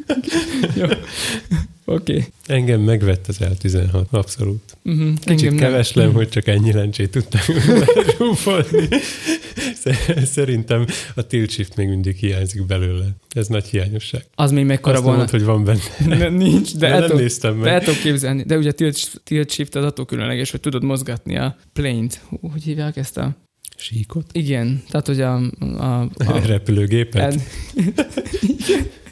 Jó. 0.80 0.86
Oké. 1.88 2.12
Okay. 2.12 2.24
Engem 2.46 2.80
megvett 2.80 3.26
az 3.26 3.38
L16, 3.40 4.08
abszolút. 4.10 4.76
Uh-huh. 4.84 5.12
Kicsit 5.20 5.54
keveslem, 5.54 6.06
nem. 6.06 6.14
hogy 6.14 6.28
csak 6.28 6.46
ennyi 6.46 6.72
lencsét 6.72 7.10
tudtam 7.10 7.40
zsúfolni. 8.18 8.88
Szerintem 10.24 10.86
a 11.14 11.22
tilt 11.22 11.50
shift 11.50 11.76
még 11.76 11.88
mindig 11.88 12.16
hiányzik 12.16 12.66
belőle. 12.66 13.06
Ez 13.28 13.46
nagy 13.46 13.64
hiányosság. 13.64 14.24
Az 14.34 14.50
még 14.50 14.64
mekkora 14.64 15.00
volna. 15.00 15.16
Mondd, 15.16 15.30
hogy 15.30 15.44
van 15.44 15.64
benne. 15.64 16.16
Ne, 16.16 16.28
nincs, 16.28 16.76
de, 16.76 16.88
de 16.88 16.98
nem 16.98 17.16
néztem 17.16 17.54
meg. 17.54 17.64
De 17.64 17.90
el 17.90 17.96
képzelni. 18.02 18.42
De 18.42 18.56
ugye 18.56 18.68
a 18.68 18.72
tilt, 18.72 19.20
tilt 19.24 19.50
shift 19.50 19.74
az 19.74 19.84
attól 19.84 20.04
különleges, 20.04 20.50
hogy 20.50 20.60
tudod 20.60 20.82
mozgatni 20.82 21.36
a 21.36 21.56
plane-t. 21.72 22.20
Hogy 22.40 22.62
hívják 22.62 22.96
ezt 22.96 23.16
a 23.16 23.36
Síkot? 23.76 24.26
Igen, 24.32 24.82
tehát 24.88 25.06
hogy 25.06 25.20
a... 25.20 25.34
a, 25.60 26.00
a 26.00 26.40
repülőgépet? 26.46 27.32
Ed, 27.32 27.42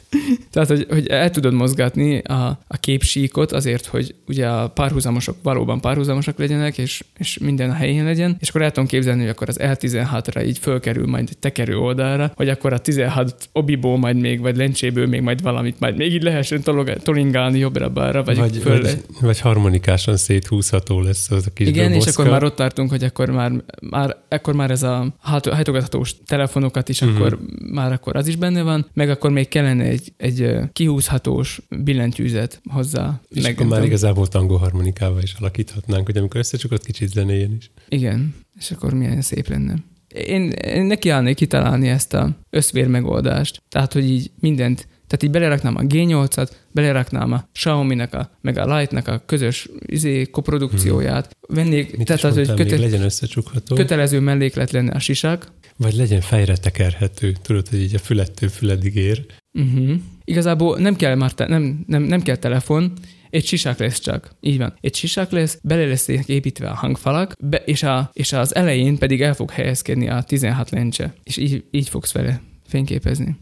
Tehát, 0.51 0.69
hogy, 0.69 0.85
hogy 0.89 1.07
el 1.07 1.29
tudod 1.29 1.53
mozgatni 1.53 2.17
a, 2.17 2.59
a 2.67 2.77
képsíkot 2.77 3.51
azért, 3.51 3.85
hogy 3.85 4.15
ugye 4.27 4.47
a 4.47 4.69
párhuzamosok 4.69 5.35
valóban 5.43 5.81
párhuzamosak 5.81 6.37
legyenek, 6.37 6.77
és, 6.77 7.03
és 7.17 7.37
minden 7.37 7.69
a 7.69 7.73
helyén 7.73 8.03
legyen, 8.03 8.37
és 8.39 8.49
akkor 8.49 8.61
el 8.61 8.71
tudom 8.71 8.89
képzelni, 8.89 9.21
hogy 9.21 9.29
akkor 9.29 9.49
az 9.49 9.59
L16-ra 9.61 10.45
így 10.45 10.57
fölkerül 10.57 11.07
majd 11.07 11.27
egy 11.31 11.37
tekerő 11.37 11.77
oldalra, 11.77 12.31
hogy 12.35 12.49
akkor 12.49 12.73
a 12.73 12.77
16 12.77 13.49
obiból 13.51 13.97
majd 13.97 14.17
még, 14.19 14.39
vagy 14.39 14.57
lencséből 14.57 15.07
még 15.07 15.21
majd 15.21 15.41
valamit 15.41 15.79
majd 15.79 15.97
még 15.97 16.13
így 16.13 16.23
lehessen 16.23 16.61
tolingálni 17.03 17.59
jobbra-balra, 17.59 18.23
vagy, 18.23 18.37
vagy, 18.37 18.57
föl 18.57 18.81
vagy, 18.81 19.01
vagy 19.21 19.39
harmonikásan 19.39 20.17
széthúzható 20.17 21.01
lesz 21.01 21.31
az 21.31 21.45
a 21.47 21.53
kis 21.53 21.67
Igen, 21.67 21.91
és 21.91 22.05
akkor 22.05 22.29
már 22.29 22.43
ott 22.43 22.55
tartunk, 22.55 22.89
hogy 22.89 23.03
akkor 23.03 23.29
már, 23.29 23.51
már, 23.89 24.17
akkor 24.29 24.53
már 24.53 24.71
ez 24.71 24.83
a 24.83 25.15
hajtogathatós 25.19 26.15
telefonokat 26.25 26.89
is, 26.89 27.01
uh-huh. 27.01 27.17
akkor 27.17 27.39
már 27.71 27.91
akkor 27.91 28.15
az 28.15 28.27
is 28.27 28.35
benne 28.35 28.61
van, 28.61 28.85
meg 28.93 29.09
akkor 29.09 29.31
még 29.31 29.47
kellene 29.47 29.83
egy, 29.83 29.96
egy 30.17 30.55
kihúzhatós 30.73 31.61
billentyűzet 31.83 32.61
hozzá. 32.71 33.21
És 33.29 33.45
akkor 33.45 33.65
már 33.65 33.83
igazából 33.83 34.27
tangó 34.27 34.55
harmonikával 34.55 35.21
is 35.21 35.33
alakíthatnánk, 35.39 36.05
hogy 36.05 36.17
amikor 36.17 36.39
összecsukott 36.39 36.85
kicsit 36.85 37.09
zenéjen 37.09 37.55
is. 37.57 37.71
Igen, 37.89 38.35
és 38.59 38.71
akkor 38.71 38.93
milyen 38.93 39.21
szép 39.21 39.47
lenne. 39.47 39.75
Én, 40.07 40.49
én 40.49 40.85
nekiállnék 40.85 41.35
kitalálni 41.35 41.87
ezt 41.87 42.13
a 42.13 42.37
összvér 42.49 42.87
megoldást. 42.87 43.61
Tehát, 43.69 43.93
hogy 43.93 44.09
így 44.09 44.31
mindent 44.39 44.87
tehát 45.07 45.23
így 45.23 45.31
beleraknám 45.31 45.75
a 45.75 45.81
G8-at, 45.81 46.49
beleraknám 46.71 47.31
a 47.31 47.49
Xiaomi-nek, 47.53 48.13
a, 48.13 48.37
meg 48.41 48.57
a 48.57 48.77
Light-nek 48.77 49.07
a 49.07 49.23
közös 49.25 49.69
izé, 49.85 50.23
koprodukcióját. 50.25 51.37
Vennék, 51.47 51.97
Mit 51.97 52.07
tehát 52.07 52.23
az, 52.23 52.35
hogy 52.35 52.53
köte- 52.53 52.79
legyen 52.79 53.01
összecsukható. 53.01 53.75
kötelező 53.75 54.19
melléklet 54.19 54.71
lenne 54.71 54.91
a 54.91 54.99
sisak. 54.99 55.51
Vagy 55.77 55.95
legyen 55.95 56.21
fejre 56.21 56.57
tekerhető. 56.57 57.35
Tudod, 57.41 57.67
hogy 57.67 57.81
így 57.81 57.95
a 57.95 57.99
fülettől 57.99 58.49
füledig 58.49 58.95
ér. 58.95 59.25
Uh-huh. 59.57 59.95
Igazából 60.25 60.77
nem 60.77 60.95
kell 60.95 61.15
már 61.15 61.31
te, 61.33 61.47
nem, 61.47 61.83
nem, 61.87 62.03
nem 62.03 62.21
kell 62.21 62.35
telefon, 62.35 62.91
Egy 63.29 63.45
sisák 63.45 63.79
lesz 63.79 63.99
csak. 63.99 64.35
Így 64.41 64.57
van. 64.57 64.73
Egy 64.81 64.95
sisák 64.95 65.31
lesz, 65.31 65.59
bele 65.63 65.85
lesz 65.85 66.07
építve 66.07 66.69
a 66.69 66.73
hangfalak, 66.73 67.33
be, 67.39 67.57
és, 67.57 67.83
a, 67.83 68.09
és 68.13 68.33
az 68.33 68.55
elején 68.55 68.97
pedig 68.97 69.21
el 69.21 69.33
fog 69.33 69.51
helyezkedni 69.51 70.09
a 70.09 70.21
16 70.21 70.69
lencse. 70.69 71.13
És 71.23 71.37
így, 71.37 71.63
így 71.71 71.89
fogsz 71.89 72.11
vele 72.11 72.41
fényképezni. 72.67 73.35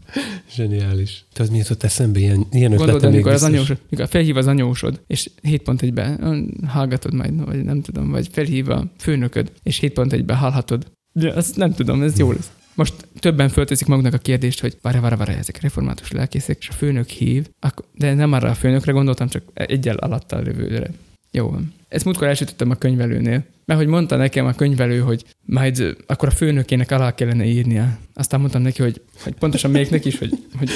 Zseniális. 0.54 1.24
Tudod, 1.32 1.50
mi 1.50 1.58
jutott 1.58 1.82
eszembe? 1.82 2.18
Ilyen, 2.18 2.46
ilyen 2.50 2.74
Gondolod, 2.74 3.04
amikor 3.04 3.32
az 3.32 3.40
biztos. 3.40 3.54
anyósod, 3.54 3.78
mikor 3.90 4.08
felhív 4.08 4.36
az 4.36 4.46
anyósod, 4.46 5.00
és 5.06 5.30
7.1-ben 5.42 6.50
hallgatod 6.66 7.14
majd, 7.14 7.44
vagy 7.44 7.64
nem 7.64 7.80
tudom, 7.80 8.10
vagy 8.10 8.28
felhív 8.32 8.70
a 8.70 8.84
főnököd, 8.98 9.52
és 9.62 9.80
7.1-ben 9.80 10.36
hallhatod. 10.36 10.86
De 11.12 11.32
azt 11.32 11.56
nem 11.56 11.72
tudom, 11.74 12.02
ez 12.02 12.18
jó 12.18 12.32
lesz. 12.32 12.50
Most 12.76 12.94
többen 13.20 13.48
fölteszik 13.48 13.86
maguknak 13.86 14.14
a 14.14 14.18
kérdést, 14.18 14.60
hogy 14.60 14.76
várj, 14.82 14.98
várj, 14.98 15.14
várj, 15.14 15.32
ezek 15.32 15.60
református 15.60 16.10
lelkészek, 16.10 16.56
és 16.60 16.68
a 16.68 16.72
főnök 16.72 17.08
hív, 17.08 17.46
de 17.92 18.14
nem 18.14 18.32
arra 18.32 18.50
a 18.50 18.54
főnökre 18.54 18.92
gondoltam, 18.92 19.28
csak 19.28 19.42
egyel 19.54 19.96
alattal 19.96 20.42
lövőre. 20.42 20.90
Jó 21.30 21.50
van. 21.50 21.74
Ezt 21.88 22.04
múltkor 22.04 22.26
elsütöttem 22.26 22.70
a 22.70 22.74
könyvelőnél, 22.74 23.44
mert 23.64 23.80
hogy 23.80 23.88
mondta 23.88 24.16
nekem 24.16 24.46
a 24.46 24.52
könyvelő, 24.52 24.98
hogy 24.98 25.24
majd 25.44 25.96
akkor 26.06 26.28
a 26.28 26.32
főnökének 26.32 26.90
alá 26.90 27.14
kellene 27.14 27.44
írnia. 27.44 27.98
Aztán 28.14 28.40
mondtam 28.40 28.62
neki, 28.62 28.82
hogy, 28.82 29.02
hogy 29.22 29.34
pontosan 29.34 29.70
még 29.70 29.88
neki 29.90 30.08
is, 30.08 30.18
hogy, 30.18 30.32
hogy, 30.58 30.70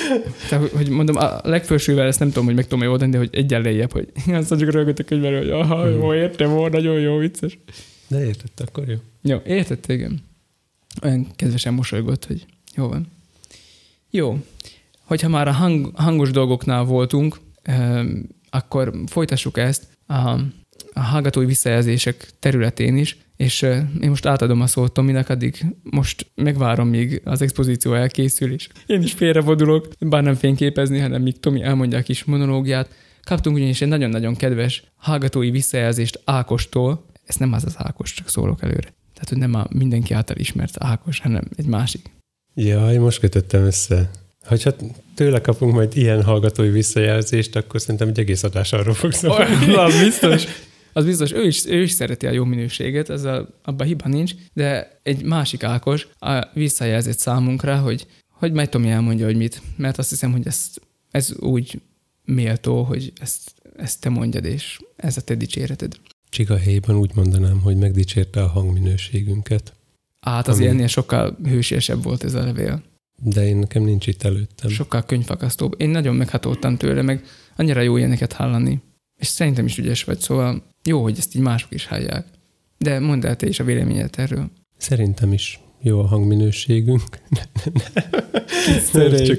te, 0.48 0.56
hogy 0.56 0.88
mondom, 0.88 1.16
a 1.16 1.40
legfelsővel 1.42 2.06
ezt 2.06 2.18
nem 2.18 2.28
tudom, 2.28 2.44
hogy 2.44 2.54
meg 2.54 2.66
tudom 2.66 2.88
oldani, 2.88 3.10
de 3.10 3.18
hogy 3.18 3.30
egyen 3.32 3.62
lejjebb, 3.62 3.92
hogy 3.92 4.08
aztán 4.32 4.58
csak 4.58 4.70
rögött 4.70 4.98
a 4.98 5.04
könyvelő, 5.04 5.38
hogy 5.38 5.50
aha, 5.50 5.88
jó, 5.88 6.14
értem, 6.14 6.50
volt, 6.50 6.72
nagyon 6.72 7.00
jó, 7.00 7.16
vicces. 7.16 7.58
De 8.08 8.24
értette, 8.26 8.64
akkor 8.66 8.88
jó. 8.88 8.96
Jó, 9.22 9.38
értett, 9.44 9.86
igen. 9.86 10.29
Olyan 11.03 11.26
kedvesen 11.37 11.74
mosolygott, 11.74 12.26
hogy 12.26 12.46
jó 12.74 12.88
van. 12.88 13.09
Jó. 14.11 14.44
Hogyha 15.05 15.29
már 15.29 15.48
a 15.48 15.53
hang, 15.53 15.90
hangos 15.94 16.31
dolgoknál 16.31 16.85
voltunk, 16.85 17.40
em, 17.62 18.29
akkor 18.50 18.92
folytassuk 19.07 19.59
ezt 19.59 19.87
a, 20.07 20.14
a 20.92 21.00
hallgatói 21.00 21.44
visszajelzések 21.44 22.29
területén 22.38 22.96
is, 22.96 23.16
és 23.37 23.62
eh, 23.62 23.85
én 24.00 24.09
most 24.09 24.26
átadom 24.26 24.61
a 24.61 24.66
szót 24.66 24.92
Tominak, 24.92 25.29
addig 25.29 25.64
most 25.83 26.26
megvárom, 26.35 26.88
míg 26.88 27.20
az 27.24 27.42
expozíció 27.42 27.94
elkészül, 27.94 28.53
és 28.53 28.68
én 28.87 29.03
is 29.03 29.12
félrevodulok, 29.12 29.88
bár 29.98 30.22
nem 30.22 30.35
fényképezni, 30.35 30.98
hanem 30.98 31.22
míg 31.22 31.40
Tomi 31.40 31.62
elmondja 31.62 31.98
a 31.98 32.03
kis 32.03 32.24
monológiát. 32.24 32.94
Kaptunk 33.22 33.57
ugyanis 33.57 33.81
egy 33.81 33.88
nagyon-nagyon 33.88 34.37
kedves 34.37 34.85
hallgatói 34.96 35.50
visszajelzést 35.50 36.20
Ákostól, 36.24 37.05
ez 37.24 37.37
nem 37.37 37.53
az 37.53 37.64
az 37.64 37.74
Ákos, 37.79 38.12
csak 38.12 38.29
szólok 38.29 38.62
előre. 38.62 38.94
Tehát, 39.20 39.28
hogy 39.28 39.50
nem 39.50 39.54
a 39.54 39.66
mindenki 39.78 40.14
által 40.14 40.37
ismert 40.37 40.74
Ákos, 40.78 41.20
hanem 41.20 41.42
egy 41.56 41.66
másik. 41.66 42.11
Jaj, 42.54 42.96
most 42.96 43.20
kötöttem 43.20 43.64
össze. 43.64 44.11
Hogyha 44.44 44.72
tőle 45.14 45.40
kapunk 45.40 45.74
majd 45.74 45.96
ilyen 45.96 46.22
hallgatói 46.22 46.68
visszajelzést, 46.68 47.56
akkor 47.56 47.80
szerintem 47.80 48.09
egy 48.09 48.18
egész 48.18 48.42
adás 48.42 48.72
arról 48.72 48.94
fog 48.94 49.12
szólni. 49.12 49.74
az 49.74 50.00
biztos. 50.04 50.44
Az 50.92 51.04
biztos, 51.04 51.33
ő 51.33 51.46
is, 51.46 51.66
ő 51.66 51.83
is 51.83 51.90
szereti 51.90 52.26
a 52.26 52.30
jó 52.30 52.44
minőséget, 52.44 53.11
ezzel 53.11 53.48
abban 53.62 53.87
hiba 53.87 54.09
nincs, 54.09 54.33
de 54.52 55.00
egy 55.02 55.22
másik 55.22 55.62
Ákos 55.62 56.09
a 56.18 56.46
visszajelzett 56.54 57.18
számunkra, 57.18 57.78
hogy, 57.78 58.06
hogy 58.28 58.52
majd 58.52 58.68
Tomi 58.68 58.90
elmondja, 58.90 59.26
hogy 59.26 59.37
mit, 59.37 59.62
mert 59.76 59.98
azt 59.98 60.11
hiszem, 60.11 60.33
hogy 60.33 60.46
ez, 60.46 60.66
ez 61.11 61.33
úgy 61.38 61.80
méltó, 62.24 62.83
hogy 62.83 63.12
ezt, 63.20 63.52
ezt 63.76 64.00
te 64.00 64.09
mondjad, 64.09 64.44
és 64.44 64.78
ez 64.96 65.16
a 65.16 65.20
te 65.20 65.35
dicséreted. 65.35 65.96
Csiga 66.30 66.56
helyben 66.58 66.96
úgy 66.96 67.10
mondanám, 67.14 67.60
hogy 67.60 67.76
megdicsérte 67.76 68.42
a 68.42 68.46
hangminőségünket, 68.48 69.72
Hát 70.20 70.48
az 70.48 70.56
Ami- 70.56 70.66
ennél 70.66 70.86
sokkal 70.86 71.36
hősiesebb 71.44 72.02
volt 72.02 72.24
ez 72.24 72.34
a 72.34 72.44
levél. 72.44 72.82
de 73.22 73.46
én 73.46 73.56
nekem 73.56 73.82
nincs 73.82 74.06
itt 74.06 74.22
előttem. 74.22 74.70
Sokkal 74.70 75.02
könyvfakasztóbb. 75.02 75.74
Én 75.78 75.88
nagyon 75.88 76.14
meghatoltam 76.14 76.76
tőle, 76.76 77.02
meg 77.02 77.24
annyira 77.56 77.80
jó 77.80 77.96
ilyeneket 77.96 78.32
hallani. 78.32 78.80
És 79.20 79.26
szerintem 79.26 79.64
is 79.66 79.78
ügyes 79.78 80.04
vagy, 80.04 80.18
szóval 80.18 80.62
jó, 80.84 81.02
hogy 81.02 81.18
ezt 81.18 81.34
így 81.36 81.42
mások 81.42 81.72
is 81.74 81.86
hallják. 81.86 82.26
De 82.78 82.98
mondd 82.98 83.26
el 83.26 83.36
te 83.36 83.46
is 83.46 83.60
a 83.60 83.64
véleményed 83.64 84.14
erről. 84.16 84.50
Szerintem 84.76 85.32
is 85.32 85.60
jó 85.82 86.00
a 86.00 86.06
hangminőségünk. 86.06 87.02
Csak 89.26 89.38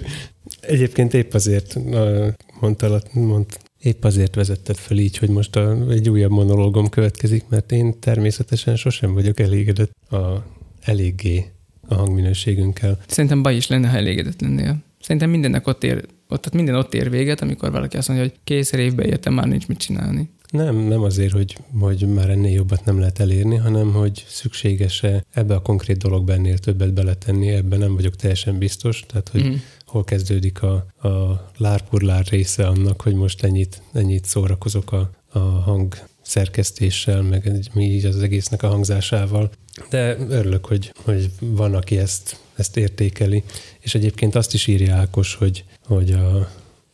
egyébként 0.61 1.13
épp 1.13 1.33
azért 1.33 1.73
a- 1.73 2.35
mondta, 2.59 3.01
mond, 3.13 3.45
épp 3.81 4.03
azért 4.03 4.35
vezetted 4.35 4.75
fel 4.75 4.97
így, 4.97 5.17
hogy 5.17 5.29
most 5.29 5.55
a, 5.55 5.89
egy 5.89 6.09
újabb 6.09 6.31
monológom 6.31 6.89
következik, 6.89 7.43
mert 7.49 7.71
én 7.71 7.99
természetesen 7.99 8.75
sosem 8.75 9.13
vagyok 9.13 9.39
elégedett 9.39 9.91
a, 10.11 10.45
eléggé 10.81 11.45
a 11.87 11.93
hangminőségünkkel. 11.93 12.99
Szerintem 13.07 13.41
baj 13.41 13.55
is 13.55 13.67
lenne, 13.67 13.87
ha 13.87 13.97
elégedett 13.97 14.41
lennél. 14.41 14.83
Szerintem 14.99 15.29
mindennek 15.29 15.67
ott 15.67 15.83
ér, 15.83 15.95
ott, 16.29 16.41
tehát 16.41 16.53
minden 16.53 16.75
ott 16.75 16.93
ér 16.93 17.09
véget, 17.09 17.41
amikor 17.41 17.71
valaki 17.71 17.97
azt 17.97 18.07
mondja, 18.07 18.27
hogy 18.27 18.35
készer 18.43 18.79
évbe 18.79 19.05
értem, 19.05 19.33
már 19.33 19.47
nincs 19.47 19.67
mit 19.67 19.77
csinálni. 19.77 20.29
Nem, 20.51 20.75
nem 20.75 21.01
azért, 21.01 21.31
hogy, 21.31 21.57
hogy 21.79 22.07
már 22.07 22.29
ennél 22.29 22.51
jobbat 22.51 22.85
nem 22.85 22.99
lehet 22.99 23.19
elérni, 23.19 23.55
hanem 23.55 23.91
hogy 23.91 24.25
szükséges-e 24.27 25.25
ebbe 25.33 25.55
a 25.55 25.61
konkrét 25.61 25.97
dologba 25.97 26.33
ennél 26.33 26.57
többet 26.57 26.93
beletenni, 26.93 27.49
ebben 27.49 27.79
nem 27.79 27.95
vagyok 27.95 28.15
teljesen 28.15 28.57
biztos, 28.57 29.03
tehát 29.07 29.29
hogy 29.29 29.43
Mm. 29.43 29.53
Hol 29.91 30.03
kezdődik 30.03 30.61
a, 30.61 30.73
a 31.07 31.41
lárpurlár 31.57 32.25
része 32.25 32.67
annak, 32.67 33.01
hogy 33.01 33.13
most 33.13 33.43
ennyit, 33.43 33.81
ennyit 33.93 34.25
szórakozok 34.25 34.91
a, 34.91 35.09
a 35.31 35.39
hang 35.39 35.97
szerkesztéssel, 36.21 37.21
meg 37.21 37.69
mi 37.73 37.83
így 37.83 38.05
az 38.05 38.21
egésznek 38.21 38.63
a 38.63 38.67
hangzásával. 38.67 39.49
De 39.89 40.17
örülök, 40.29 40.65
hogy, 40.65 40.93
hogy 41.03 41.29
van, 41.39 41.73
aki 41.73 41.97
ezt, 41.97 42.39
ezt 42.55 42.77
értékeli. 42.77 43.43
És 43.79 43.95
egyébként 43.95 44.35
azt 44.35 44.53
is 44.53 44.67
írja 44.67 44.95
Ákos, 44.95 45.35
hogy, 45.35 45.63
hogy 45.85 46.11
a, 46.11 46.49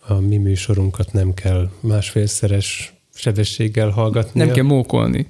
a 0.07 0.13
mi 0.13 0.37
műsorunkat 0.37 1.13
nem 1.13 1.33
kell 1.33 1.69
másfélszeres 1.79 2.93
sebességgel 3.13 3.89
hallgatni. 3.89 4.39
Nem 4.39 4.51
kell 4.51 4.63
mókolni. 4.63 5.27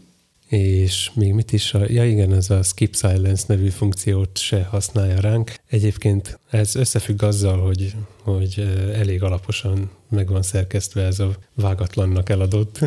És 0.48 1.12
még 1.14 1.34
mit 1.34 1.52
is, 1.52 1.74
a, 1.74 1.84
ja 1.88 2.06
igen, 2.06 2.34
ez 2.34 2.50
a 2.50 2.64
Skip 2.64 2.96
Silence 2.96 3.44
nevű 3.48 3.70
funkciót 3.70 4.38
se 4.38 4.64
használja 4.64 5.20
ránk. 5.20 5.54
Egyébként 5.70 6.40
ez 6.50 6.76
összefügg 6.76 7.24
azzal, 7.24 7.60
hogy, 7.60 7.96
hogy 8.24 8.68
elég 8.94 9.24
alaposan 9.24 9.90
meg 10.10 10.30
van 10.30 10.42
szerkesztve 10.42 11.04
ez 11.04 11.20
a 11.20 11.36
vágatlannak 11.54 12.30
eladott 12.30 12.80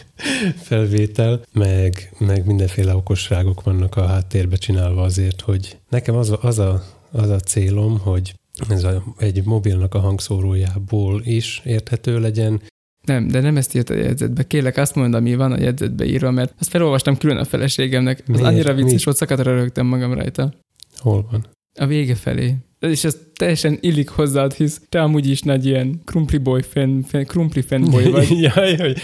felvétel, 0.68 1.40
meg, 1.52 2.14
meg 2.18 2.46
mindenféle 2.46 2.94
okosságok 2.94 3.62
vannak 3.62 3.96
a 3.96 4.06
háttérbe 4.06 4.56
csinálva 4.56 5.02
azért, 5.02 5.40
hogy 5.40 5.78
nekem 5.88 6.14
az 6.16 6.30
a, 6.30 6.38
az 6.42 6.58
a, 6.58 6.84
az 7.12 7.30
a 7.30 7.40
célom, 7.40 7.98
hogy 7.98 8.34
ez 8.68 8.84
a, 8.84 9.04
egy 9.18 9.44
mobilnak 9.44 9.94
a 9.94 10.00
hangszórójából 10.00 11.22
is 11.24 11.60
érthető 11.64 12.20
legyen, 12.20 12.62
Nem, 13.08 13.28
de 13.28 13.40
nem 13.40 13.56
ezt 13.56 13.74
írt 13.74 13.90
a 13.90 13.94
jegyzetbe. 13.94 14.46
Kérlek, 14.46 14.76
azt 14.76 14.94
mondd, 14.94 15.14
ami 15.14 15.34
van 15.34 15.52
a 15.52 15.60
jegyzetbe 15.60 16.04
írva, 16.04 16.30
mert 16.30 16.54
azt 16.58 16.70
felolvastam 16.70 17.16
külön 17.16 17.36
a 17.36 17.44
feleségemnek. 17.44 18.18
Az 18.18 18.24
Miért? 18.26 18.44
annyira 18.44 18.74
vicces 18.74 18.92
Mi? 18.92 19.04
volt, 19.04 19.16
szakadra 19.16 19.54
rögtem 19.54 19.86
magam 19.86 20.12
rajta. 20.12 20.52
hol 20.96 21.26
van. 21.30 21.46
A 21.80 21.86
vége 21.86 22.14
felé. 22.14 22.54
És 22.80 23.04
ez 23.04 23.18
teljesen 23.34 23.78
illik 23.80 24.08
hozzád, 24.08 24.52
hisz 24.52 24.80
te 24.88 25.02
amúgy 25.02 25.28
is 25.28 25.40
nagy 25.40 25.66
ilyen 25.66 26.00
krumpli 26.04 26.38
boy 26.38 26.62
fan, 26.62 27.02
fan 27.02 27.24
krumpli 27.24 27.60
fanboy 27.60 28.10
vagy. 28.10 28.40
Jaj, 28.54 28.76
hogy 28.76 29.00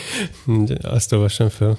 azt 0.82 1.12
olvassam 1.12 1.48
fel. 1.48 1.78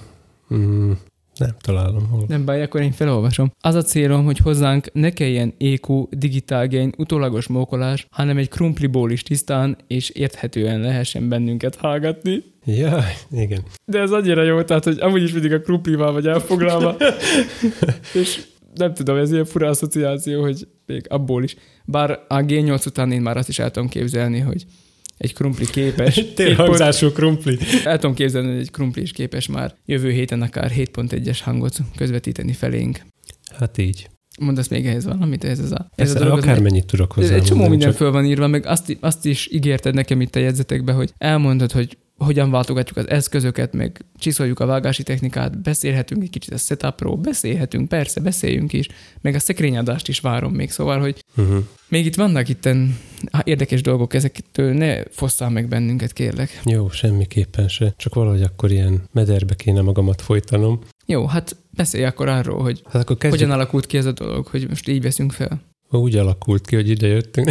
Mm, 0.54 0.92
nem 1.38 1.56
találom 1.62 2.08
hol. 2.08 2.26
Nem 2.28 2.46
baj, 2.46 2.62
akkor 2.62 2.82
én 2.82 2.92
felolvasom. 2.92 3.52
Az 3.60 3.76
a 3.76 3.82
célom, 3.82 4.26
hogy 4.26 4.38
hozzánk 4.38 4.94
ne 4.94 5.10
kelljen 5.10 5.54
EQ, 5.60 6.08
digitál 6.10 6.68
gain, 6.68 6.94
utólagos 6.98 7.48
mókolás, 7.48 8.08
hanem 8.12 8.38
egy 8.38 8.50
krumpliból 8.50 9.12
is 9.12 9.24
tisztán 9.24 9.78
és 9.88 10.10
érthetően 10.10 10.80
lehessen 10.80 11.30
bennünket 11.30 11.76
hallgatni. 11.76 12.44
Jaj, 12.66 13.18
igen. 13.32 13.64
De 13.86 14.00
ez 14.00 14.12
annyira 14.12 14.44
jó, 14.44 14.62
tehát, 14.62 14.84
hogy 14.84 15.00
amúgy 15.00 15.24
is 15.24 15.32
mindig 15.32 15.54
a 15.54 15.62
krumplival 15.62 16.14
vagy 16.14 16.28
elfoglalva. 16.28 16.96
és 18.22 18.44
nem 18.74 18.94
tudom, 18.94 19.18
ez 19.18 19.32
ilyen 19.32 19.46
fura 19.46 19.68
asszociáció, 19.68 20.42
hogy 20.42 20.68
még 20.86 21.06
abból 21.10 21.44
is. 21.44 21.56
Bár 21.86 22.20
a 22.28 22.36
G8 22.36 22.88
után 22.88 23.12
én 23.12 23.22
már 23.22 23.38
azt 23.38 23.50
is 23.50 23.60
el 23.60 23.72
tudom 23.72 23.90
képzelni, 23.90 24.40
hogy 24.40 24.66
egy 25.18 25.34
krumpli 25.34 25.66
képes. 25.66 26.24
Térhangzású 26.36 27.12
krumpli. 27.12 27.58
El 27.84 28.00
tudom 28.00 28.16
képzelni, 28.16 28.52
hogy 28.52 28.60
egy 28.60 28.72
krumpli 28.72 29.02
is 29.02 29.12
képes 29.12 29.48
már 29.48 29.74
jövő 29.86 30.12
héten 30.12 30.42
akár 30.42 30.72
7.1-es 30.76 31.40
hangot 31.44 31.78
közvetíteni 31.96 32.54
felénk. 32.54 33.02
Hát 33.58 33.78
így. 33.78 34.10
Mondasz 34.40 34.68
még 34.68 34.88
ehhez 34.88 35.06
valamit? 35.06 35.44
Ez, 35.44 35.60
ez 35.60 35.72
a, 35.72 35.90
ez 35.96 36.16
a 36.16 36.20
dolog, 36.20 36.38
akármennyit 36.38 36.86
tudok 36.86 37.14
egy, 37.18 37.24
hozzá 37.24 37.36
egy 37.36 37.44
csomó 37.44 37.68
minden 37.68 37.90
csak 37.90 37.98
föl 37.98 38.12
van 38.12 38.26
írva, 38.26 38.48
meg 38.48 38.66
azt, 38.66 38.98
azt 39.00 39.26
is 39.26 39.50
ígérted 39.52 39.94
nekem 39.94 40.22
itt 40.22 40.36
a 40.36 40.40
jegyzetekbe, 40.40 40.92
hogy 40.92 41.14
elmondod, 41.18 41.72
hogy 41.72 41.98
hogyan 42.18 42.52
váltogatjuk 42.52 42.98
az 42.98 43.10
eszközöket, 43.10 43.74
meg 43.74 44.06
csiszoljuk 44.18 44.60
a 44.60 44.66
vágási 44.66 45.04
technikát, 45.04 45.62
beszélhetünk 45.62 46.24
egy 46.24 46.30
kicsit 46.30 46.54
a 46.54 46.58
setupról, 46.58 47.16
beszélhetünk, 47.16 47.90
persze, 47.90 48.20
beszéljünk 48.22 48.74
is, 48.74 48.88
meg 49.22 49.36
a 49.36 49.40
szekrényadást 49.40 50.08
is 50.08 50.20
várom 50.20 50.54
még, 50.54 50.72
szóval, 50.72 51.00
hogy 51.00 51.24
uh-huh. 51.38 51.64
még 51.88 52.06
itt 52.06 52.16
vannak 52.16 52.50
itten 52.50 52.98
érdekes 53.44 53.82
dolgok, 53.82 54.14
ezektől 54.14 54.74
ne 54.74 55.04
fosszál 55.04 55.50
meg 55.50 55.68
bennünket, 55.68 56.14
kérlek. 56.14 56.62
Jó, 56.66 56.90
semmiképpen 56.90 57.68
se. 57.68 57.94
Csak 57.98 58.14
valahogy 58.14 58.42
akkor 58.42 58.72
ilyen 58.72 59.04
mederbe 59.12 59.56
kéne 59.56 59.82
magamat 59.82 60.22
folytanom. 60.22 60.80
Jó, 61.06 61.26
hát 61.26 61.56
beszélj 61.72 62.06
akkor 62.06 62.28
arról, 62.28 62.62
hogy 62.62 62.82
Hát 62.86 63.02
akkor 63.02 63.18
kezdjük. 63.18 63.42
hogyan 63.42 63.60
alakult 63.60 63.86
ki 63.86 63.98
ez 63.98 64.06
a 64.06 64.12
dolog, 64.12 64.48
hogy 64.48 64.68
most 64.70 64.88
így 64.88 65.02
veszünk 65.02 65.32
fel. 65.32 65.62
Úgy 65.90 66.16
alakult 66.16 66.68
ki, 66.68 66.76
hogy 66.76 66.90
ide 66.90 67.08
jöttünk. 67.08 67.50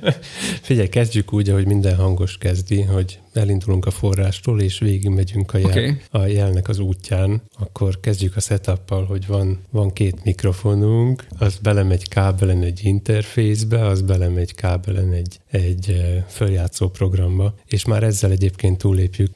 Figyelj, 0.62 0.88
kezdjük 0.88 1.32
úgy, 1.32 1.50
ahogy 1.50 1.66
minden 1.66 1.96
hangos 1.96 2.38
kezdi, 2.38 2.82
hogy 2.82 3.18
elindulunk 3.32 3.86
a 3.86 3.90
forrástól, 3.90 4.60
és 4.60 4.78
végigmegyünk 4.78 5.54
a, 5.54 5.58
jel, 5.58 5.68
okay. 5.68 5.96
a 6.10 6.26
jelnek 6.26 6.68
az 6.68 6.78
útján. 6.78 7.42
Akkor 7.58 8.00
kezdjük 8.00 8.36
a 8.36 8.40
setup 8.40 8.90
hogy 9.06 9.26
van, 9.26 9.60
van 9.70 9.92
két 9.92 10.24
mikrofonunk, 10.24 11.26
az 11.38 11.58
belemegy 11.62 12.08
kábelen 12.08 12.62
egy 12.62 12.80
interfészbe, 12.84 13.86
az 13.86 14.02
belemegy 14.02 14.54
kábelen 14.54 15.12
egy, 15.12 15.40
egy 15.50 16.02
följátszó 16.28 16.88
programba, 16.88 17.54
és 17.66 17.84
már 17.84 18.02
ezzel 18.02 18.30
egyébként 18.30 18.78
túlépjük 18.78 19.32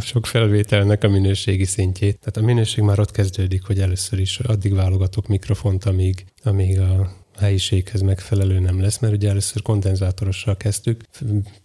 sok 0.00 0.26
felvételnek 0.26 1.04
a 1.04 1.08
minőségi 1.08 1.64
szintjét. 1.64 2.18
Tehát 2.18 2.36
a 2.36 2.52
minőség 2.52 2.84
már 2.84 3.00
ott 3.00 3.10
kezdődik, 3.10 3.64
hogy 3.64 3.80
először 3.80 4.18
is 4.18 4.38
addig 4.38 4.74
válogatok 4.74 5.26
mikrofont, 5.26 5.84
amíg, 5.84 6.24
amíg 6.42 6.80
a 6.80 7.16
helyiséghez 7.38 8.00
megfelelő 8.00 8.58
nem 8.58 8.80
lesz, 8.80 8.98
mert 8.98 9.14
ugye 9.14 9.28
először 9.28 9.62
kondenzátorossal 9.62 10.56
kezdtük, 10.56 11.04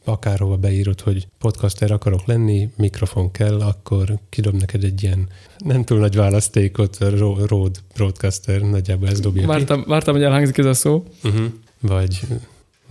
akárhova 0.06 0.58
beírod, 0.58 1.02
hogy 1.02 1.28
podcaster 1.40 1.92
akarok 1.92 2.26
lenni, 2.26 2.70
mikrofon 2.78 3.32
kell, 3.32 3.62
akkor 3.62 4.20
kidob 4.30 4.56
neked 4.56 4.84
egy 4.84 5.04
ilyen 5.04 5.28
nem 5.58 5.84
túl 5.84 6.00
nagy 6.00 6.16
választékot, 6.16 6.98
Rode 7.46 7.80
Broadcaster, 7.94 8.62
nagyjából 8.62 9.10
ez 9.10 9.20
dobja 9.20 9.48
vártam, 9.48 9.84
ki. 9.84 9.90
Vártam, 9.90 10.14
hogy 10.14 10.24
elhangzik 10.24 10.58
ez 10.58 10.66
a 10.66 10.74
szó. 10.74 11.06
Uh-huh. 11.24 11.46
Vagy 11.80 12.20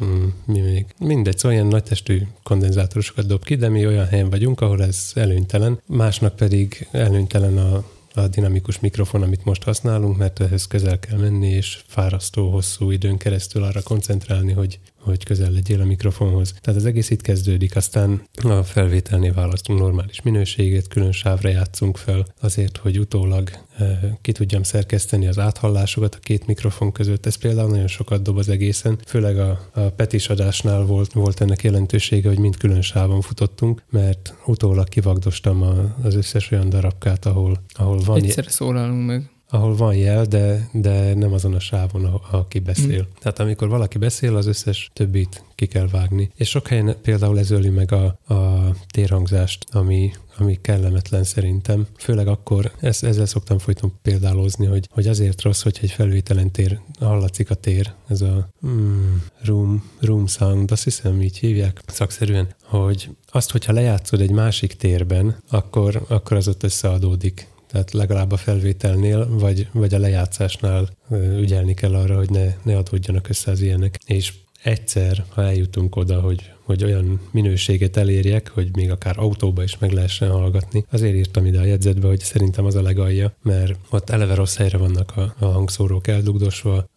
mm, 0.04 0.26
mi 0.44 0.60
még? 0.60 0.86
Mindegy, 0.98 1.38
szóval 1.38 1.56
ilyen 1.56 1.66
nagy 1.66 1.82
testű 1.82 2.22
kondenzátorosokat 2.42 3.26
dob 3.26 3.44
ki, 3.44 3.54
de 3.54 3.68
mi 3.68 3.86
olyan 3.86 4.06
helyen 4.06 4.30
vagyunk, 4.30 4.60
ahol 4.60 4.82
ez 4.82 5.10
előnytelen, 5.14 5.80
másnak 5.86 6.36
pedig 6.36 6.88
előnytelen 6.90 7.58
a 7.58 7.84
a 8.14 8.28
dinamikus 8.28 8.80
mikrofon, 8.80 9.22
amit 9.22 9.44
most 9.44 9.62
használunk, 9.62 10.16
mert 10.16 10.40
ehhez 10.40 10.66
közel 10.66 10.98
kell 10.98 11.18
menni, 11.18 11.48
és 11.48 11.82
fárasztó 11.86 12.50
hosszú 12.50 12.90
időn 12.90 13.16
keresztül 13.16 13.62
arra 13.62 13.82
koncentrálni, 13.82 14.52
hogy 14.52 14.78
hogy 15.04 15.24
közel 15.24 15.50
legyél 15.50 15.80
a 15.80 15.84
mikrofonhoz. 15.84 16.54
Tehát 16.60 16.80
az 16.80 16.86
egész 16.86 17.10
itt 17.10 17.20
kezdődik, 17.20 17.76
aztán 17.76 18.22
a 18.42 18.62
felvételnél 18.62 19.32
választunk 19.32 19.78
normális 19.78 20.22
minőséget, 20.22 20.88
külön 20.88 21.12
sávra 21.12 21.48
játszunk 21.48 21.96
fel, 21.96 22.26
azért, 22.40 22.76
hogy 22.76 22.98
utólag 22.98 23.50
e, 23.78 24.18
ki 24.20 24.32
tudjam 24.32 24.62
szerkeszteni 24.62 25.26
az 25.26 25.38
áthallásokat 25.38 26.14
a 26.14 26.18
két 26.18 26.46
mikrofon 26.46 26.92
között. 26.92 27.26
Ez 27.26 27.34
például 27.34 27.70
nagyon 27.70 27.86
sokat 27.86 28.22
dob 28.22 28.36
az 28.36 28.48
egészen, 28.48 28.98
főleg 29.06 29.38
a, 29.38 29.68
a 29.72 29.80
petis 29.80 30.28
adásnál 30.28 30.82
volt, 30.84 31.12
volt 31.12 31.40
ennek 31.40 31.62
jelentősége, 31.62 32.28
hogy 32.28 32.38
mind 32.38 32.56
külön 32.56 32.82
sávon 32.82 33.20
futottunk, 33.20 33.82
mert 33.90 34.34
utólag 34.46 34.88
kivagdostam 34.88 35.62
a, 35.62 35.96
az 36.02 36.14
összes 36.14 36.50
olyan 36.50 36.68
darabkát, 36.68 37.26
ahol, 37.26 37.62
ahol 37.74 37.98
van... 37.98 38.22
Egyszerre 38.22 38.50
szólalunk 38.50 39.06
meg 39.06 39.31
ahol 39.52 39.76
van 39.76 39.94
jel, 39.94 40.24
de, 40.24 40.68
de 40.72 41.14
nem 41.14 41.32
azon 41.32 41.54
a 41.54 41.60
sávon, 41.60 42.04
aki 42.30 42.58
beszél. 42.58 43.02
Mm. 43.02 43.18
Tehát 43.20 43.38
amikor 43.38 43.68
valaki 43.68 43.98
beszél, 43.98 44.36
az 44.36 44.46
összes 44.46 44.90
többit 44.92 45.44
ki 45.54 45.66
kell 45.66 45.88
vágni. 45.88 46.30
És 46.36 46.48
sok 46.48 46.68
helyen 46.68 46.96
például 47.02 47.38
ez 47.38 47.50
öli 47.50 47.68
meg 47.68 47.92
a, 47.92 48.04
a 48.34 48.70
térhangzást, 48.90 49.66
ami, 49.72 50.12
ami 50.38 50.58
kellemetlen 50.60 51.24
szerintem. 51.24 51.86
Főleg 51.96 52.28
akkor, 52.28 52.72
ezt, 52.80 53.04
ezzel 53.04 53.26
szoktam 53.26 53.58
folyton 53.58 53.92
példálozni, 54.02 54.66
hogy, 54.66 54.88
hogy 54.90 55.06
azért 55.06 55.42
rossz, 55.42 55.62
hogy 55.62 55.78
egy 55.82 55.90
felvételen 55.90 56.50
tér, 56.50 56.80
hallatszik 57.00 57.50
a 57.50 57.54
tér, 57.54 57.92
ez 58.08 58.20
a 58.20 58.48
mm, 58.66 59.14
room, 59.44 59.90
room 60.00 60.26
sound, 60.26 60.70
azt 60.70 60.84
hiszem 60.84 61.22
így 61.22 61.38
hívják 61.38 61.80
szakszerűen, 61.86 62.54
hogy 62.62 63.10
azt, 63.30 63.50
hogyha 63.50 63.72
lejátszod 63.72 64.20
egy 64.20 64.30
másik 64.30 64.72
térben, 64.72 65.36
akkor, 65.50 66.04
akkor 66.08 66.36
az 66.36 66.48
ott 66.48 66.62
összeadódik 66.62 67.50
tehát 67.72 67.92
legalább 67.92 68.32
a 68.32 68.36
felvételnél, 68.36 69.28
vagy, 69.38 69.68
vagy 69.72 69.94
a 69.94 69.98
lejátszásnál 69.98 70.88
ügyelni 71.38 71.74
kell 71.74 71.94
arra, 71.94 72.16
hogy 72.16 72.30
ne, 72.30 72.54
ne 72.62 72.76
adódjanak 72.76 73.28
össze 73.28 73.50
az 73.50 73.60
ilyenek. 73.60 73.98
És 74.06 74.32
egyszer, 74.62 75.24
ha 75.28 75.42
eljutunk 75.42 75.96
oda, 75.96 76.20
hogy, 76.20 76.52
hogy 76.62 76.84
olyan 76.84 77.20
minőséget 77.30 77.96
elérjek, 77.96 78.48
hogy 78.48 78.68
még 78.76 78.90
akár 78.90 79.18
autóba 79.18 79.62
is 79.62 79.78
meg 79.78 79.90
lehessen 79.90 80.30
hallgatni, 80.30 80.84
azért 80.90 81.14
írtam 81.14 81.46
ide 81.46 81.60
a 81.60 81.64
jegyzetbe, 81.64 82.06
hogy 82.06 82.20
szerintem 82.20 82.64
az 82.64 82.74
a 82.74 82.82
legalja, 82.82 83.34
mert 83.42 83.78
ott 83.90 84.10
eleve 84.10 84.34
rossz 84.34 84.56
helyre 84.56 84.78
vannak 84.78 85.12
a, 85.16 85.34
a 85.38 85.44
hangszórók 85.44 86.06
eldugdosva, 86.06 86.88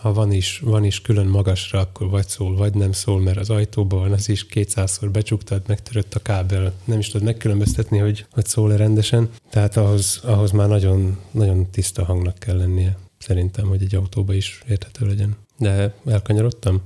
ha 0.00 0.12
van 0.12 0.32
is, 0.32 0.58
van 0.58 0.84
is 0.84 1.00
külön 1.00 1.26
magasra, 1.26 1.80
akkor 1.80 2.08
vagy 2.08 2.28
szól, 2.28 2.56
vagy 2.56 2.74
nem 2.74 2.92
szól, 2.92 3.20
mert 3.20 3.38
az 3.38 3.50
ajtóban 3.50 4.00
van, 4.00 4.12
az 4.12 4.28
is 4.28 4.46
kétszázszor 4.46 5.10
becsuktad, 5.10 5.62
megtörött 5.66 6.14
a 6.14 6.20
kábel, 6.20 6.72
nem 6.84 6.98
is 6.98 7.08
tudod 7.08 7.26
megkülönböztetni, 7.26 7.98
hogy, 7.98 8.26
hogy 8.30 8.46
szól-e 8.46 8.76
rendesen. 8.76 9.30
Tehát 9.50 9.76
ahhoz, 9.76 10.20
ahhoz 10.24 10.50
már 10.50 10.68
nagyon, 10.68 11.18
nagyon 11.30 11.70
tiszta 11.70 12.04
hangnak 12.04 12.38
kell 12.38 12.56
lennie, 12.56 12.96
szerintem, 13.18 13.66
hogy 13.68 13.82
egy 13.82 13.94
autóba 13.94 14.34
is 14.34 14.62
érthető 14.68 15.06
legyen. 15.06 15.36
De 15.58 15.94
elkanyarodtam? 16.06 16.82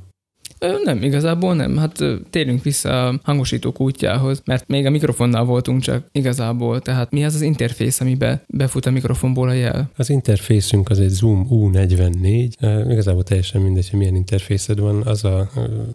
Nem, 0.85 1.03
igazából 1.03 1.55
nem. 1.55 1.77
Hát 1.77 2.05
térjünk 2.31 2.63
vissza 2.63 3.07
a 3.09 3.21
hangosítók 3.23 3.81
útjához, 3.81 4.43
mert 4.45 4.69
még 4.69 4.87
a 4.87 4.91
mikrofonnál 4.91 5.45
voltunk 5.45 5.83
csak 5.83 6.09
igazából. 6.13 6.81
Tehát 6.81 7.11
mi 7.11 7.25
az 7.25 7.35
az 7.35 7.41
interfész, 7.41 8.01
amibe 8.01 8.45
befut 8.49 8.87
a 8.87 8.91
mikrofonból 8.91 9.49
a 9.49 9.53
jel? 9.53 9.91
Az 9.97 10.11
interfészünk 10.11 10.89
az 10.91 11.01
egy 11.01 11.09
Zoom 11.09 11.47
U44. 11.51 12.89
Igazából 12.91 13.23
teljesen 13.23 13.61
mindegy, 13.61 13.91
hogy 13.91 13.99
milyen 13.99 14.15
interfészed 14.15 14.79
van. 14.81 15.03
Az 15.03 15.25
a, 15.25 15.51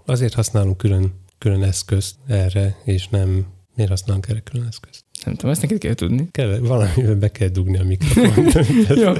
azért 0.06 0.34
használunk 0.34 0.78
külön, 0.78 1.14
külön 1.38 1.64
eszközt 1.64 2.16
erre, 2.28 2.76
és 2.84 3.08
nem 3.08 3.46
miért 3.76 3.92
használunk 3.92 4.28
erre 4.28 4.40
külön 4.40 4.68
eszközt? 4.68 5.05
Nem 5.26 5.36
tudom, 5.36 5.52
ezt 5.52 5.62
neked 5.62 5.78
kell 5.78 5.94
tudni. 5.94 6.28
Kell, 6.32 6.58
valamivel 6.58 7.16
be 7.16 7.32
kell 7.32 7.48
dugni 7.48 7.78
a 7.78 7.84
mikrofont. 7.84 8.56
ez, 8.90 9.20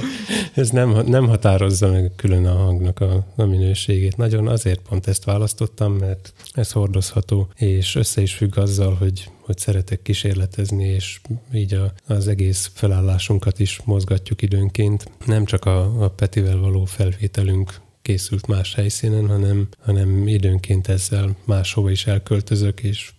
ez 0.54 0.70
nem, 0.70 1.02
nem 1.06 1.26
határozza 1.26 1.90
meg 1.90 2.12
külön 2.16 2.46
a 2.46 2.54
hangnak 2.54 3.00
a, 3.00 3.26
a 3.36 3.44
minőségét. 3.44 4.16
Nagyon 4.16 4.48
azért 4.48 4.80
pont 4.88 5.06
ezt 5.06 5.24
választottam, 5.24 5.92
mert 5.92 6.32
ez 6.52 6.72
hordozható, 6.72 7.48
és 7.56 7.94
össze 7.94 8.20
is 8.20 8.34
függ 8.34 8.58
azzal, 8.58 8.94
hogy, 8.94 9.30
hogy 9.40 9.58
szeretek 9.58 10.02
kísérletezni, 10.02 10.84
és 10.84 11.20
így 11.54 11.74
a, 11.74 11.92
az 12.06 12.28
egész 12.28 12.70
felállásunkat 12.74 13.58
is 13.58 13.80
mozgatjuk 13.84 14.42
időnként. 14.42 15.10
Nem 15.26 15.44
csak 15.44 15.64
a, 15.64 16.04
a 16.04 16.08
Petivel 16.08 16.56
való 16.56 16.84
felvételünk 16.84 17.80
készült 18.02 18.46
más 18.46 18.74
helyszínen, 18.74 19.28
hanem, 19.28 19.68
hanem 19.80 20.28
időnként 20.28 20.88
ezzel 20.88 21.36
máshova 21.44 21.90
is 21.90 22.06
elköltözök, 22.06 22.80
és 22.80 23.12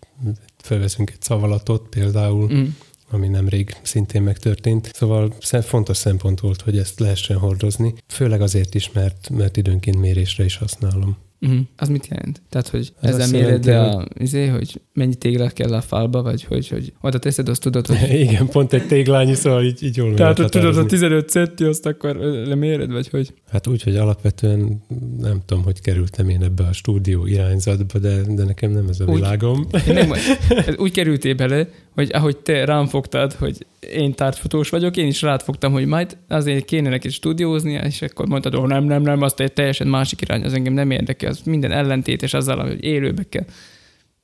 felveszünk 0.68 1.10
egy 1.10 1.22
szavalatot 1.22 1.88
például, 1.90 2.54
mm. 2.54 2.66
ami 3.10 3.28
nemrég 3.28 3.76
szintén 3.82 4.22
megtörtént. 4.22 4.92
Szóval 4.94 5.34
fontos 5.62 5.98
szempont 5.98 6.40
volt, 6.40 6.62
hogy 6.62 6.78
ezt 6.78 7.00
lehessen 7.00 7.38
hordozni, 7.38 7.94
főleg 8.08 8.42
azért 8.42 8.76
is, 8.76 8.92
mert, 8.92 9.30
mert 9.30 9.58
időnként 9.58 10.00
mérésre 10.00 10.44
is 10.44 10.58
használom. 10.58 11.18
Uh-huh. 11.42 11.60
Az 11.76 11.90
mit 11.90 12.08
jelent? 12.08 12.42
Tehát, 12.50 12.68
hogy 12.68 12.94
Ez 13.02 13.16
ezzel 13.16 13.42
méred 13.42 13.66
le 13.66 13.82
a, 13.82 14.08
izé, 14.18 14.48
hogy 14.48 14.82
mennyi 14.94 15.16
téglát 15.16 15.54
kell 15.54 15.74
a 15.74 15.82
falba, 15.82 16.22
vagy 16.22 16.44
hogy, 16.44 16.68
hogy 16.68 16.94
oda 17.02 17.20
teszed, 17.20 17.50
azt 17.50 17.62
tudod, 17.62 17.88
hogy... 17.88 17.98
Igen, 18.26 18.48
pont 18.48 18.74
egy 18.74 18.88
téglányi, 18.88 19.34
szóval 19.34 19.64
így, 19.64 19.84
így 19.84 19.98
jól 19.98 20.14
Tehát, 20.14 20.38
hogy 20.38 20.50
tudod, 20.50 20.78
a 20.78 20.86
15 20.86 21.30
centi, 21.30 21.64
azt 21.64 21.86
akkor 21.86 22.16
leméred, 22.46 22.92
vagy 22.92 23.10
hogy? 23.10 23.34
Hát 23.52 23.68
úgy, 23.68 23.84
hogy 23.84 23.96
alapvetően 23.96 24.84
nem 25.20 25.42
tudom, 25.46 25.64
hogy 25.64 25.82
kerültem 25.82 26.30
én 26.30 26.44
ebbe 26.44 26.64
a 26.64 26.74
stúdió 26.74 27.26
irányzatba, 27.26 28.00
de, 28.00 28.22
de 28.22 28.44
nekem 28.44 28.72
nem 28.72 28.88
ez 28.90 29.00
a 29.00 29.06
úgy, 29.06 29.16
világom. 29.16 29.68
Nem, 29.86 30.12
úgy 30.78 30.92
kerültél 30.92 31.36
bele, 31.36 31.68
hogy 31.98 32.10
ahogy 32.14 32.38
te 32.38 32.66
rám 32.66 32.88
fogtad, 32.88 33.34
hogy 33.34 33.66
én 33.80 34.14
tártfotós 34.14 34.70
vagyok, 34.70 34.98
én 34.98 35.08
is 35.08 35.22
rád 35.22 35.42
fogtam, 35.42 35.72
hogy 35.72 35.86
majd 35.86 36.18
azért 36.28 36.66
kéne 36.66 36.90
neki 36.90 37.10
stúdiózni, 37.10 37.72
és 37.72 38.02
akkor 38.02 38.28
mondtad, 38.28 38.54
hogy 38.54 38.68
nem, 38.68 38.84
nem, 38.84 39.02
nem, 39.02 39.22
azt 39.22 39.40
egy 39.40 39.54
teljesen 39.54 39.88
másik 39.88 40.22
irány, 40.22 40.44
az 40.44 40.54
engem 40.54 40.74
nem 40.74 40.92
érdekel, 40.92 41.30
az 41.30 41.42
minden 41.46 41.72
ellentétes 41.72 42.34
azzal, 42.34 42.68
hogy 42.68 42.84
élőbe 42.84 43.24
kell. 43.30 43.46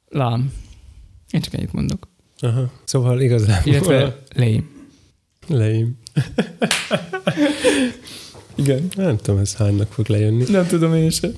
Lám. 0.09 0.53
Én 1.31 1.41
csak 1.41 1.53
ennyit 1.53 1.73
mondok. 1.73 2.07
Aha. 2.39 2.71
Szóval 2.83 3.21
igazából... 3.21 3.73
Illetve 3.73 4.17
lém. 4.35 4.69
Lém. 5.47 5.97
Igen. 8.55 8.87
Nem 8.95 9.17
tudom, 9.17 9.39
ez 9.39 9.55
hánynak 9.55 9.91
fog 9.91 10.07
lejönni. 10.07 10.43
Nem 10.49 10.67
tudom 10.67 10.95
én 10.95 11.09
sem. 11.09 11.31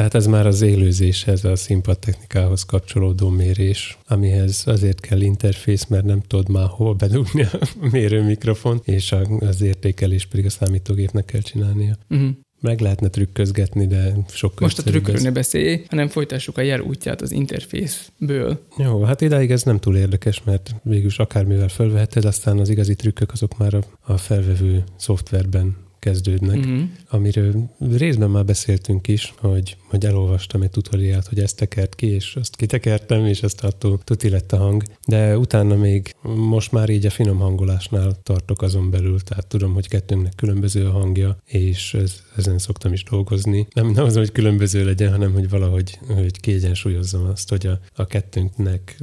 Tehát 0.00 0.14
ez 0.14 0.26
már 0.26 0.46
az 0.46 0.60
élőzéshez, 0.62 1.44
a 1.44 1.56
színpadtechnikához 1.56 2.62
kapcsolódó 2.62 3.28
mérés, 3.28 3.98
amihez 4.06 4.62
azért 4.66 5.00
kell 5.00 5.20
interfész, 5.20 5.86
mert 5.86 6.04
nem 6.04 6.20
tudod 6.20 6.48
már 6.48 6.66
hol 6.68 6.94
bedugni 6.94 7.42
a 7.42 7.58
mérőmikrofon, 7.92 8.80
és 8.84 9.14
az 9.38 9.62
értékelés 9.62 10.26
pedig 10.26 10.44
a 10.44 10.50
számítógépnek 10.50 11.24
kell 11.24 11.40
csinálnia. 11.40 11.96
Uh-huh. 12.10 12.28
Meg 12.60 12.80
lehetne 12.80 13.08
trükközgetni, 13.08 13.86
de 13.86 14.16
sokkal 14.28 14.58
Most 14.60 14.78
a 14.78 14.82
trükkről 14.82 15.20
ne 15.20 15.30
beszélj, 15.30 15.82
hanem 15.88 16.08
folytassuk 16.08 16.58
a 16.58 16.60
jel 16.60 16.80
útját 16.80 17.20
az 17.20 17.32
interfészből. 17.32 18.66
Jó, 18.76 19.02
hát 19.02 19.20
idáig 19.20 19.50
ez 19.50 19.62
nem 19.62 19.78
túl 19.78 19.96
érdekes, 19.96 20.42
mert 20.44 20.74
végülis 20.82 21.18
akármivel 21.18 21.68
felveheted, 21.68 22.24
aztán 22.24 22.58
az 22.58 22.68
igazi 22.68 22.94
trükkök 22.94 23.32
azok 23.32 23.58
már 23.58 23.74
a, 23.74 23.80
a 24.00 24.16
felvevő 24.16 24.84
szoftverben 24.96 25.88
kezdődnek, 26.00 26.56
uh-huh. 26.56 26.82
amiről 27.08 27.70
részben 27.90 28.30
már 28.30 28.44
beszéltünk 28.44 29.08
is, 29.08 29.34
hogy, 29.36 29.76
hogy 29.88 30.04
elolvastam 30.04 30.62
egy 30.62 30.70
tutoriát, 30.70 31.26
hogy 31.26 31.38
ezt 31.38 31.56
tekert 31.56 31.94
ki, 31.94 32.06
és 32.06 32.36
azt 32.36 32.56
kitekertem, 32.56 33.26
és 33.26 33.42
ezt 33.42 33.64
attól 33.64 34.00
tuti 34.04 34.28
lett 34.28 34.52
a 34.52 34.56
hang, 34.56 34.82
de 35.06 35.38
utána 35.38 35.76
még 35.76 36.14
most 36.22 36.72
már 36.72 36.88
így 36.88 37.06
a 37.06 37.10
finom 37.10 37.38
hangolásnál 37.38 38.18
tartok 38.22 38.62
azon 38.62 38.90
belül, 38.90 39.20
tehát 39.20 39.46
tudom, 39.46 39.74
hogy 39.74 39.88
kettőnknek 39.88 40.34
különböző 40.34 40.86
a 40.86 40.90
hangja, 40.90 41.36
és 41.44 41.94
ez, 41.94 42.22
ezen 42.36 42.58
szoktam 42.58 42.92
is 42.92 43.04
dolgozni. 43.04 43.66
Nem, 43.74 43.90
nem 43.90 44.04
az, 44.04 44.16
hogy 44.16 44.32
különböző 44.32 44.84
legyen, 44.84 45.10
hanem 45.10 45.32
hogy 45.32 45.48
valahogy 45.48 45.98
hogy 46.06 46.40
kiegyensúlyozzam 46.40 47.24
azt, 47.24 47.48
hogy 47.48 47.66
a, 47.66 47.80
a 47.94 48.06
kettőnknek... 48.06 48.96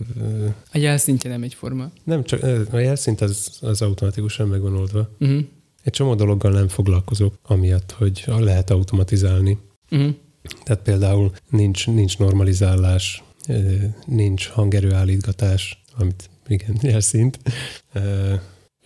A 0.71 0.77
jelszintje 0.77 1.29
nem 1.29 1.43
egyforma. 1.43 1.91
Nem 2.03 2.23
csak, 2.23 2.43
a 2.71 2.77
jelszint 2.77 3.21
az, 3.21 3.57
az 3.61 3.81
automatikusan 3.81 4.47
megvan 4.47 4.75
oldva. 4.75 5.09
Uh-huh. 5.19 5.45
Egy 5.87 5.93
csomó 5.93 6.15
dologgal 6.15 6.51
nem 6.51 6.67
foglalkozok, 6.67 7.33
amiatt, 7.43 7.91
hogy 7.91 8.23
lehet 8.25 8.69
automatizálni. 8.69 9.57
Uh-huh. 9.91 10.15
Tehát 10.63 10.81
például 10.81 11.31
nincs, 11.49 11.87
nincs 11.87 12.17
normalizálás, 12.17 13.23
nincs 14.05 14.47
hangerőállítgatás, 14.47 15.83
amit 15.97 16.29
igen, 16.47 16.77
jelszint. 16.91 17.39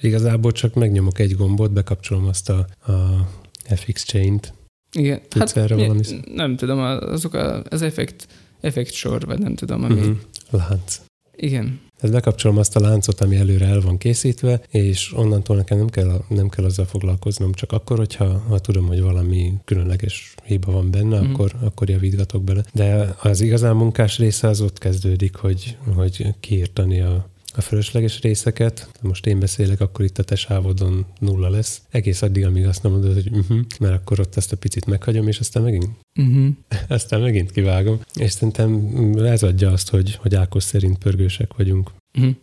Igazából 0.01 0.51
csak 0.51 0.73
megnyomok 0.73 1.19
egy 1.19 1.35
gombot, 1.35 1.71
bekapcsolom 1.71 2.25
azt 2.25 2.49
a, 2.49 2.67
a 2.85 3.27
FX 3.75 4.03
chain-t. 4.03 4.53
Igen, 4.91 5.21
hát 5.29 5.57
erre 5.57 5.75
valami... 5.75 6.03
nem 6.33 6.55
tudom, 6.55 6.79
azok 6.79 7.33
a, 7.33 7.63
az 7.63 7.81
effekt, 7.81 8.27
effekt 8.59 8.93
sor, 8.93 9.25
vagy 9.25 9.39
nem 9.39 9.55
tudom, 9.55 9.83
ami... 9.83 9.99
Uh-huh. 9.99 10.17
Lánc. 10.49 11.01
Igen. 11.35 11.79
Tehát 12.01 12.15
bekapcsolom 12.15 12.57
azt 12.57 12.75
a 12.75 12.79
láncot, 12.79 13.21
ami 13.21 13.35
előre 13.35 13.65
el 13.65 13.81
van 13.81 13.97
készítve, 13.97 14.61
és 14.69 15.13
onnantól 15.15 15.55
nekem 15.55 15.77
nem 15.77 15.89
kell, 15.89 16.21
nem 16.27 16.49
kell 16.49 16.65
azzal 16.65 16.85
foglalkoznom, 16.85 17.53
csak 17.53 17.71
akkor, 17.71 17.97
hogyha 17.97 18.43
ha 18.47 18.59
tudom, 18.59 18.87
hogy 18.87 19.01
valami 19.01 19.53
különleges 19.65 20.33
hiba 20.43 20.71
van 20.71 20.91
benne, 20.91 21.19
mm. 21.19 21.33
akkor, 21.33 21.51
akkor 21.61 21.89
javítgatok 21.89 22.43
bele. 22.43 22.63
De 22.73 23.15
az 23.21 23.41
igazán 23.41 23.75
munkás 23.75 24.17
része 24.17 24.47
az 24.47 24.61
ott 24.61 24.77
kezdődik, 24.77 25.35
hogy, 25.35 25.77
hogy 25.95 26.27
kiírtani 26.39 26.99
a, 26.99 27.29
a 27.55 27.61
fölösleges 27.61 28.21
részeket, 28.21 28.89
most 29.01 29.25
én 29.25 29.39
beszélek, 29.39 29.81
akkor 29.81 30.05
itt 30.05 30.17
a 30.17 30.23
te 30.23 30.35
sávodon 30.35 31.05
nulla 31.19 31.49
lesz. 31.49 31.81
Egész 31.89 32.21
addig, 32.21 32.45
amíg 32.45 32.65
azt 32.65 32.83
nem 32.83 32.91
mondod, 32.91 33.13
hogy 33.13 33.29
uh-huh, 33.31 33.59
mert 33.79 33.93
akkor 33.93 34.19
ott 34.19 34.35
ezt 34.35 34.51
a 34.51 34.57
picit 34.57 34.85
meghagyom, 34.85 35.27
és 35.27 35.39
aztán 35.39 35.63
megint, 35.63 35.87
uh-huh. 36.15 36.47
aztán 36.87 37.21
megint 37.21 37.51
kivágom. 37.51 37.99
És 38.13 38.31
szerintem 38.31 38.95
ez 39.17 39.43
adja 39.43 39.71
azt, 39.71 39.89
hogy, 39.89 40.15
hogy 40.15 40.35
Ákos 40.35 40.63
szerint 40.63 40.97
pörgősek 40.97 41.53
vagyunk. 41.55 41.91
Uh-huh. 42.17 42.35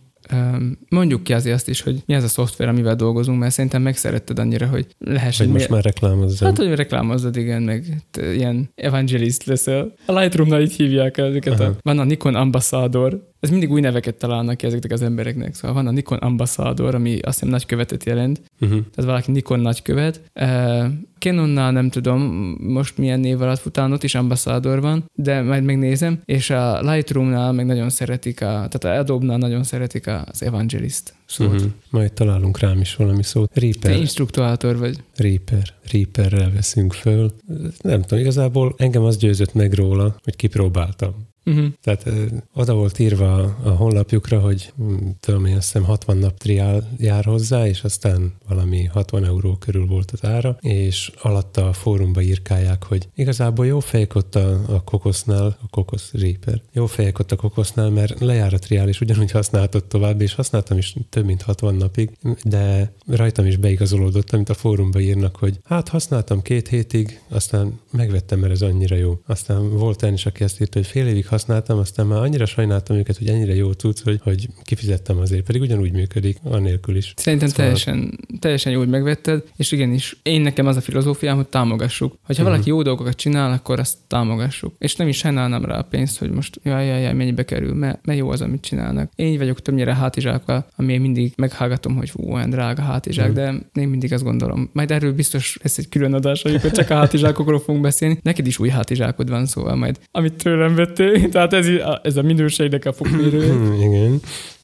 Mondjuk 0.89 1.23
ki 1.23 1.33
azért 1.33 1.55
azt 1.55 1.69
is, 1.69 1.81
hogy 1.81 2.03
mi 2.07 2.15
az 2.15 2.25
a 2.25 2.29
szoftver, 2.29 2.69
amivel 2.69 2.97
dolgozunk, 2.97 3.39
mert 3.39 3.53
szerintem 3.53 3.83
megszeretted 3.83 4.39
annyira, 4.39 4.67
hogy 4.67 4.87
lehessen. 4.99 5.47
Hogy 5.47 5.55
most 5.55 5.69
már 5.69 5.83
reklámozzad. 5.83 6.49
Hát, 6.49 6.57
hogy 6.57 6.75
reklámozzad, 6.75 7.37
igen, 7.37 7.63
meg 7.63 8.03
ilyen 8.35 8.71
evangelist 8.75 9.45
leszel. 9.45 9.93
A 10.07 10.13
Lightroom-nal 10.13 10.61
így 10.61 10.73
hívják 10.73 11.19
ezeket. 11.19 11.61
A, 11.61 11.77
van 11.83 11.99
a 11.99 12.05
Nikon 12.05 12.35
Ambassador, 12.35 13.31
ez 13.41 13.51
mindig 13.51 13.71
új 13.71 13.81
neveket 13.81 14.15
találnak 14.15 14.57
ki 14.57 14.67
ezeknek 14.67 14.93
az 14.93 15.03
embereknek. 15.03 15.55
Szóval 15.55 15.73
van 15.73 15.87
a 15.87 15.91
Nikon 15.91 16.19
Ambassador, 16.19 16.95
ami 16.95 17.19
azt 17.19 17.39
hiszem 17.39 17.49
nagykövetet 17.49 18.05
jelent. 18.05 18.41
Uh-huh. 18.61 18.79
Tehát 18.79 19.11
valaki 19.11 19.31
Nikon 19.31 19.61
nagykövet. 19.61 20.21
Uh, 20.35 20.85
Canonnál 21.19 21.73
nem 21.73 21.91
tudom 21.91 22.21
most 22.59 22.99
milyen 22.99 23.21
név 23.21 23.43
alatt 23.43 23.59
fután, 23.59 23.93
ott 23.93 24.03
is 24.03 24.15
Ambassador 24.15 24.81
van, 24.81 25.05
de 25.15 25.43
majd 25.43 25.65
megnézem. 25.65 26.21
És 26.25 26.51
a 26.51 26.81
Lightroom-nál 26.81 27.53
meg 27.53 27.67
nagyon 27.67 27.91
szeretik, 27.91 28.41
a, 28.41 28.45
tehát 28.45 28.85
a 28.85 28.99
Adobe-nál 28.99 29.39
nagyon 29.39 29.63
szeretik 29.63 30.07
az 30.07 30.43
Evangelist 30.43 31.15
szót. 31.27 31.55
Uh-huh. 31.55 31.71
Majd 31.91 32.13
találunk 32.13 32.59
rám 32.59 32.81
is 32.81 32.97
valami 32.97 33.23
szót. 33.23 33.59
Reaper. 33.59 33.93
Te 33.93 33.99
instruktuátor 33.99 34.79
vagy. 34.79 34.97
Reaper. 35.17 35.75
Reaperrel 35.93 36.51
veszünk 36.55 36.93
föl. 36.93 37.33
Nem 37.81 38.03
tudom, 38.03 38.19
igazából 38.19 38.75
engem 38.77 39.03
az 39.03 39.17
győzött 39.17 39.55
meg 39.55 39.73
róla, 39.73 40.17
hogy 40.23 40.37
kipróbáltam. 40.37 41.28
Uh-huh. 41.49 41.67
Tehát 41.83 42.07
ö, 42.07 42.25
oda 42.55 42.75
volt 42.75 42.99
írva 42.99 43.35
a, 43.35 43.69
honlapjukra, 43.69 44.41
hogy 44.41 44.73
hm, 44.77 44.95
tudom 45.21 45.45
én, 45.45 45.57
azt 45.57 45.65
hiszem 45.65 45.85
60 45.85 46.17
nap 46.17 46.39
triál 46.39 46.89
jár 46.99 47.25
hozzá, 47.25 47.67
és 47.67 47.83
aztán 47.83 48.33
valami 48.49 48.85
60 48.85 49.25
euró 49.25 49.57
körül 49.57 49.87
volt 49.87 50.11
az 50.11 50.25
ára, 50.25 50.57
és 50.61 51.13
alatta 51.23 51.69
a 51.69 51.73
fórumba 51.73 52.21
írkálják, 52.21 52.85
hogy 52.85 53.09
igazából 53.15 53.67
jó 53.67 53.81
fejek 53.81 54.15
ott 54.15 54.35
a, 54.35 54.61
a 54.75 54.83
kokosznál, 54.85 55.59
a 55.63 55.69
kokosz 55.71 56.11
Reaper, 56.13 56.63
jó 56.73 56.87
fejek 56.87 57.19
ott 57.19 57.33
a 57.33 57.37
kokosznál, 57.37 57.91
mert 57.91 58.21
lejár 58.21 58.55
a 58.55 58.59
triál, 58.59 58.89
és 58.89 59.01
ugyanúgy 59.01 59.31
használtad 59.31 59.85
tovább, 59.85 60.21
és 60.21 60.35
használtam 60.35 60.79
is 60.79 60.95
több 61.09 61.25
mint 61.25 61.43
60 61.43 61.75
napig, 61.75 62.11
de 62.43 62.93
rajtam 63.07 63.47
is 63.47 63.57
beigazolódott, 63.57 64.33
amit 64.33 64.49
a 64.49 64.55
fórumba 64.55 65.01
írnak, 65.01 65.37
hogy 65.37 65.59
hát 65.65 65.89
használtam 65.89 66.43
két 66.43 66.69
hétig, 66.69 67.21
aztán 67.29 67.81
megvettem, 67.91 68.39
mert 68.39 68.53
ez 68.53 68.63
annyira 68.63 68.97
jó. 68.97 69.21
Aztán 69.27 69.77
volt 69.77 70.03
olyan 70.03 70.15
is, 70.15 70.27
aki 70.27 70.45
azt 70.45 70.61
írta, 70.61 70.79
hogy 70.79 70.89
fél 70.89 71.07
évig 71.07 71.27
használtam, 71.27 71.38
aztán 71.47 72.07
már 72.07 72.23
annyira 72.23 72.47
sajnáltam 72.47 72.97
őket, 72.97 73.17
hogy 73.19 73.29
ennyire 73.29 73.55
jó 73.55 73.73
tudsz, 73.73 74.03
hogy, 74.03 74.21
hogy 74.23 74.49
kifizettem 74.63 75.19
azért, 75.19 75.45
pedig 75.45 75.61
ugyanúgy 75.61 75.93
működik, 75.93 76.39
anélkül 76.43 76.97
is. 76.97 77.13
Szerintem 77.17 77.49
szóval... 77.49 77.65
teljesen, 77.65 78.19
teljesen 78.41 78.73
jó, 78.73 78.79
hogy 78.79 78.89
megvetted, 78.89 79.43
és 79.57 79.73
igenis, 79.73 80.17
én 80.23 80.41
nekem 80.41 80.67
az 80.67 80.77
a 80.77 80.81
filozófiám, 80.81 81.37
hogy 81.37 81.49
támogassuk. 81.49 82.13
Ha 82.13 82.19
uh-huh. 82.29 82.47
valaki 82.47 82.69
jó 82.69 82.83
dolgokat 82.83 83.15
csinál, 83.15 83.53
akkor 83.53 83.79
azt 83.79 83.97
támogassuk. 84.07 84.75
És 84.79 84.97
nem 84.97 85.09
is 85.09 85.17
sajnálnám 85.17 85.65
rá 85.65 85.79
a 85.79 85.83
pénzt, 85.83 86.19
hogy 86.19 86.31
most 86.31 86.61
jaj, 86.63 86.87
jaj, 86.87 87.03
jaj 87.03 87.15
mennyibe 87.15 87.45
kerül, 87.45 87.75
mert, 87.75 88.07
mert 88.07 88.19
jó 88.19 88.31
az, 88.31 88.41
amit 88.41 88.63
csinálnak. 88.63 89.11
Én 89.15 89.39
vagyok 89.39 89.63
többnyire 89.63 89.95
hátizsákkal, 89.95 90.67
ami 90.77 90.93
én 90.93 91.01
mindig 91.01 91.33
meghallgatom, 91.37 91.97
hogy 91.97 92.11
fú, 92.11 92.33
olyan 92.33 92.51
drága 92.51 92.83
hátizsák, 92.83 93.31
uh-huh. 93.31 93.45
de 93.73 93.81
én 93.81 93.89
mindig 93.89 94.13
azt 94.13 94.25
gondolom. 94.25 94.71
Majd 94.73 94.91
erről 94.91 95.13
biztos 95.13 95.59
lesz 95.63 95.79
egy 95.79 95.89
külön 95.89 96.15
adás, 96.15 96.45
amikor 96.45 96.71
csak 96.71 96.91
a 96.91 96.95
hátizsákokról 96.95 97.61
fogunk 97.61 97.83
beszélni. 97.83 98.19
Neked 98.23 98.47
is 98.47 98.59
új 98.59 98.69
hátizsákod 98.69 99.29
van, 99.31 99.47
szóval 99.47 99.75
majd, 99.75 99.99
amit 100.11 100.33
tőlem 100.33 100.75
vettél, 100.75 101.13
Tehát 101.33 101.53
ez, 101.53 101.67
ez 102.03 102.17
a 102.17 102.23
minőségnek 102.23 102.85
a 102.85 102.93
fokmérő. 102.93 103.51
Hmm, 103.51 103.81
igen. 103.87 104.21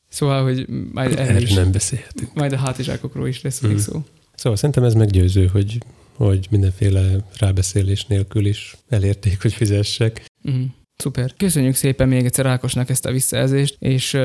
Szóval, 0.09 0.43
hogy 0.43 0.67
majd 0.93 1.19
erről 1.19 1.43
is, 1.43 1.53
nem 1.53 1.73
beszélhetünk. 1.73 2.35
Majd 2.35 2.53
a 2.53 2.57
hátizsákokról 2.57 3.29
is 3.29 3.43
lesz 3.43 3.61
még 3.61 3.79
szó. 3.79 4.03
Szóval 4.35 4.59
szerintem 4.59 4.85
ez 4.85 4.95
meggyőző, 4.95 5.47
hogy, 5.47 5.79
hogy 6.17 6.47
mindenféle 6.51 7.17
rábeszélés 7.39 8.05
nélkül 8.05 8.47
is 8.47 8.77
elérték, 8.89 9.43
hogy 9.43 9.53
fizessek. 9.53 10.25
Mm. 10.51 10.65
Szuper. 10.97 11.33
Köszönjük 11.37 11.75
szépen 11.75 12.09
még 12.09 12.25
egyszer 12.25 12.47
Ákosnak 12.47 12.91
ezt 12.91 13.07
a 13.07 13.11
visszajelzést, 13.11 13.77
és 13.79 14.19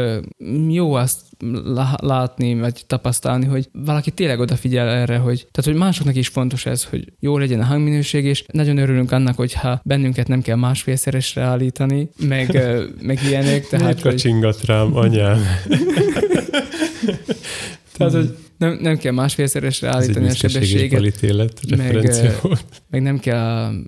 jó 0.70 0.93
azt 0.93 1.22
látni, 1.95 2.59
vagy 2.59 2.84
tapasztalni, 2.88 3.45
hogy 3.45 3.70
valaki 3.72 4.11
tényleg 4.11 4.39
odafigyel 4.39 4.89
erre, 4.89 5.17
hogy, 5.17 5.47
tehát, 5.51 5.72
hogy 5.72 5.80
másoknak 5.82 6.15
is 6.15 6.28
fontos 6.28 6.65
ez, 6.65 6.84
hogy 6.84 7.13
jó 7.20 7.38
legyen 7.38 7.59
a 7.59 7.65
hangminőség, 7.65 8.26
és 8.26 8.43
nagyon 8.51 8.78
örülünk 8.78 9.11
annak, 9.11 9.36
hogyha 9.36 9.82
bennünket 9.84 10.28
nem 10.28 10.41
kell 10.41 10.55
másfélszeresre 10.55 11.41
állítani, 11.41 12.09
meg, 12.28 12.51
meg 13.01 13.20
ilyenek. 13.28 13.67
Tehát, 13.70 14.03
Miért 14.03 14.22
hogy... 14.22 14.55
rám, 14.65 14.95
anyám? 14.95 15.39
tehát, 17.97 18.13
hogy 18.13 18.38
nem, 18.60 18.78
nem 18.82 18.97
kell 18.97 19.12
másfélszeresre 19.14 19.88
állítani 19.95 20.26
a 20.26 20.34
sebességet. 20.34 20.89
meg, 21.78 22.01
meg 22.89 23.01
nem 23.01 23.20
kell 23.20 23.38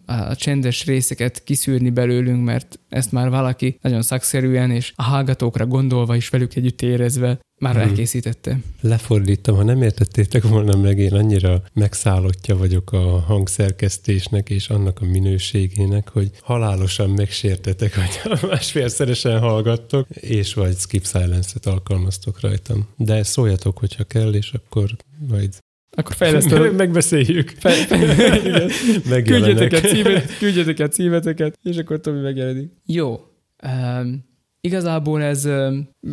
a, 0.06 0.14
a 0.14 0.36
csendes 0.36 0.86
részeket 0.86 1.44
kiszűrni 1.44 1.90
belőlünk, 1.90 2.44
mert 2.44 2.80
ezt 2.90 3.12
már 3.12 3.30
valaki 3.30 3.78
nagyon 3.82 4.02
szakszerűen 4.02 4.72
és 4.72 4.94
a 4.96 5.04
hallgatókra 5.04 5.66
gondolva 5.66 6.16
is 6.16 6.30
velük 6.30 6.56
együtt 6.56 6.82
érezve 6.82 7.40
már 7.62 7.74
hmm. 7.74 7.82
elkészítette. 7.82 8.60
Lefordítom, 8.82 9.56
ha 9.56 9.64
nem 9.64 9.82
értettétek 9.82 10.44
volna 10.44 10.78
meg, 10.78 10.98
én 10.98 11.14
annyira 11.14 11.64
megszállottja 11.74 12.58
vagyok 12.58 12.92
a 12.92 13.20
hangszerkesztésnek 13.20 14.50
és 14.50 14.70
annak 14.70 15.02
a 15.02 15.06
minőségének, 15.06 16.10
hogy 16.10 16.32
halálosan 16.42 17.10
megsértetek, 17.10 17.96
hogy 17.96 18.32
másfélszeresen 18.50 19.40
hallgattok, 19.40 20.08
és 20.10 20.54
vagy 20.54 20.78
skip 20.78 21.06
silence-et 21.06 21.66
alkalmaztok 21.66 22.40
rajtam. 22.40 22.88
De 22.98 23.24
szóljatok, 23.24 23.78
hogyha 23.78 24.04
kell, 24.04 24.34
és 24.34 24.52
akkor 24.54 24.96
majd 25.28 25.50
akkor 25.98 26.16
fejlesztő. 26.16 26.72
Megbeszéljük. 26.84 27.50
Fe, 27.50 27.70
fe, 29.10 29.22
küldjetek, 29.22 29.74
egy 29.74 29.84
címet, 29.84 30.38
küldjetek 30.38 30.92
címeteket, 30.92 31.60
és 31.64 31.78
akkor 31.78 32.00
Tomi 32.00 32.20
megjelenik. 32.20 32.72
Jó. 32.86 33.20
Um, 33.64 34.30
Igazából 34.64 35.24
ez, 35.24 35.46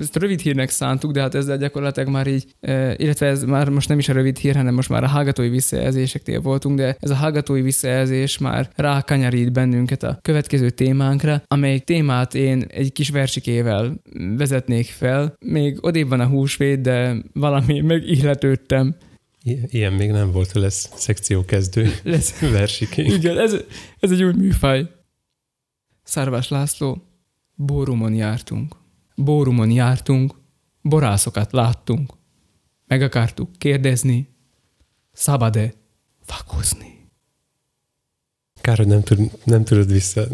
ezt 0.01 0.17
rövid 0.17 0.41
hírnek 0.41 0.71
szántuk, 0.71 1.13
de 1.13 1.21
hát 1.21 1.35
ezzel 1.35 1.59
gyakorlatilag 1.59 2.09
már 2.09 2.27
így, 2.27 2.45
illetve 2.97 3.27
ez 3.27 3.45
már 3.45 3.69
most 3.69 3.89
nem 3.89 3.99
is 3.99 4.09
a 4.09 4.13
rövid 4.13 4.39
hír, 4.39 4.57
hanem 4.57 4.75
most 4.75 4.89
már 4.89 5.03
a 5.05 5.09
hallgatói 5.09 5.49
visszajelzéseknél 5.49 6.41
voltunk, 6.41 6.77
de 6.77 6.97
ez 7.01 7.11
a 7.11 7.15
hallgatói 7.15 7.61
visszajelzés 7.61 8.39
már 8.39 8.71
rákanyarít 8.75 9.53
bennünket 9.53 10.03
a 10.03 10.19
következő 10.23 10.71
témánkra, 10.71 11.43
amely 11.47 11.79
témát 11.79 12.35
én 12.35 12.65
egy 12.69 12.93
kis 12.93 13.11
versikével 13.11 14.01
vezetnék 14.37 14.87
fel. 14.87 15.35
Még 15.45 15.79
odébb 15.81 16.09
van 16.09 16.21
a 16.21 16.27
húsvét, 16.27 16.81
de 16.81 17.17
valami 17.33 17.81
megihletődtem. 17.93 18.97
Ilyen 19.67 19.93
még 19.93 20.11
nem 20.11 20.33
volt, 20.33 20.53
lesz 20.53 20.91
szekció 20.95 21.45
kezdő 21.45 21.93
lesz. 22.03 22.41
versiké. 22.59 23.03
Igen, 23.03 23.39
ez, 23.39 23.57
ez 24.01 24.11
egy 24.11 24.23
új 24.23 24.33
műfaj. 24.33 24.87
Szárvás 26.03 26.49
László, 26.49 27.08
Bórumon 27.61 28.15
jártunk. 28.15 28.77
Bórumon 29.15 29.71
jártunk, 29.71 30.35
borászokat 30.83 31.53
láttunk. 31.53 32.13
Meg 32.87 33.03
akartuk 33.03 33.51
kérdezni, 33.59 34.29
szabad-e 35.13 35.73
vakozni. 36.27 37.09
Kár, 38.61 38.77
hogy 38.77 38.87
nem, 38.87 39.03
tud, 39.03 39.31
nem 39.45 39.65
tudod 39.65 39.93
vissza... 39.93 40.27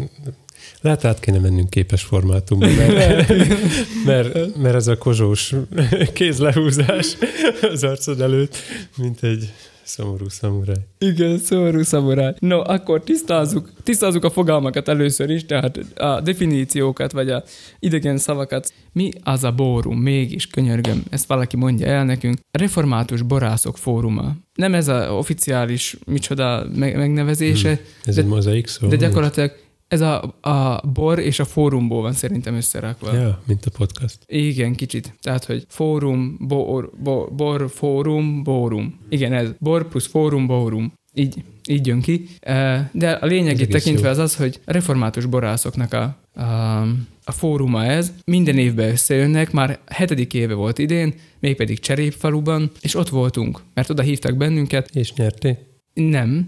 Lehet 0.81 1.05
át 1.05 1.19
kéne 1.19 1.39
mennünk 1.39 1.69
képes 1.69 2.03
formátumba, 2.03 2.65
mert, 2.65 3.27
mert, 4.05 4.55
mert 4.55 4.75
ez 4.75 4.87
a 4.87 4.97
kozsós 4.97 5.53
kézlehúzás 6.13 7.17
az 7.61 7.83
arcod 7.83 8.21
előtt, 8.21 8.57
mint 8.97 9.23
egy 9.23 9.53
szomorú 9.85 10.29
szamuráj. 10.29 10.75
Igen, 10.99 11.37
szomorú 11.37 11.83
szamuráj. 11.83 12.33
No, 12.39 12.59
akkor 12.59 13.03
tisztázzuk, 13.03 13.71
tisztázzuk 13.83 14.23
a 14.23 14.29
fogalmakat 14.29 14.87
először 14.87 15.29
is, 15.29 15.45
tehát 15.45 15.77
a 15.95 16.21
definíciókat, 16.21 17.11
vagy 17.11 17.29
a 17.29 17.43
idegen 17.79 18.17
szavakat. 18.17 18.73
Mi 18.91 19.11
az 19.23 19.43
a 19.43 19.51
bórum? 19.51 19.97
Mégis, 19.99 20.47
könyörgöm, 20.47 21.03
ezt 21.09 21.27
valaki 21.27 21.57
mondja 21.57 21.87
el 21.87 22.05
nekünk. 22.05 22.37
Református 22.51 23.21
borászok 23.21 23.77
fóruma. 23.77 24.35
Nem 24.53 24.73
ez 24.73 24.87
a 24.87 25.11
oficiális, 25.13 25.97
micsoda 26.05 26.65
meg- 26.75 26.97
megnevezése, 26.97 27.67
Hmm. 27.69 27.79
Ez 28.03 28.15
de- 28.15 28.21
egy 28.21 28.27
mozaik 28.27 28.67
szó? 28.67 28.87
de 28.87 28.95
gyakorlatilag 28.95 29.51
ez 29.87 30.01
a, 30.01 30.35
a 30.41 30.87
bor 30.87 31.19
és 31.19 31.39
a 31.39 31.45
fórumból 31.45 32.01
van 32.01 32.13
szerintem 32.13 32.55
összerakva. 32.55 33.13
Ja, 33.13 33.41
mint 33.45 33.65
a 33.65 33.71
podcast. 33.77 34.17
Igen, 34.25 34.75
kicsit. 34.75 35.13
Tehát, 35.21 35.45
hogy 35.45 35.65
fórum, 35.67 36.37
bor, 36.39 36.89
bor, 37.03 37.31
bor 37.31 37.69
fórum, 37.69 38.43
bórum. 38.43 38.99
Igen, 39.09 39.33
ez 39.33 39.49
bor 39.59 39.87
plusz 39.87 40.07
fórum, 40.07 40.47
bórum. 40.47 40.93
Így, 41.13 41.43
így 41.67 41.87
jön 41.87 42.01
ki. 42.01 42.27
De 42.91 43.11
a 43.11 43.25
lényegét 43.25 43.69
tekintve 43.69 44.05
jó. 44.05 44.11
az 44.11 44.17
az, 44.17 44.35
hogy 44.35 44.59
református 44.65 45.25
borászoknak 45.25 45.93
a, 45.93 46.17
a, 46.41 46.81
a 47.23 47.31
fóruma 47.31 47.85
ez. 47.85 48.13
Minden 48.25 48.57
évben 48.57 48.89
összejönnek, 48.89 49.51
már 49.51 49.79
hetedik 49.85 50.33
éve 50.33 50.53
volt 50.53 50.77
idén, 50.77 51.13
mégpedig 51.39 51.79
Cserépfaluban, 51.79 52.71
és 52.81 52.95
ott 52.95 53.09
voltunk, 53.09 53.61
mert 53.73 53.89
oda 53.89 54.01
hívtak 54.01 54.37
bennünket, 54.37 54.89
És 54.95 55.13
nyerté? 55.13 55.57
nem, 55.93 56.47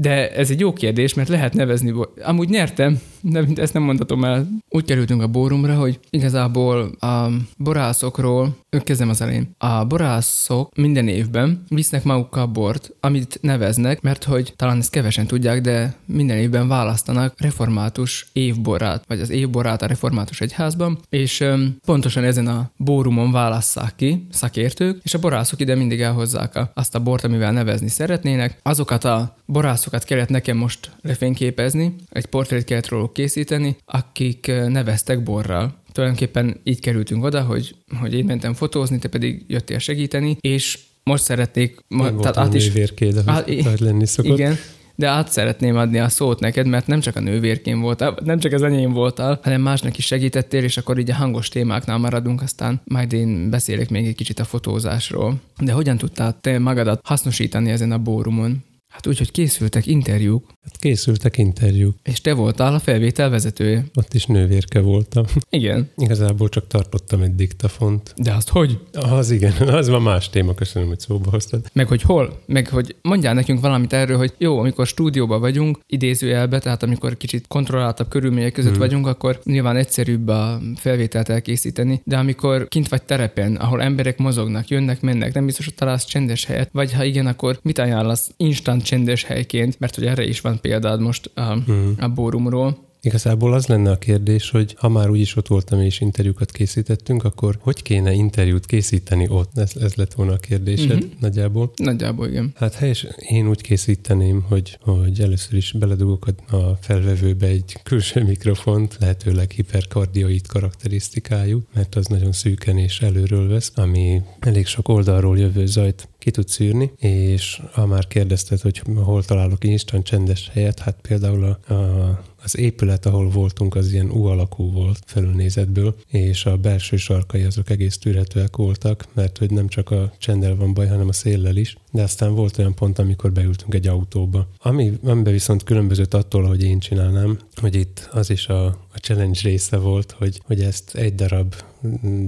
de 0.00 0.30
ez 0.30 0.50
egy 0.50 0.60
jó 0.60 0.72
kérdés, 0.72 1.14
mert 1.14 1.28
lehet 1.28 1.54
nevezni. 1.54 1.94
Amúgy 2.22 2.48
nyertem, 2.48 3.00
de 3.22 3.44
ezt 3.54 3.72
nem 3.72 3.82
mondhatom 3.82 4.24
el. 4.24 4.48
Úgy 4.68 4.84
kerültünk 4.84 5.22
a 5.22 5.26
bórumra, 5.26 5.74
hogy 5.74 6.00
igazából 6.10 6.90
a 7.00 7.28
borászokról, 7.56 8.56
kezdem 8.84 9.08
az 9.08 9.20
elején. 9.20 9.54
A 9.58 9.84
borászok 9.84 10.76
minden 10.76 11.08
évben 11.08 11.64
visznek 11.68 12.04
magukkal 12.04 12.46
bort, 12.46 12.92
amit 13.00 13.38
neveznek, 13.42 14.00
mert 14.00 14.24
hogy 14.24 14.52
talán 14.56 14.78
ezt 14.78 14.90
kevesen 14.90 15.26
tudják, 15.26 15.60
de 15.60 15.94
minden 16.04 16.36
évben 16.36 16.68
választanak 16.68 17.34
református 17.36 18.26
évborát, 18.32 19.04
vagy 19.06 19.20
az 19.20 19.30
évborát 19.30 19.82
a 19.82 19.86
református 19.86 20.40
egyházban, 20.40 20.98
és 21.08 21.40
öm, 21.40 21.76
pontosan 21.84 22.24
ezen 22.24 22.46
a 22.46 22.70
bórumon 22.76 23.32
válasszák 23.32 23.92
ki 23.96 24.26
szakértők, 24.30 25.00
és 25.02 25.14
a 25.14 25.18
borászok 25.18 25.60
ide 25.60 25.74
mindig 25.74 26.00
elhozzák 26.00 26.56
a, 26.56 26.70
azt 26.74 26.94
a 26.94 27.00
bort, 27.00 27.24
amivel 27.24 27.52
nevezni 27.52 27.88
szeretnének. 27.88 28.58
Azokat 28.62 29.04
a 29.04 29.36
borászokat 29.46 30.04
kellett 30.04 30.28
nekem 30.28 30.56
most 30.56 30.90
lefényképezni, 31.02 31.94
egy 32.10 32.26
portrét 32.26 32.64
kellett 32.64 32.88
róluk 33.08 33.12
készíteni, 33.12 33.76
akik 33.84 34.46
neveztek 34.68 35.22
borral. 35.22 35.74
Tulajdonképpen 35.92 36.60
így 36.64 36.80
kerültünk 36.80 37.24
oda, 37.24 37.42
hogy, 37.42 37.74
hogy 38.00 38.14
én 38.14 38.24
mentem 38.24 38.54
fotózni, 38.54 38.98
te 38.98 39.08
pedig 39.08 39.44
jöttél 39.46 39.78
segíteni, 39.78 40.36
és 40.40 40.78
most 41.04 41.22
szeretnék, 41.22 41.78
ma, 41.88 42.04
Nem 42.04 42.16
volt 42.16 42.36
a 42.36 42.48
nővérkéd, 42.48 43.22
Á, 43.26 43.38
ahogy 43.38 43.80
lenni 43.80 44.06
szokott. 44.06 44.38
igen, 44.38 44.56
de 44.94 45.08
át 45.08 45.30
szeretném 45.30 45.76
adni 45.76 45.98
a 45.98 46.08
szót 46.08 46.40
neked, 46.40 46.66
mert 46.66 46.86
nem 46.86 47.00
csak 47.00 47.16
a 47.16 47.20
nővérkém 47.20 47.80
voltál, 47.80 48.16
nem 48.24 48.38
csak 48.38 48.52
az 48.52 48.62
enyém 48.62 48.92
voltál, 48.92 49.40
hanem 49.42 49.60
másnak 49.60 49.98
is 49.98 50.06
segítettél, 50.06 50.62
és 50.62 50.76
akkor 50.76 50.98
így 50.98 51.10
a 51.10 51.14
hangos 51.14 51.48
témáknál 51.48 51.98
maradunk, 51.98 52.42
aztán 52.42 52.80
majd 52.84 53.12
én 53.12 53.50
beszélek 53.50 53.90
még 53.90 54.06
egy 54.06 54.14
kicsit 54.14 54.38
a 54.38 54.44
fotózásról. 54.44 55.40
De 55.60 55.72
hogyan 55.72 55.96
tudtál 55.98 56.38
te 56.40 56.58
magadat 56.58 57.00
hasznosítani 57.04 57.70
ezen 57.70 57.92
a 57.92 57.98
bórumon? 57.98 58.64
Hát 58.98 59.06
úgy, 59.06 59.18
hogy 59.18 59.30
készültek 59.30 59.86
interjúk, 59.86 60.44
Hát 60.68 60.78
készültek 60.78 61.38
interjúk, 61.38 61.96
és 62.02 62.20
te 62.20 62.32
voltál 62.32 62.74
a 62.74 62.78
felvétel 62.78 63.30
vezetője. 63.30 63.84
ott 63.94 64.14
is 64.14 64.26
nővérke 64.26 64.80
voltam. 64.80 65.24
Igen. 65.50 65.90
Igazából 65.96 66.48
csak 66.48 66.66
tartottam 66.66 67.22
egy 67.22 67.34
diktafont. 67.34 68.14
De 68.16 68.34
azt 68.34 68.48
hogy? 68.48 68.78
Az 68.92 69.30
igen, 69.30 69.52
az 69.78 69.88
már 69.88 70.00
más 70.00 70.30
téma, 70.30 70.54
köszönöm, 70.54 70.88
hogy 70.88 71.00
szóba 71.00 71.30
hoztad. 71.30 71.66
Meg 71.72 71.88
hogy 71.88 72.02
hol? 72.02 72.42
Meg 72.46 72.68
hogy 72.68 72.96
mondjál 73.02 73.34
nekünk 73.34 73.60
valamit 73.60 73.92
erről, 73.92 74.16
hogy 74.16 74.34
jó, 74.38 74.58
amikor 74.58 74.86
stúdióban 74.86 75.40
vagyunk, 75.40 75.78
idézőjelbe, 75.86 76.58
tehát 76.58 76.82
amikor 76.82 77.16
kicsit 77.16 77.46
kontrolláltabb 77.46 78.08
körülmények 78.08 78.52
között 78.52 78.70
hmm. 78.70 78.80
vagyunk, 78.80 79.06
akkor 79.06 79.40
nyilván 79.44 79.76
egyszerűbb 79.76 80.28
a 80.28 80.60
felvételt 80.76 81.28
elkészíteni, 81.28 82.00
de 82.04 82.16
amikor 82.16 82.68
kint 82.68 82.88
vagy 82.88 83.02
terepen, 83.02 83.56
ahol 83.56 83.82
emberek 83.82 84.18
mozognak, 84.18 84.68
jönnek, 84.68 85.00
mennek, 85.00 85.34
nem 85.34 85.44
biztos, 85.44 85.64
hogy 85.64 85.74
találsz 85.74 86.04
csendes 86.04 86.44
helyet, 86.44 86.68
vagy 86.72 86.92
ha 86.92 87.04
igen, 87.04 87.26
akkor 87.26 87.58
mit 87.62 87.78
ajánlasz 87.78 88.30
instant 88.36 88.82
csendes 88.88 89.24
helyként, 89.24 89.78
mert 89.78 89.94
hogy 89.94 90.06
erre 90.06 90.24
is 90.24 90.40
van 90.40 90.60
példád 90.60 91.00
most 91.00 91.30
a, 91.34 91.56
Hmm. 91.66 91.94
a 91.98 92.08
bórumról. 92.08 92.86
Igazából 93.00 93.52
az 93.52 93.66
lenne 93.66 93.90
a 93.90 93.98
kérdés, 93.98 94.50
hogy 94.50 94.74
ha 94.78 94.88
már 94.88 95.10
úgyis 95.10 95.36
ott 95.36 95.46
voltam 95.46 95.80
és 95.80 96.00
interjúkat 96.00 96.50
készítettünk, 96.50 97.24
akkor 97.24 97.58
hogy 97.60 97.82
kéne 97.82 98.12
interjút 98.12 98.66
készíteni 98.66 99.26
ott? 99.28 99.58
Ez, 99.58 99.72
ez 99.80 99.94
lett 99.94 100.14
volna 100.14 100.32
a 100.32 100.36
kérdésed 100.36 100.90
uh-huh. 100.90 101.10
nagyjából. 101.20 101.70
Nagyjából 101.76 102.28
igen. 102.28 102.52
Hát 102.56 102.74
helyes, 102.74 103.06
én 103.16 103.48
úgy 103.48 103.60
készíteném, 103.60 104.44
hogy, 104.48 104.78
hogy 104.80 105.20
először 105.20 105.56
is 105.56 105.72
beledugok 105.72 106.26
a 106.50 106.56
felvevőbe 106.80 107.46
egy 107.46 107.76
külső 107.82 108.24
mikrofont, 108.24 108.96
lehetőleg 109.00 109.50
hiperkardioid 109.50 110.46
karakterisztikájú, 110.46 111.62
mert 111.74 111.94
az 111.94 112.06
nagyon 112.06 112.32
szűken 112.32 112.78
és 112.78 113.00
előről 113.00 113.48
vesz, 113.48 113.72
ami 113.74 114.22
elég 114.40 114.66
sok 114.66 114.88
oldalról 114.88 115.38
jövő 115.38 115.66
zajt 115.66 116.08
ki 116.18 116.30
tud 116.30 116.48
szűrni, 116.48 116.92
és 116.96 117.62
ha 117.72 117.86
már 117.86 118.06
kérdezted, 118.06 118.60
hogy 118.60 118.82
hol 118.94 119.24
találok 119.24 119.64
instant 119.64 120.04
csendes 120.04 120.48
helyet, 120.52 120.78
hát 120.78 120.96
például 121.02 121.44
a, 121.44 121.74
a 121.74 122.24
az 122.42 122.58
épület, 122.58 123.06
ahol 123.06 123.28
voltunk, 123.28 123.74
az 123.74 123.92
ilyen 123.92 124.10
U 124.10 124.24
alakú 124.24 124.72
volt 124.72 124.98
felülnézetből, 125.06 125.94
és 126.08 126.46
a 126.46 126.56
belső 126.56 126.96
sarkai 126.96 127.42
azok 127.42 127.70
egész 127.70 127.98
tűrhetőek 127.98 128.56
voltak, 128.56 129.04
mert 129.14 129.38
hogy 129.38 129.50
nem 129.50 129.68
csak 129.68 129.90
a 129.90 130.12
csendel 130.18 130.56
van 130.56 130.74
baj, 130.74 130.86
hanem 130.86 131.08
a 131.08 131.12
széllel 131.12 131.56
is. 131.56 131.76
De 131.92 132.02
aztán 132.02 132.34
volt 132.34 132.58
olyan 132.58 132.74
pont, 132.74 132.98
amikor 132.98 133.32
beültünk 133.32 133.74
egy 133.74 133.86
autóba. 133.86 134.48
Ami, 134.58 134.98
amiben 135.04 135.32
viszont 135.32 135.62
különbözött 135.64 136.14
attól, 136.14 136.42
hogy 136.42 136.62
én 136.62 136.78
csinálnám, 136.78 137.38
hogy 137.60 137.74
itt 137.74 138.08
az 138.12 138.30
is 138.30 138.46
a, 138.46 138.66
a 138.66 138.98
challenge 139.00 139.40
része 139.42 139.76
volt, 139.76 140.10
hogy, 140.10 140.40
hogy 140.44 140.60
ezt 140.60 140.94
egy 140.94 141.14
darab 141.14 141.54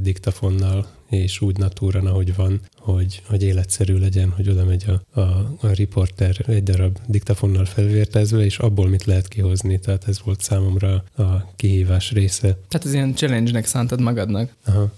diktafonnal 0.00 0.86
és 1.10 1.40
úgy 1.40 1.56
natúran, 1.56 2.06
ahogy 2.06 2.34
van, 2.34 2.60
hogy, 2.78 3.22
hogy 3.26 3.42
életszerű 3.42 3.98
legyen, 3.98 4.30
hogy 4.30 4.48
oda 4.48 4.64
megy 4.64 4.84
a, 4.88 5.20
a, 5.20 5.56
a 5.60 5.66
riporter 5.74 6.36
egy 6.46 6.62
darab 6.62 6.98
diktafonnal 7.06 7.64
felvértezve, 7.64 8.44
és 8.44 8.58
abból 8.58 8.88
mit 8.88 9.04
lehet 9.04 9.28
kihozni. 9.28 9.78
Tehát 9.80 10.08
ez 10.08 10.20
volt 10.24 10.40
számomra 10.40 11.04
a 11.16 11.54
kihívás 11.56 12.12
része. 12.12 12.56
Tehát 12.68 12.86
ez 12.86 12.92
ilyen 12.92 13.14
challenge-nek 13.14 13.66
szántad 13.66 14.00
magadnak. 14.00 14.54
Aha. 14.64 14.92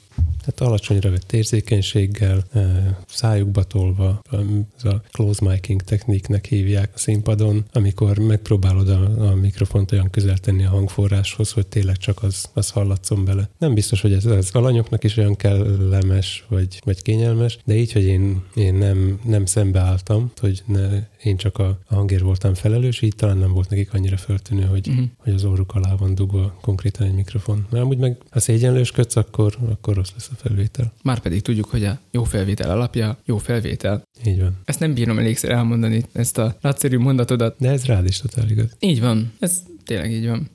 Tehát 0.45 0.61
alacsonyra 0.61 1.11
vett 1.11 1.33
érzékenységgel, 1.33 2.45
szájukba 3.09 3.63
tolva, 3.63 4.23
ez 4.79 4.85
a 4.85 5.03
close 5.13 5.49
miking 5.49 5.83
techniknek 5.83 6.47
hívják 6.47 6.91
a 6.95 6.99
színpadon, 6.99 7.65
amikor 7.73 8.19
megpróbálod 8.19 8.89
a, 8.89 9.29
a 9.31 9.35
mikrofont 9.35 9.93
olyan 9.93 10.11
közel 10.11 10.39
tenni 10.39 10.65
a 10.65 10.69
hangforráshoz, 10.69 11.51
hogy 11.51 11.67
tényleg 11.67 11.97
csak 11.97 12.23
az, 12.23 12.51
az 12.53 12.71
hallatszon 12.71 13.25
bele. 13.25 13.49
Nem 13.59 13.75
biztos, 13.75 14.01
hogy 14.01 14.13
ez 14.13 14.25
az 14.25 14.51
alanyoknak 14.53 15.05
is 15.05 15.17
olyan 15.17 15.37
kellemes, 15.37 16.45
vagy, 16.49 16.81
vagy 16.85 17.03
kényelmes, 17.03 17.59
de 17.65 17.75
így, 17.75 17.93
hogy 17.93 18.05
én, 18.05 18.43
én 18.55 18.75
nem, 18.75 19.21
nem 19.25 19.47
szembeálltam, 19.47 20.33
hogy 20.41 20.63
ne, 20.67 20.89
én 21.23 21.37
csak 21.37 21.59
a, 21.59 21.79
a 21.87 21.95
hangért 21.95 22.23
voltam 22.23 22.55
felelős, 22.55 23.01
így 23.01 23.15
talán 23.17 23.37
nem 23.39 23.53
volt 23.53 23.69
nekik 23.71 23.95
annyira 23.95 24.17
föltűnő, 24.17 24.65
hogy, 24.65 24.91
Uh-huh. 24.93 25.07
hogy 25.17 25.33
az 25.33 25.45
orruk 25.45 25.75
alá 25.75 25.95
van 25.95 26.15
dugva 26.15 26.59
konkrétan 26.61 27.07
egy 27.07 27.15
mikrofon. 27.15 27.67
Mert 27.71 27.85
amúgy 27.85 27.99
meg 27.99 28.17
ha 28.31 28.41
szégyenlősködsz, 28.41 29.17
akkor, 29.17 29.57
akkor 29.71 29.95
rossz 29.95 30.12
lesz 30.15 30.31
a 30.33 30.37
felvétel. 30.37 30.93
Márpedig 31.03 31.43
tudjuk, 31.43 31.71
hogy 31.71 31.85
a 31.85 31.99
jó 32.11 32.25
felvétel 32.25 32.71
alapja 32.71 33.19
jó 33.25 33.39
felvétel. 33.39 34.03
Így 34.27 34.41
van. 34.41 34.59
Ezt 34.65 34.81
nem 34.81 34.95
bírom 34.95 35.19
elégszer 35.19 35.51
elmondani, 35.51 36.05
ezt 36.13 36.39
a 36.39 36.57
nagyszerű 36.61 36.99
mondatodat. 36.99 37.57
De 37.59 37.71
ez 37.71 37.85
rád 37.85 38.07
is 38.07 38.19
totál 38.19 38.51
igaz. 38.51 38.77
Így 38.79 39.01
van, 39.01 39.33
ez 39.39 39.63
tényleg 39.85 40.13
így 40.13 40.27
van. 40.27 40.51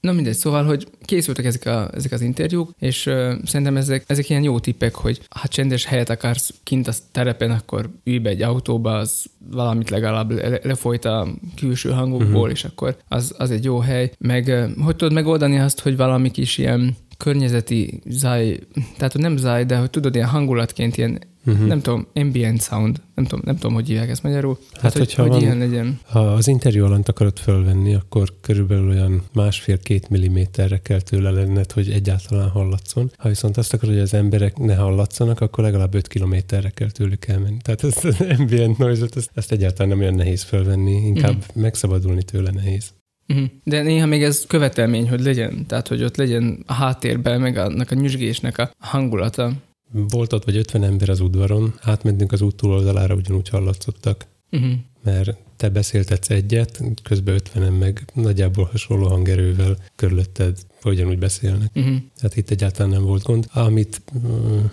Na 0.00 0.12
mindegy, 0.12 0.34
szóval, 0.34 0.64
hogy 0.64 0.86
készültek 1.04 1.44
ezek, 1.44 1.66
a, 1.66 1.90
ezek 1.94 2.12
az 2.12 2.20
interjúk, 2.20 2.70
és 2.78 3.00
szerintem 3.44 3.76
ezek, 3.76 4.04
ezek 4.06 4.30
ilyen 4.30 4.42
jó 4.42 4.58
tippek, 4.58 4.94
hogy 4.94 5.20
ha 5.28 5.48
csendes 5.48 5.84
helyet 5.84 6.10
akarsz 6.10 6.54
kint 6.62 6.88
a 6.88 6.92
terepen, 7.12 7.50
akkor 7.50 7.90
ülj 8.04 8.18
be 8.18 8.30
egy 8.30 8.42
autóba, 8.42 8.96
az 8.96 9.24
valamit 9.50 9.90
legalább 9.90 10.30
le, 10.30 10.60
lefolyt 10.62 11.04
a 11.04 11.28
külső 11.56 11.90
hangokból, 11.90 12.28
uh-huh. 12.28 12.50
és 12.50 12.64
akkor 12.64 12.96
az, 13.08 13.34
az 13.38 13.50
egy 13.50 13.64
jó 13.64 13.78
hely. 13.78 14.12
Meg 14.18 14.70
hogy 14.78 14.96
tudod 14.96 15.12
megoldani 15.12 15.58
azt, 15.58 15.80
hogy 15.80 15.96
valami 15.96 16.30
kis 16.30 16.58
ilyen 16.58 16.96
környezeti 17.16 18.00
záj, 18.06 18.58
tehát 18.96 19.12
hogy 19.12 19.20
nem 19.20 19.36
záj, 19.36 19.64
de 19.64 19.76
hogy 19.76 19.90
tudod, 19.90 20.14
ilyen 20.14 20.28
hangulatként 20.28 20.96
ilyen 20.96 21.18
uh-huh. 21.46 21.66
nem 21.66 21.80
tudom, 21.80 22.06
ambient 22.14 22.62
sound, 22.62 23.00
nem 23.14 23.24
tudom, 23.24 23.40
nem 23.44 23.56
tudom, 23.56 23.74
hogy 23.74 23.86
hívják 23.86 24.08
ezt 24.08 24.22
magyarul. 24.22 24.58
Hát, 24.72 24.82
hát 24.82 24.98
hogyha 24.98 25.22
hogy, 25.22 25.30
van, 25.30 25.40
ilyen 25.40 25.58
legyen. 25.58 26.00
Ha 26.06 26.20
az 26.20 26.48
interjú 26.48 26.84
alant 26.84 27.08
akarod 27.08 27.38
fölvenni, 27.38 27.94
akkor 27.94 28.32
körülbelül 28.40 28.88
olyan 28.88 29.22
másfél-két 29.32 30.08
milliméterre 30.08 30.78
kell 30.78 31.00
tőle 31.00 31.30
lenned, 31.30 31.72
hogy 31.72 31.90
egyáltalán 31.90 32.48
hallatszon. 32.48 33.12
Ha 33.16 33.28
viszont 33.28 33.56
azt 33.56 33.72
akarod, 33.72 33.94
hogy 33.94 34.04
az 34.04 34.14
emberek 34.14 34.58
ne 34.58 34.74
hallatszanak, 34.74 35.40
akkor 35.40 35.64
legalább 35.64 35.94
5 35.94 36.08
kilométerre 36.08 36.70
kell 36.70 36.90
tőlük 36.90 37.26
elmenni. 37.26 37.58
Tehát 37.62 37.84
ezt 37.84 38.04
az 38.04 38.20
ambient 38.38 38.78
noise 38.78 39.06
ezt, 39.14 39.30
ezt 39.34 39.52
egyáltalán 39.52 39.88
nem 39.88 40.00
olyan 40.00 40.14
nehéz 40.14 40.42
fölvenni, 40.42 41.06
inkább 41.06 41.36
uh-huh. 41.36 41.62
megszabadulni 41.62 42.22
tőle 42.22 42.50
nehéz. 42.50 42.94
Uh-huh. 43.28 43.46
De 43.64 43.82
néha 43.82 44.06
még 44.06 44.22
ez 44.22 44.44
követelmény, 44.46 45.08
hogy 45.08 45.20
legyen, 45.20 45.66
tehát 45.66 45.88
hogy 45.88 46.04
ott 46.04 46.16
legyen 46.16 46.62
a 46.66 46.72
háttérben, 46.72 47.40
meg 47.40 47.56
annak 47.56 47.90
a 47.90 47.94
nyüzsgésnek 47.94 48.58
a 48.58 48.70
hangulata. 48.78 49.52
Volt 49.92 50.32
ott 50.32 50.44
vagy 50.44 50.56
50 50.56 50.84
ember 50.84 51.08
az 51.08 51.20
udvaron, 51.20 51.74
átmentünk 51.80 52.32
az 52.32 52.40
út 52.40 52.56
túloldalára, 52.56 53.14
ugyanúgy 53.14 53.48
hallatszottak. 53.48 54.26
Uh-huh. 54.50 54.72
Mert 55.02 55.38
te 55.56 55.68
beszéltetsz 55.68 56.30
egyet, 56.30 56.82
közben 57.02 57.40
50-en 57.54 57.78
meg 57.78 58.10
nagyjából 58.14 58.68
hasonló 58.72 59.06
hangerővel 59.06 59.76
körülötted 59.96 60.56
ugyanúgy 60.84 61.18
beszélnek. 61.18 61.70
Uh-huh. 61.74 61.96
Tehát 62.20 62.36
itt 62.36 62.50
egyáltalán 62.50 62.90
nem 62.90 63.02
volt 63.02 63.22
gond. 63.22 63.46
Amit 63.52 64.02
uh, 64.12 64.22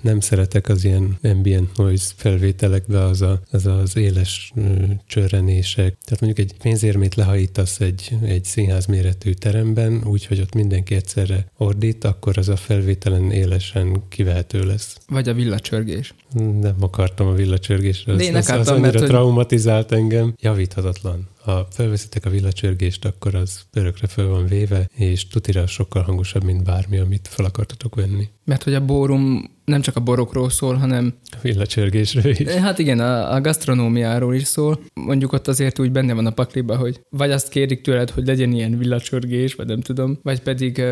nem 0.01 0.19
szeretek 0.19 0.69
az 0.69 0.83
ilyen 0.83 1.17
ambient 1.23 1.77
noise 1.77 2.11
felvételekbe, 2.15 3.03
az 3.03 3.21
a, 3.21 3.41
az, 3.51 3.65
az 3.65 3.97
éles 3.97 4.51
uh, 4.55 4.89
csörrenések. 5.07 5.97
Tehát 6.05 6.21
mondjuk 6.21 6.49
egy 6.49 6.57
pénzérmét 6.61 7.15
lehajítasz 7.15 7.79
egy, 7.79 8.17
egy 8.23 8.43
színház 8.43 8.85
méretű 8.85 9.31
teremben, 9.31 10.03
úgyhogy 10.05 10.39
ott 10.39 10.53
mindenki 10.53 10.95
egyszerre 10.95 11.51
ordít, 11.57 12.03
akkor 12.03 12.37
az 12.37 12.49
a 12.49 12.55
felvételen 12.55 13.31
élesen 13.31 14.01
kivehető 14.09 14.65
lesz. 14.65 14.97
Vagy 15.07 15.29
a 15.29 15.33
villacsörgés. 15.33 16.13
Nem 16.33 16.75
akartam 16.79 17.27
a 17.27 17.33
villacsörgésre. 17.33 18.13
De 18.15 18.23
én 18.23 18.35
az, 18.35 18.49
akartam, 18.49 18.75
az 18.75 18.81
annyira 18.81 18.99
mert, 18.99 19.11
traumatizált 19.11 19.91
engem. 19.91 20.33
Javíthatatlan 20.75 21.27
ha 21.43 21.67
felveszitek 21.71 22.25
a 22.25 22.29
villacsörgést, 22.29 23.05
akkor 23.05 23.35
az 23.35 23.61
örökre 23.73 24.07
föl 24.07 24.27
van 24.27 24.45
véve, 24.45 24.89
és 24.95 25.27
tutira 25.27 25.67
sokkal 25.67 26.01
hangosabb, 26.01 26.43
mint 26.43 26.63
bármi, 26.63 26.97
amit 26.97 27.27
fel 27.27 27.45
akartatok 27.45 27.95
venni. 27.95 28.29
Mert 28.45 28.63
hogy 28.63 28.73
a 28.73 28.85
bórum 28.85 29.51
nem 29.65 29.81
csak 29.81 29.95
a 29.95 29.99
borokról 29.99 30.49
szól, 30.49 30.75
hanem... 30.75 31.13
A 31.31 31.37
villacsörgésről 31.41 32.31
is. 32.31 32.47
Hát 32.47 32.79
igen, 32.79 32.99
a, 32.99 33.33
a 33.33 33.41
gasztronómiáról 33.41 34.35
is 34.35 34.43
szól. 34.43 34.79
Mondjuk 34.93 35.33
ott 35.33 35.47
azért 35.47 35.79
úgy 35.79 35.91
benne 35.91 36.13
van 36.13 36.25
a 36.25 36.31
pakliba, 36.31 36.75
hogy 36.77 37.01
vagy 37.09 37.31
azt 37.31 37.49
kérik 37.49 37.81
tőled, 37.81 38.09
hogy 38.09 38.25
legyen 38.25 38.51
ilyen 38.51 38.77
villacsörgés, 38.77 39.55
vagy 39.55 39.67
nem 39.67 39.81
tudom, 39.81 40.19
vagy 40.21 40.39
pedig, 40.39 40.83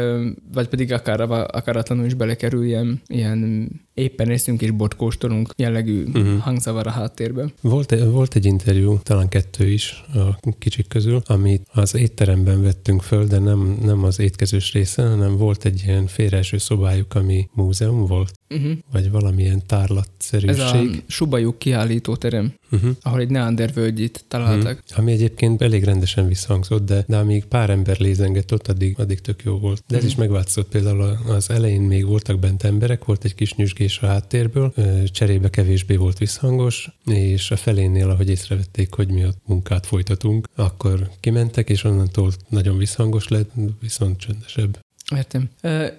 vagy 0.53 0.67
pedig 0.67 0.93
akár, 0.93 1.21
akaratlanul 1.21 2.05
is 2.05 2.13
belekerül 2.13 2.63
ilyen, 2.63 3.01
ilyen 3.07 3.69
éppen 3.93 4.29
észünk 4.29 4.61
és 4.61 4.71
botkóstolunk 4.71 5.53
jellegű 5.57 6.03
uh-huh. 6.03 6.37
hangzavar 6.37 6.87
a 6.87 6.89
háttérben. 6.89 7.53
Volt, 7.61 7.95
volt 8.11 8.35
egy 8.35 8.45
interjú, 8.45 8.99
talán 9.03 9.29
kettő 9.29 9.67
is 9.67 10.03
a 10.13 10.49
kicsik 10.59 10.87
közül, 10.87 11.21
amit 11.25 11.67
az 11.73 11.95
étteremben 11.95 12.61
vettünk 12.61 13.01
föl, 13.01 13.25
de 13.25 13.39
nem, 13.39 13.77
nem 13.83 14.03
az 14.03 14.19
étkezős 14.19 14.73
része, 14.73 15.07
hanem 15.07 15.37
volt 15.37 15.65
egy 15.65 15.83
ilyen 15.85 16.07
félreeső 16.07 16.57
szobájuk, 16.57 17.15
ami 17.15 17.49
múzeum 17.53 18.05
volt 18.05 18.31
uh-huh. 18.49 18.71
vagy 18.91 19.11
valamilyen 19.11 19.65
tárlatszerűség. 19.65 20.49
Ez 20.49 20.59
a 20.59 20.81
Subajuk 21.07 21.59
kiállítóterem, 21.59 22.53
uh-huh. 22.71 22.91
ahol 23.01 23.19
egy 23.19 23.29
neandervölgyit 23.29 24.25
találtak. 24.27 24.81
Uh-huh. 24.83 24.99
Ami 24.99 25.11
egyébként 25.11 25.61
elég 25.61 25.83
rendesen 25.83 26.27
visszhangzott, 26.27 26.85
de, 26.85 27.03
de 27.07 27.17
amíg 27.17 27.45
pár 27.45 27.69
ember 27.69 27.99
lézengett 27.99 28.53
ott, 28.53 28.67
addig, 28.67 28.99
addig 28.99 29.21
tök 29.21 29.43
jó 29.43 29.57
volt. 29.57 29.83
De 29.87 29.95
ez 29.95 30.03
uh-huh. 30.03 30.11
is 30.11 30.15
megváltozott. 30.15 30.69
Például 30.69 31.17
az 31.27 31.49
elején 31.49 31.81
még 31.81 32.05
voltak 32.05 32.39
bent 32.39 32.63
emberek, 32.63 33.05
volt 33.05 33.23
egy 33.23 33.35
kis 33.35 33.53
nyüzsgés 33.53 33.99
a 33.99 34.07
háttérből, 34.07 34.73
cserébe 35.05 35.49
kevésbé 35.49 35.95
volt 35.95 36.17
visszhangos, 36.17 36.89
és 37.05 37.51
a 37.51 37.55
felénél, 37.55 38.09
ahogy 38.09 38.29
észrevették, 38.29 38.93
hogy 38.93 39.11
mi 39.11 39.23
a 39.23 39.33
munkát 39.45 39.85
folytatunk, 39.85 40.47
akkor 40.55 41.09
kimentek, 41.19 41.69
és 41.69 41.83
onnantól 41.83 42.31
nagyon 42.49 42.77
visszhangos 42.77 43.27
lett, 43.27 43.51
viszont 43.79 44.17
csöndesebb. 44.17 44.79
Értem. 45.15 45.49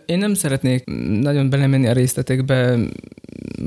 Én 0.06 0.18
nem 0.18 0.34
szeretnék 0.34 0.84
nagyon 1.20 1.50
belemenni 1.50 1.86
a 1.86 1.92
részletekbe, 1.92 2.78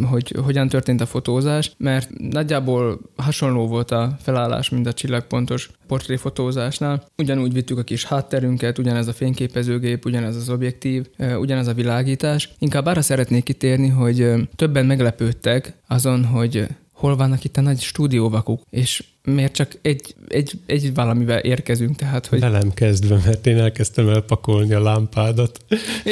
hogy 0.10 0.36
hogyan 0.44 0.70
történt 0.70 1.02
a 1.02 1.06
fotózás, 1.06 1.72
mert 1.78 2.10
nagyjából 2.18 3.00
hasonló 3.16 3.68
volt 3.68 3.92
a 3.92 4.18
felállás, 4.22 4.70
mint 4.70 4.88
a 4.88 4.94
csillagpontos 4.94 5.70
portréfotózásnál. 5.88 7.06
Ugyanúgy 7.18 7.54
vittük 7.54 7.78
a 7.78 7.84
kis 7.84 8.06
hátterünket, 8.06 8.78
ugyanez 8.78 9.08
a 9.08 9.14
fényképezőgép, 9.14 10.06
ugyanez 10.06 10.36
az 10.36 10.50
objektív, 10.50 11.06
ugyanez 11.40 11.68
a 11.68 11.74
világítás. 11.74 12.50
Inkább 12.60 12.86
arra 12.86 13.02
szeretnék 13.02 13.44
kitérni, 13.44 13.88
hogy 13.88 14.32
többen 14.56 14.86
meglepődtek 14.86 15.74
azon, 15.88 16.26
hogy 16.26 16.68
hol 16.92 17.16
vannak 17.16 17.44
itt 17.44 17.58
a 17.58 17.62
nagy 17.62 17.80
stúdióvakuk, 17.80 18.62
és 18.70 19.04
miért 19.26 19.54
csak 19.54 19.72
egy, 19.82 20.16
egy, 20.28 20.60
egy 20.66 20.94
valamivel 20.94 21.40
érkezünk, 21.40 21.96
tehát, 21.96 22.26
hogy... 22.26 22.40
Velem 22.40 22.74
kezdve, 22.74 23.22
mert 23.26 23.48
én 23.48 23.58
elkezdtem 23.58 24.10
elpakolni 24.10 24.74
a 24.74 24.82
lámpádat. 24.82 25.60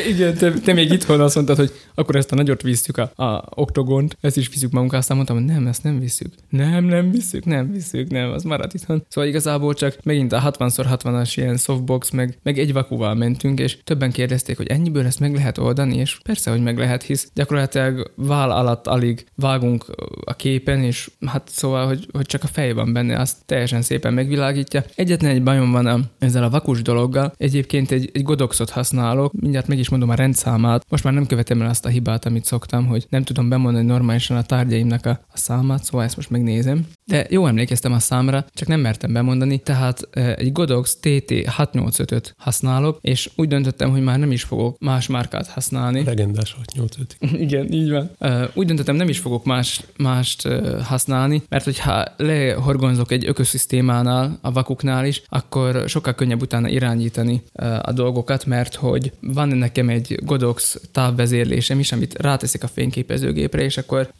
Igen, 0.10 0.38
te, 0.38 0.54
te 0.54 0.74
még 0.74 0.92
itthon 0.92 1.22
azt 1.22 1.36
mondtad, 1.36 1.58
hogy 1.58 1.72
akkor 1.96 2.16
ezt 2.16 2.32
a 2.32 2.36
nagyot 2.36 2.62
visszük 2.62 2.98
a, 2.98 3.12
a 3.16 3.44
oktogont, 3.50 4.18
ezt 4.22 4.38
is 4.38 4.50
visszük 4.50 4.72
magunkkal, 4.72 5.00
aztán 5.00 5.16
mondtam, 5.16 5.38
hogy 5.38 5.46
nem, 5.46 5.68
ezt 5.68 5.84
nem 5.84 6.00
visszük. 6.00 6.34
Nem, 6.50 6.86
nem 6.86 7.12
visszük, 7.12 7.46
nem 7.46 7.72
visszük, 7.72 8.10
nem, 8.10 8.32
az 8.32 8.44
marad 8.44 8.72
itthon. 8.74 9.06
Szóval 9.08 9.30
igazából 9.30 9.74
csak 9.74 9.98
megint 10.04 10.32
a 10.32 10.54
60x60-as 10.58 11.34
ilyen 11.36 11.58
softbox, 11.58 12.10
meg, 12.10 12.38
meg 12.44 12.60
egy 12.60 12.74
vakuval 12.74 13.14
mentünk, 13.14 13.60
és 13.60 13.78
többen 13.84 14.12
kérdezték, 14.12 14.58
hogy 14.58 14.68
ennyiből 14.68 15.06
ezt 15.06 15.20
meg 15.20 15.34
lehet 15.34 15.58
oldani, 15.58 15.96
és 15.96 16.18
persze, 16.24 16.52
hogy 16.52 16.62
meg 16.62 16.78
lehet, 16.78 17.04
hisz 17.04 17.30
gyakorlatilag 17.34 18.12
vál 18.16 18.52
alatt 18.52 18.88
alig 18.88 19.26
vágunk 19.36 19.86
a 20.26 20.36
képen, 20.36 20.84
és 20.84 21.10
hát 21.26 21.50
szóval, 21.52 21.88
hogy, 21.88 22.08
hogy 22.12 22.26
csak 22.26 22.44
a 22.44 22.48
fej 22.48 22.74
van 22.74 22.94
benne 22.94 23.03
benne, 23.08 23.22
azt 23.22 23.38
teljesen 23.46 23.82
szépen 23.82 24.14
megvilágítja. 24.14 24.84
Egyetlen 24.96 25.32
egy 25.32 25.44
bajom 25.44 25.72
van 25.72 25.86
a, 25.86 26.00
ezzel 26.20 26.44
a 26.44 26.50
vakus 26.50 26.82
dologgal. 26.82 27.34
Egyébként 27.38 27.92
egy, 27.92 28.10
egy 28.14 28.24
godoxot 28.24 28.70
használok, 28.70 29.34
mindjárt 29.34 29.68
meg 29.68 29.80
is 29.80 29.90
mondom 29.90 30.10
a 30.10 30.16
rendszámát. 30.16 30.86
Most 30.90 31.04
már 31.04 31.14
nem 31.14 31.26
követem 31.26 31.62
el 31.62 31.70
azt 31.70 31.86
a 31.86 31.90
hibát, 31.90 32.26
amit 32.26 32.46
szoktam, 32.46 32.86
hogy 32.86 33.06
nem 33.10 33.24
tudom 33.24 33.50
bemondani 33.50 33.86
normálisan 33.86 34.38
a 34.38 34.44
tárgyaimnak 34.44 35.06
a, 35.06 35.10
a 35.10 35.38
számát, 35.38 35.84
szóval 35.84 36.06
ezt 36.06 36.16
most 36.16 36.30
megnézem. 36.30 36.86
De 37.06 37.26
jó 37.30 37.48
emlékeztem 37.48 37.92
a 37.92 38.00
számra, 38.00 38.46
csak 38.54 38.68
nem 38.68 38.80
mertem 38.80 39.14
bemondani, 39.14 39.58
tehát 39.58 40.08
egy 40.12 40.52
Godox 40.52 40.98
TT685-öt 41.02 42.36
használok, 42.38 42.98
és 43.02 43.30
úgy 43.36 43.48
döntöttem, 43.48 43.92
hogy 43.92 44.02
már 44.04 44.20
nem 44.20 44.32
is 44.32 44.44
fogok 44.44 44.80
más 44.80 45.08
márkát 45.08 45.48
használni. 45.48 46.04
Legendás 46.04 46.54
685. 46.54 47.18
Igen, 47.46 47.72
így 47.72 47.90
van. 47.90 48.12
Úgy 48.54 48.66
döntöttem, 48.66 48.96
nem 48.96 49.10
is 49.10 49.20
fogok 49.20 49.46
más, 49.46 49.82
mást 49.98 50.48
használni, 50.84 51.44
mert 51.50 51.64
hogyha 51.64 52.06
lehorgonzok 52.18 53.12
egy 53.12 53.28
ökoszisztémánál, 53.28 54.38
a 54.42 54.52
vakuknál 54.52 55.06
is, 55.06 55.22
akkor 55.30 55.84
sokkal 55.88 56.14
könnyebb 56.14 56.42
utána 56.42 56.68
irányítani 56.70 57.44
a 57.82 57.92
dolgokat, 57.92 58.46
mert 58.46 58.76
hogy 58.76 59.12
van 59.20 59.48
nekem 59.48 59.90
egy 59.90 60.20
Godox 60.26 60.82
távvezérlésem 60.92 61.80
is, 61.80 61.92
amit 61.92 62.22
ráteszik 62.22 62.64
a 62.64 62.68
fényképezőgépre, 62.68 63.62
és 63.64 63.78
akkor 63.78 64.12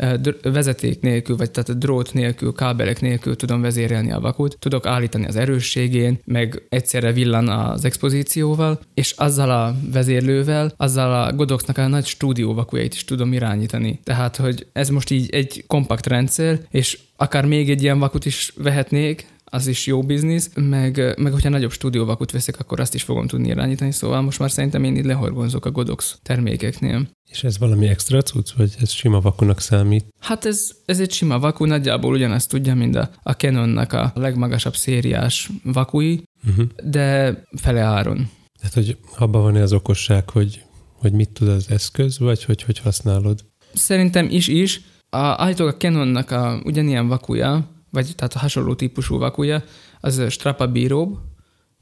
vezeték 0.42 1.02
nélkül, 1.02 1.36
vagy 1.36 1.52
tehát 1.52 1.78
drót 1.78 2.14
nélkül, 2.14 2.54
kábelek 2.74 3.02
nélkül 3.02 3.36
tudom 3.36 3.62
vezérelni 3.62 4.12
a 4.12 4.20
vakut, 4.20 4.58
tudok 4.60 4.86
állítani 4.86 5.26
az 5.26 5.36
erősségén, 5.36 6.20
meg 6.26 6.62
egyszerre 6.70 7.12
villan 7.12 7.50
az 7.50 7.86
expozícióval, 7.86 8.80
és 8.94 9.12
azzal 9.12 9.52
a 9.52 9.76
vezérlővel, 9.92 10.74
azzal 10.78 11.24
a 11.24 11.34
Godoxnak 11.34 11.78
a 11.78 11.88
nagy 11.88 12.06
stúdió 12.06 12.54
vakujait 12.54 12.94
is 12.94 13.06
tudom 13.06 13.34
irányítani. 13.34 14.00
Tehát, 14.04 14.36
hogy 14.36 14.68
ez 14.72 14.90
most 14.90 15.10
így 15.10 15.30
egy 15.30 15.64
kompakt 15.68 16.08
rendszer, 16.08 16.60
és 16.70 17.00
akár 17.16 17.46
még 17.46 17.70
egy 17.70 17.82
ilyen 17.82 18.00
vakut 18.00 18.26
is 18.26 18.54
vehetnék, 18.58 19.26
az 19.54 19.68
is 19.68 19.86
jó 19.86 20.02
biznisz, 20.02 20.50
meg, 20.56 21.14
meg 21.18 21.32
hogyha 21.32 21.50
nagyobb 21.50 21.72
stúdióvakut 21.72 22.32
veszek, 22.32 22.60
akkor 22.60 22.80
azt 22.80 22.94
is 22.94 23.04
fogom 23.04 23.28
tudni 23.28 23.48
irányítani, 23.48 23.92
szóval 23.92 24.22
most 24.22 24.40
már 24.40 24.52
szerintem 24.52 24.84
én 24.84 24.96
így 24.96 25.06
lehorgonzok 25.06 25.66
a 25.66 25.72
Godox 25.72 26.18
termékeknél. 26.24 27.08
És 27.30 27.44
ez 27.44 27.58
valami 27.58 27.88
extra 27.88 28.22
cucc, 28.22 28.52
vagy 28.52 28.76
ez 28.80 28.92
sima 28.92 29.22
vakunak 29.22 29.60
számít? 29.60 30.06
Hát 30.20 30.46
ez, 30.46 30.72
ez 30.86 31.00
egy 31.00 31.12
sima 31.12 31.40
vaku, 31.40 31.66
nagyjából 31.66 32.14
ugyanazt 32.14 32.50
tudja, 32.50 32.76
mint 32.76 32.96
a, 32.96 33.10
a 33.24 33.32
Canonnak 33.32 33.94
a 33.94 34.12
legmagasabb 34.16 34.76
szériás 34.76 35.50
vakui, 35.64 36.24
uh-huh. 36.48 36.66
de 36.84 37.38
fele 37.56 37.82
áron. 37.82 38.30
Tehát, 38.60 38.74
hogy 38.74 38.98
abban 39.18 39.42
van 39.42 39.56
az 39.56 39.74
okosság, 39.74 40.30
hogy, 40.30 40.64
hogy 40.94 41.12
mit 41.12 41.30
tud 41.30 41.48
az 41.48 41.70
eszköz, 41.70 42.20
vagy 42.20 42.44
hogy 42.44 42.64
hogy 42.64 42.80
használod? 42.80 43.46
Szerintem 43.74 44.28
is 44.30 44.48
is. 44.48 44.82
A, 45.10 45.18
állítólag 45.18 45.74
a 45.74 45.78
Canonnak 45.78 46.32
a 46.32 46.62
ugyanilyen 46.64 47.08
vakuja, 47.08 47.72
vagy 47.94 48.14
tehát 48.16 48.34
a 48.34 48.40
hasonló 48.40 48.74
típusú 48.76 49.18
vakuja, 49.18 49.64
az 50.00 50.22
strapabíróbb, 50.30 51.18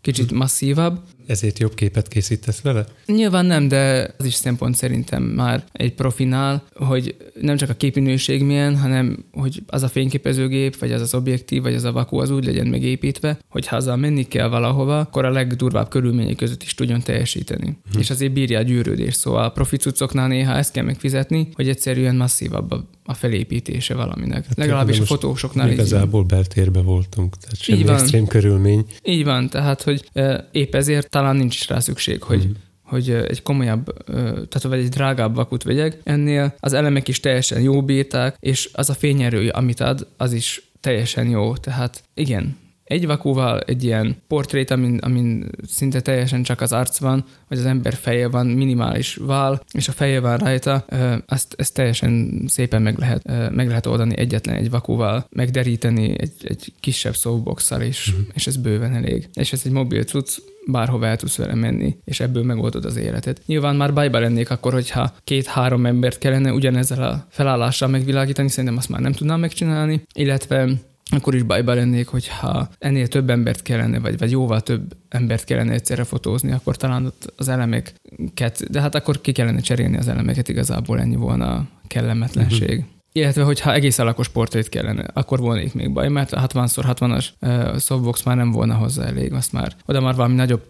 kicsit 0.01 0.31
masszívabb. 0.31 0.99
Ezért 1.27 1.59
jobb 1.59 1.73
képet 1.73 2.07
készítesz 2.07 2.61
vele? 2.61 2.85
Nyilván 3.05 3.45
nem, 3.45 3.67
de 3.67 4.13
az 4.17 4.25
is 4.25 4.33
szempont 4.33 4.75
szerintem 4.75 5.23
már 5.23 5.63
egy 5.71 5.93
profinál, 5.93 6.63
hogy 6.73 7.15
nem 7.41 7.57
csak 7.57 7.69
a 7.69 7.73
képminőség 7.73 8.43
milyen, 8.43 8.77
hanem 8.77 9.25
hogy 9.31 9.63
az 9.67 9.83
a 9.83 9.87
fényképezőgép, 9.87 10.77
vagy 10.77 10.91
az 10.91 11.01
az 11.01 11.13
objektív, 11.13 11.61
vagy 11.61 11.73
az 11.73 11.83
a 11.83 11.91
vakú 11.91 12.17
az 12.17 12.29
úgy 12.29 12.45
legyen 12.45 12.67
megépítve, 12.67 13.39
hogy 13.49 13.67
ha 13.67 13.75
azzal 13.75 13.95
menni 13.95 14.23
kell 14.23 14.47
valahova, 14.47 14.99
akkor 14.99 15.25
a 15.25 15.29
legdurvább 15.29 15.89
körülmények 15.89 16.35
között 16.35 16.63
is 16.63 16.73
tudjon 16.73 17.01
teljesíteni. 17.01 17.77
Hm. 17.91 17.99
És 17.99 18.09
azért 18.09 18.33
bírja 18.33 18.59
a 18.59 18.61
gyűrődés. 18.61 19.15
Szóval 19.15 19.43
a 19.43 19.49
profi 19.49 19.77
cuccoknál 19.77 20.27
néha 20.27 20.53
ezt 20.53 20.71
kell 20.71 20.83
megfizetni, 20.83 21.49
hogy 21.53 21.69
egyszerűen 21.69 22.15
masszívabb 22.15 22.71
a, 22.71 22.89
a 23.11 23.13
felépítése 23.13 23.95
valaminek. 23.95 24.45
Hát 24.45 24.57
Legalábbis 24.57 24.99
a 24.99 25.05
fotósoknál. 25.05 25.71
Igazából 25.71 26.23
beltérbe 26.23 26.81
voltunk, 26.81 27.37
tehát 27.37 27.61
semmi 27.61 27.79
Így 27.79 27.85
van. 27.85 27.95
extrém 27.95 28.27
körülmény. 28.27 28.85
Így 29.03 29.23
van, 29.23 29.49
tehát 29.49 29.81
hogy 29.81 30.09
épp 30.51 30.75
ezért 30.75 31.09
talán 31.09 31.35
nincs 31.35 31.55
is 31.55 31.67
rá 31.67 31.79
szükség, 31.79 32.23
hogy 32.23 32.47
mm 32.47 32.51
hogy 32.91 33.09
egy 33.09 33.41
komolyabb, 33.41 34.03
tehát 34.05 34.63
vagy 34.63 34.79
egy 34.79 34.89
drágább 34.89 35.35
vakut 35.35 35.63
vegyek. 35.63 35.99
Ennél 36.03 36.55
az 36.59 36.73
elemek 36.73 37.07
is 37.07 37.19
teljesen 37.19 37.61
jó 37.61 37.83
bírták, 37.83 38.35
és 38.39 38.69
az 38.73 38.89
a 38.89 38.93
fényerő, 38.93 39.49
amit 39.49 39.79
ad, 39.79 40.07
az 40.17 40.33
is 40.33 40.71
teljesen 40.79 41.29
jó. 41.29 41.55
Tehát 41.55 42.03
igen, 42.13 42.57
egy 42.91 43.05
vakúval 43.05 43.59
egy 43.59 43.83
ilyen 43.83 44.15
portrét, 44.27 44.71
amin, 44.71 44.97
amin 44.97 45.49
szinte 45.67 46.01
teljesen 46.01 46.43
csak 46.43 46.61
az 46.61 46.73
arc 46.73 46.97
van, 46.97 47.25
vagy 47.47 47.57
az 47.57 47.65
ember 47.65 47.93
feje 47.93 48.27
van, 48.27 48.47
minimális 48.47 49.15
vál, 49.15 49.61
és 49.71 49.87
a 49.87 49.91
feje 49.91 50.19
van 50.19 50.37
rajta, 50.37 50.85
azt, 51.27 51.53
ezt 51.57 51.73
teljesen 51.73 52.43
szépen 52.47 52.81
meg 52.81 52.97
lehet, 52.97 53.51
meg 53.51 53.67
lehet 53.67 53.85
oldani 53.85 54.17
egyetlen 54.17 54.55
egy 54.55 54.69
vakúval, 54.69 55.25
megderíteni 55.29 56.15
egy, 56.17 56.33
egy 56.43 56.73
kisebb 56.79 57.15
softbox 57.15 57.71
is, 57.87 58.11
mm-hmm. 58.11 58.21
és 58.33 58.47
ez 58.47 58.57
bőven 58.57 58.95
elég. 58.95 59.29
És 59.33 59.53
ez 59.53 59.61
egy 59.65 59.71
mobil 59.71 60.03
cucc, 60.03 60.37
bárhova 60.67 61.05
el 61.07 61.17
tudsz 61.17 61.35
vele 61.35 61.55
menni, 61.55 61.97
és 62.05 62.19
ebből 62.19 62.43
megoldod 62.43 62.85
az 62.85 62.95
életet. 62.97 63.41
Nyilván 63.45 63.75
már 63.75 63.93
bajba 63.93 64.19
lennék 64.19 64.49
akkor, 64.49 64.73
hogyha 64.73 65.13
két-három 65.23 65.85
embert 65.85 66.17
kellene 66.17 66.53
ugyanezzel 66.53 67.03
a 67.03 67.25
felállással 67.29 67.87
megvilágítani, 67.87 68.49
szerintem 68.49 68.77
azt 68.77 68.89
már 68.89 69.01
nem 69.01 69.11
tudnám 69.11 69.39
megcsinálni, 69.39 70.01
illetve 70.13 70.69
akkor 71.11 71.35
is 71.35 71.43
bajba 71.43 71.73
lennék, 71.73 72.07
hogyha 72.07 72.69
ennél 72.79 73.07
több 73.07 73.29
embert 73.29 73.61
kellene, 73.61 73.99
vagy, 73.99 74.17
vagy 74.17 74.31
jóval 74.31 74.61
több 74.61 74.97
embert 75.09 75.43
kellene 75.43 75.73
egyszerre 75.73 76.03
fotózni, 76.03 76.51
akkor 76.51 76.77
talán 76.77 77.05
ott 77.05 77.33
az 77.37 77.47
elemeket, 77.47 78.71
de 78.71 78.81
hát 78.81 78.95
akkor 78.95 79.21
ki 79.21 79.31
kellene 79.31 79.59
cserélni 79.59 79.97
az 79.97 80.07
elemeket, 80.07 80.49
igazából 80.49 80.99
ennyi 80.99 81.15
volna 81.15 81.55
a 81.55 81.67
kellemetlenség. 81.87 82.77
Uh-huh. 82.77 82.85
Illetve, 83.13 83.43
hogyha 83.43 83.73
egész 83.73 83.99
alakos 83.99 84.29
portrét 84.29 84.69
kellene, 84.69 85.05
akkor 85.13 85.39
volnék 85.39 85.73
még 85.73 85.93
baj, 85.93 86.09
mert 86.09 86.31
a 86.31 86.47
60x60-as 86.47 87.25
uh, 87.41 87.79
softbox 87.79 88.23
már 88.23 88.35
nem 88.35 88.51
volna 88.51 88.73
hozzá 88.73 89.05
elég, 89.05 89.33
azt 89.33 89.51
már 89.51 89.75
oda 89.85 90.01
már 90.01 90.15
valami 90.15 90.35
nagyobb 90.35 90.63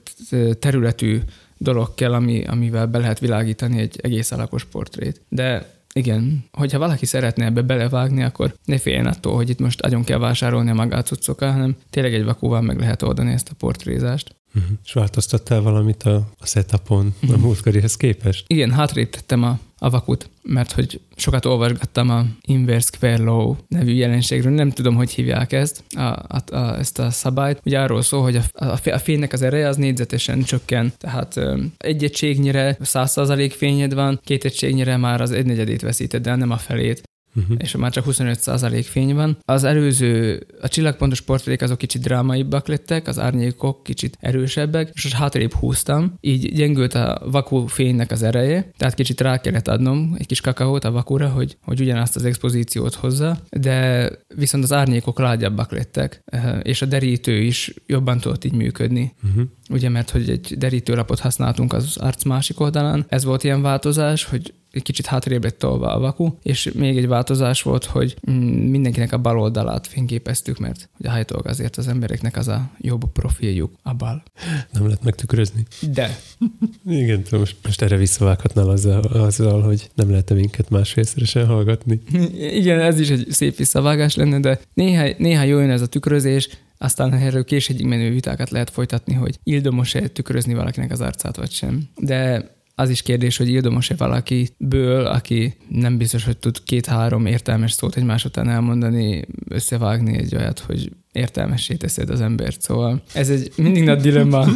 területű 0.59 1.19
dolog 1.57 1.93
kell, 1.95 2.13
ami, 2.13 2.43
amivel 2.43 2.87
be 2.87 2.97
lehet 2.97 3.19
világítani 3.19 3.79
egy 3.79 3.99
egész 4.01 4.31
alakos 4.31 4.65
portrét. 4.65 5.21
De 5.29 5.80
igen, 5.93 6.43
hogyha 6.51 6.79
valaki 6.79 7.05
szeretne 7.05 7.45
ebbe 7.45 7.61
belevágni, 7.61 8.23
akkor 8.23 8.55
ne 8.65 8.77
féljen 8.77 9.05
attól, 9.05 9.35
hogy 9.35 9.49
itt 9.49 9.59
most 9.59 9.81
agyon 9.81 10.03
kell 10.03 10.17
vásárolni 10.17 10.69
a 10.69 10.73
magát 10.73 11.05
cuccokkal, 11.05 11.51
hanem 11.51 11.75
tényleg 11.89 12.13
egy 12.13 12.23
vakúval 12.23 12.61
meg 12.61 12.79
lehet 12.79 13.01
oldani 13.01 13.31
ezt 13.31 13.49
a 13.49 13.55
portrézást. 13.57 14.35
Uh-huh. 14.55 14.71
És 14.85 14.93
változtattál 14.93 15.61
valamit 15.61 16.03
a, 16.03 16.15
a 16.39 16.45
setupon 16.45 17.05
uh-huh. 17.05 17.29
a 17.29 17.37
mhm. 17.37 17.45
múltkorihez 17.45 17.97
képest? 17.97 18.43
Igen, 18.47 18.71
hátrébb 18.71 19.09
tettem 19.09 19.43
a, 19.43 19.59
a 19.77 19.89
vakut, 19.89 20.29
mert 20.43 20.71
hogy 20.71 20.99
sokat 21.15 21.45
olvasgattam 21.45 22.09
a 22.09 22.25
Inverse 22.41 22.89
Square 22.93 23.23
Law 23.23 23.55
nevű 23.67 23.91
jelenségről, 23.91 24.53
nem 24.53 24.71
tudom, 24.71 24.95
hogy 24.95 25.11
hívják 25.11 25.51
ezt, 25.51 25.83
a, 25.95 26.01
a, 26.01 26.55
a, 26.55 26.77
ezt 26.77 26.99
a 26.99 27.09
szabályt. 27.09 27.61
Ugye 27.65 27.79
arról 27.79 28.01
szól, 28.01 28.21
hogy 28.21 28.35
a, 28.35 28.65
a, 28.65 28.79
a 28.83 28.99
fénynek 28.99 29.33
az 29.33 29.41
ereje 29.41 29.67
az 29.67 29.77
négyzetesen 29.77 30.43
csökken, 30.43 30.93
tehát 30.97 31.39
egy 31.77 32.03
egységnyire 32.03 32.77
100% 32.83 33.53
fényed 33.57 33.93
van, 33.93 34.19
két 34.23 34.45
egységnyire 34.45 34.97
már 34.97 35.21
az 35.21 35.31
egynegyedét 35.31 35.81
veszíted 35.81 36.27
el, 36.27 36.35
nem 36.35 36.51
a 36.51 36.57
felét 36.57 37.01
uh-huh. 37.35 37.57
és 37.59 37.75
már 37.75 37.91
csak 37.91 38.05
25% 38.07 38.85
fény 38.89 39.15
van. 39.15 39.37
Az 39.45 39.63
előző, 39.63 40.43
a 40.61 40.67
csillagpontos 40.67 41.21
portrék 41.21 41.61
azok 41.61 41.77
kicsit 41.77 42.01
drámaibbak 42.01 42.67
lettek, 42.67 43.07
az 43.07 43.19
árnyékok 43.19 43.83
kicsit 43.83 44.17
erősebbek, 44.19 44.91
és 44.93 45.03
most 45.03 45.15
hátrébb 45.15 45.53
húztam, 45.53 46.13
így 46.19 46.53
gyengült 46.53 46.93
a 46.93 47.21
vakú 47.25 47.65
fénynek 47.65 48.11
az 48.11 48.23
ereje, 48.23 48.71
tehát 48.77 48.93
kicsit 48.93 49.21
rá 49.21 49.41
kellett 49.41 49.67
adnom 49.67 50.15
egy 50.17 50.25
kis 50.25 50.41
kakaót 50.41 50.83
a 50.83 50.91
vakúra, 50.91 51.29
hogy, 51.29 51.57
hogy 51.61 51.81
ugyanazt 51.81 52.15
az 52.15 52.25
expozíciót 52.25 52.93
hozza, 52.93 53.39
de 53.49 54.09
viszont 54.35 54.63
az 54.63 54.73
árnyékok 54.73 55.19
lágyabbak 55.19 55.71
lettek, 55.71 56.21
eh, 56.25 56.59
és 56.63 56.81
a 56.81 56.85
derítő 56.85 57.37
is 57.37 57.73
jobban 57.85 58.19
tudott 58.19 58.43
így 58.45 58.53
működni. 58.53 59.13
Uh-huh. 59.23 59.43
Ugye, 59.69 59.89
mert 59.89 60.09
hogy 60.09 60.29
egy 60.29 60.55
derítőlapot 60.57 61.19
használtunk 61.19 61.73
az 61.73 61.97
arc 61.97 62.23
másik 62.23 62.59
oldalán, 62.59 63.05
ez 63.07 63.23
volt 63.23 63.43
ilyen 63.43 63.61
változás, 63.61 64.23
hogy 64.23 64.53
egy 64.71 64.83
kicsit 64.83 65.05
hátrébb 65.05 65.43
lett 65.43 65.57
tolva 65.57 65.93
a 65.93 65.99
vaku, 65.99 66.33
és 66.43 66.71
még 66.73 66.97
egy 66.97 67.07
változás 67.07 67.61
volt, 67.61 67.85
hogy 67.85 68.15
mm, 68.31 68.69
mindenkinek 68.69 69.11
a 69.11 69.17
bal 69.17 69.39
oldalát 69.39 69.87
fényképeztük, 69.87 70.59
mert 70.59 70.89
hogy 70.97 71.07
állítólag 71.07 71.47
azért 71.47 71.77
az 71.77 71.87
embereknek 71.87 72.37
az 72.37 72.47
a 72.47 72.69
jobb 72.77 73.11
profiljuk, 73.11 73.71
a 73.83 73.93
bal. 73.93 74.23
Nem 74.71 74.83
lehet 74.83 75.03
megtükrözni. 75.03 75.65
De. 75.93 76.17
Igen, 76.85 77.23
most, 77.31 77.55
most 77.63 77.81
erre 77.81 77.97
visszavághatnál 77.97 78.69
azzal, 78.69 79.01
azzal, 79.01 79.61
hogy 79.61 79.89
nem 79.95 80.09
lehet 80.09 80.33
minket 80.33 80.69
másfélszeresen 80.69 81.45
hallgatni. 81.45 82.01
Igen, 82.59 82.79
ez 82.79 82.99
is 82.99 83.09
egy 83.09 83.27
szép 83.29 83.55
visszavágás 83.55 84.15
lenne, 84.15 84.39
de 84.39 84.59
néha, 84.73 85.07
néha 85.17 85.43
jó 85.43 85.59
jön 85.59 85.69
ez 85.69 85.81
a 85.81 85.87
tükrözés, 85.87 86.49
aztán 86.77 87.13
erről 87.13 87.43
később 87.43 87.81
menő 87.81 88.11
vitákat 88.11 88.49
lehet 88.49 88.69
folytatni, 88.69 89.13
hogy 89.13 89.39
ildomos-e 89.43 90.07
tükrözni 90.07 90.53
valakinek 90.53 90.91
az 90.91 91.01
arcát, 91.01 91.35
vagy 91.35 91.51
sem. 91.51 91.89
De 91.95 92.49
az 92.81 92.89
is 92.89 93.01
kérdés, 93.01 93.37
hogy 93.37 93.49
ildomos-e 93.49 93.95
valakiből, 93.97 95.05
aki 95.05 95.55
nem 95.69 95.97
biztos, 95.97 96.23
hogy 96.23 96.37
tud 96.37 96.63
két-három 96.63 97.25
értelmes 97.25 97.71
szót 97.71 97.95
egymás 97.95 98.25
után 98.25 98.49
elmondani, 98.49 99.25
összevágni 99.49 100.17
egy 100.17 100.35
olyat, 100.35 100.59
hogy 100.59 100.91
értelmessé 101.11 101.75
teszed 101.75 102.09
az 102.09 102.21
embert. 102.21 102.61
Szóval 102.61 103.01
ez 103.13 103.29
egy 103.29 103.51
mindig 103.55 103.83
nagy 103.83 104.01
dilemma. 104.01 104.45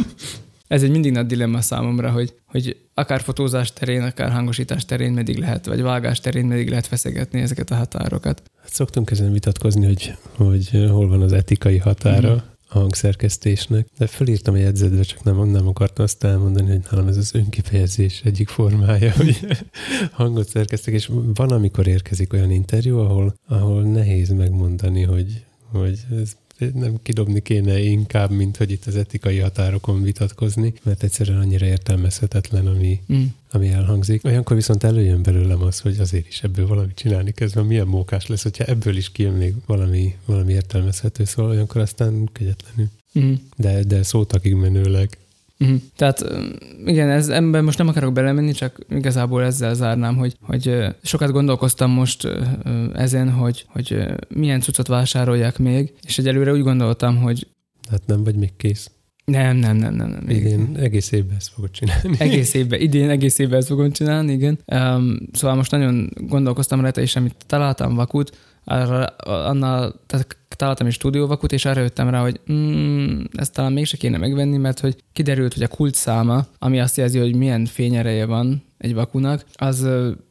Ez 0.66 0.82
egy 0.82 0.90
mindig 0.90 1.12
nagy 1.12 1.26
dilemma 1.26 1.60
számomra, 1.60 2.10
hogy, 2.10 2.34
hogy 2.46 2.76
akár 2.94 3.20
fotózás 3.20 3.72
terén, 3.72 4.02
akár 4.02 4.30
hangosítás 4.30 4.84
terén 4.84 5.12
meddig 5.12 5.38
lehet, 5.38 5.66
vagy 5.66 5.82
vágás 5.82 6.20
terén 6.20 6.46
meddig 6.46 6.68
lehet 6.68 6.86
feszegetni 6.86 7.40
ezeket 7.40 7.70
a 7.70 7.74
határokat. 7.74 8.42
Hát 8.62 8.72
szoktunk 8.72 9.10
ezen 9.10 9.32
vitatkozni, 9.32 9.86
hogy, 9.86 10.14
hogy 10.36 10.68
hol 10.90 11.08
van 11.08 11.22
az 11.22 11.32
etikai 11.32 11.78
határa. 11.78 12.30
Mm-hmm 12.30 12.54
a 12.68 12.78
hangszerkesztésnek, 12.78 13.86
de 13.98 14.06
felírtam 14.06 14.54
a 14.54 14.58
jegyzetbe, 14.58 15.02
csak 15.02 15.22
nem, 15.22 15.48
nem 15.48 15.68
akartam 15.68 16.04
azt 16.04 16.24
elmondani, 16.24 16.70
hogy 16.70 16.84
nálam 16.90 17.08
ez 17.08 17.16
az 17.16 17.34
önkifejezés 17.34 18.20
egyik 18.24 18.48
formája, 18.48 19.12
hogy 19.12 19.46
hangot 20.12 20.48
szerkeztek, 20.48 20.94
és 20.94 21.10
van, 21.34 21.50
amikor 21.50 21.86
érkezik 21.86 22.32
olyan 22.32 22.50
interjú, 22.50 22.98
ahol, 22.98 23.34
ahol 23.48 23.82
nehéz 23.82 24.28
megmondani, 24.28 25.02
hogy, 25.02 25.44
hogy 25.72 25.98
ez 26.20 26.36
nem 26.74 26.98
kidobni 27.02 27.40
kéne 27.40 27.78
inkább, 27.78 28.30
mint 28.30 28.56
hogy 28.56 28.70
itt 28.70 28.84
az 28.84 28.96
etikai 28.96 29.38
határokon 29.38 30.02
vitatkozni, 30.02 30.72
mert 30.82 31.02
egyszerűen 31.02 31.38
annyira 31.38 31.66
értelmezhetetlen, 31.66 32.66
ami, 32.66 33.00
mm. 33.12 33.24
ami 33.50 33.68
elhangzik. 33.68 34.24
Olyankor 34.24 34.56
viszont 34.56 34.84
előjön 34.84 35.22
belőlem 35.22 35.62
az, 35.62 35.80
hogy 35.80 35.98
azért 36.00 36.26
is 36.28 36.42
ebből 36.42 36.66
valamit 36.66 36.96
csinálni 36.96 37.32
kezdve, 37.32 37.62
milyen 37.62 37.86
mókás 37.86 38.26
lesz, 38.26 38.42
hogyha 38.42 38.64
ebből 38.64 38.96
is 38.96 39.12
kijön 39.12 39.34
még 39.34 39.54
valami, 39.66 40.14
valami 40.24 40.52
értelmezhető, 40.52 41.24
szóval 41.24 41.50
olyankor 41.50 41.80
aztán 41.80 42.28
kegyetlenül. 42.32 42.90
Mm. 43.18 43.32
De, 43.56 43.82
de 43.82 44.02
szótakig 44.02 44.54
menőleg 44.54 45.18
Uh-huh. 45.58 45.80
Tehát 45.96 46.24
igen, 46.84 47.08
ez, 47.08 47.28
ebben 47.28 47.64
most 47.64 47.78
nem 47.78 47.88
akarok 47.88 48.12
belemenni, 48.12 48.52
csak 48.52 48.78
igazából 48.88 49.42
ezzel 49.42 49.74
zárnám, 49.74 50.16
hogy, 50.16 50.36
hogy 50.40 50.84
sokat 51.02 51.30
gondolkoztam 51.30 51.90
most 51.90 52.28
ezen, 52.92 53.30
hogy, 53.30 53.66
hogy 53.68 54.04
milyen 54.28 54.60
cuccot 54.60 54.86
vásároljak 54.86 55.58
még, 55.58 55.92
és 56.02 56.18
egyelőre 56.18 56.52
úgy 56.52 56.62
gondoltam, 56.62 57.16
hogy... 57.16 57.46
Hát 57.90 58.06
nem 58.06 58.24
vagy 58.24 58.34
még 58.34 58.56
kész. 58.56 58.90
Nem, 59.26 59.56
nem, 59.56 59.76
nem, 59.76 59.94
nem. 59.94 60.08
nem 60.08 60.28
idén 60.28 60.76
egész 60.76 61.12
évben 61.12 61.36
ezt 61.36 61.48
fogod 61.48 61.70
csinálni. 61.70 62.14
Egész 62.18 62.54
évben, 62.54 62.80
idén 62.80 63.10
egész 63.10 63.38
évben 63.38 63.58
ezt 63.58 63.68
fogom 63.68 63.90
csinálni, 63.90 64.32
igen. 64.32 64.58
Um, 64.66 65.18
szóval 65.32 65.56
most 65.56 65.70
nagyon 65.70 66.10
gondolkoztam 66.16 66.80
rajta, 66.80 67.00
és 67.00 67.16
amit 67.16 67.34
találtam 67.46 67.94
vakut, 67.94 68.36
arra, 68.64 69.04
annál, 69.24 69.94
tehát 70.06 70.36
találtam 70.56 70.86
egy 70.86 70.92
stúdióvakut, 70.92 71.52
és 71.52 71.64
arra 71.64 71.80
jöttem 71.80 72.08
rá, 72.08 72.20
hogy 72.20 72.40
mm, 72.52 73.20
ezt 73.32 73.52
talán 73.52 73.72
mégse 73.72 73.96
kéne 73.96 74.18
megvenni, 74.18 74.56
mert 74.56 74.80
hogy 74.80 74.96
kiderült, 75.12 75.54
hogy 75.54 75.62
a 75.62 75.68
kult 75.68 75.94
száma, 75.94 76.46
ami 76.58 76.80
azt 76.80 76.96
jelzi, 76.96 77.18
hogy 77.18 77.34
milyen 77.34 77.64
fényereje 77.64 78.26
van 78.26 78.62
egy 78.78 78.94
vakunak, 78.94 79.44
az 79.54 79.88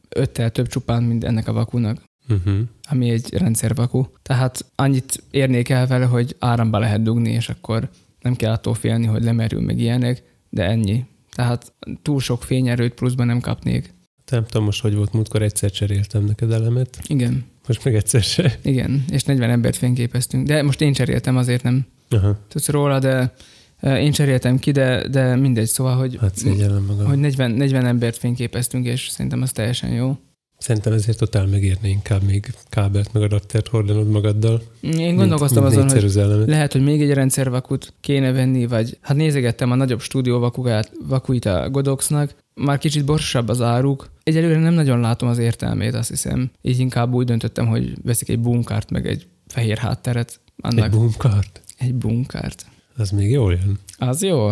öttel 0.10 0.52
több 0.52 0.68
csupán, 0.68 1.04
mint 1.04 1.24
ennek 1.24 1.48
a 1.48 1.54
vakunak. 1.54 2.04
Uh-huh. 2.30 2.60
ami 2.90 3.10
egy 3.10 3.34
rendszervaku. 3.34 4.06
Tehát 4.22 4.66
annyit 4.76 5.24
érnék 5.32 5.70
el 5.70 5.88
vele, 5.88 6.06
hogy 6.06 6.36
áramba 6.40 6.80
lehet 6.80 7.02
dugni, 7.02 7.32
és 7.32 7.50
akkor 7.50 7.90
nem 8.26 8.36
kell 8.36 8.52
attól 8.52 8.74
félni, 8.74 9.06
hogy 9.06 9.24
lemerül 9.24 9.62
meg 9.62 9.80
ilyenek, 9.80 10.24
de 10.50 10.64
ennyi. 10.64 11.06
Tehát 11.36 11.74
túl 12.02 12.20
sok 12.20 12.44
fényerőt 12.44 12.94
pluszban 12.94 13.28
nem 13.28 13.40
kapnék. 13.40 13.94
Nem 14.32 14.46
tudom 14.46 14.64
most, 14.66 14.82
hogy 14.82 14.96
volt 14.96 15.14
múltkor, 15.14 15.42
egyszer 15.42 15.72
cseréltem 15.72 16.24
neked 16.24 16.52
elemet. 16.52 16.98
Igen. 17.08 17.46
Most 17.68 17.84
meg 17.84 17.96
egyszer 17.96 18.22
se. 18.22 18.60
Igen, 18.64 19.06
és 19.12 19.24
40 19.24 19.50
embert 19.50 19.76
fényképeztünk. 19.76 20.48
De 20.48 20.64
most 20.64 20.82
én 20.82 20.94
cseréltem, 20.94 21.38
azért 21.38 21.64
nem 21.64 21.86
Aha. 22.10 22.38
tudsz 22.48 22.68
róla, 22.70 23.00
de 23.00 23.34
Én 23.82 24.12
cseréltem 24.12 24.60
ki, 24.60 24.72
de, 24.72 25.08
de 25.08 25.36
mindegy, 25.36 25.68
szóval, 25.68 25.96
hogy, 25.96 26.18
Hát 26.22 26.44
magam. 26.88 27.06
hogy 27.06 27.18
40, 27.20 27.52
40 27.52 27.86
embert 27.86 28.18
fényképeztünk, 28.18 28.86
és 28.86 29.08
szerintem 29.10 29.42
az 29.42 29.52
teljesen 29.52 29.90
jó. 29.90 30.18
Szerintem 30.66 30.94
ezért 30.94 31.18
totál 31.18 31.46
megérne 31.46 31.88
inkább 31.88 32.22
még 32.24 32.54
kábelt 32.70 33.14
meg 33.14 33.24
adaptert 33.24 33.68
hordanod 33.68 34.10
magaddal. 34.10 34.62
Én 34.82 35.16
gondolkoztam 35.16 35.64
mint, 35.64 35.76
mint 35.76 35.92
azon, 35.92 36.02
hogy 36.02 36.14
négyszer 36.14 36.48
lehet, 36.48 36.72
hogy 36.72 36.84
még 36.84 37.02
egy 37.02 37.14
rendszervakut 37.14 37.94
kéne 38.02 38.32
venni, 38.32 38.66
vagy 38.66 38.98
hát 39.02 39.18
nézegettem 39.18 39.72
a 39.72 39.76
nagyobb 39.76 40.02
stúdió 40.02 40.40
vakugát, 40.40 40.92
vakuit 41.08 41.46
a 41.46 41.70
Godoxnak, 41.70 42.36
már 42.54 42.78
kicsit 42.78 43.06
borsabb 43.06 43.50
az 43.50 43.62
áruk. 43.62 44.10
Egyelőre 44.24 44.60
nem 44.60 44.74
nagyon 44.74 45.00
látom 45.00 45.30
az 45.30 45.38
értelmét, 45.38 45.94
azt 45.94 46.10
hiszem. 46.10 46.52
Így 46.62 46.80
inkább 46.80 47.14
úgy 47.14 47.26
döntöttem, 47.26 47.68
hogy 47.68 47.94
veszik 48.04 48.30
egy 48.30 48.40
bunkárt, 48.40 48.90
meg 48.90 49.08
egy 49.08 49.28
fehér 49.48 49.78
hátteret. 49.78 50.40
Annak 50.62 50.86
Egy 50.86 50.92
bunkart? 50.92 51.62
egy 51.78 51.96
bunkárt. 51.96 52.66
Az 52.98 53.10
még 53.10 53.32
jól 53.32 53.52
jön. 53.52 53.80
Az 53.98 54.24
jó? 54.24 54.52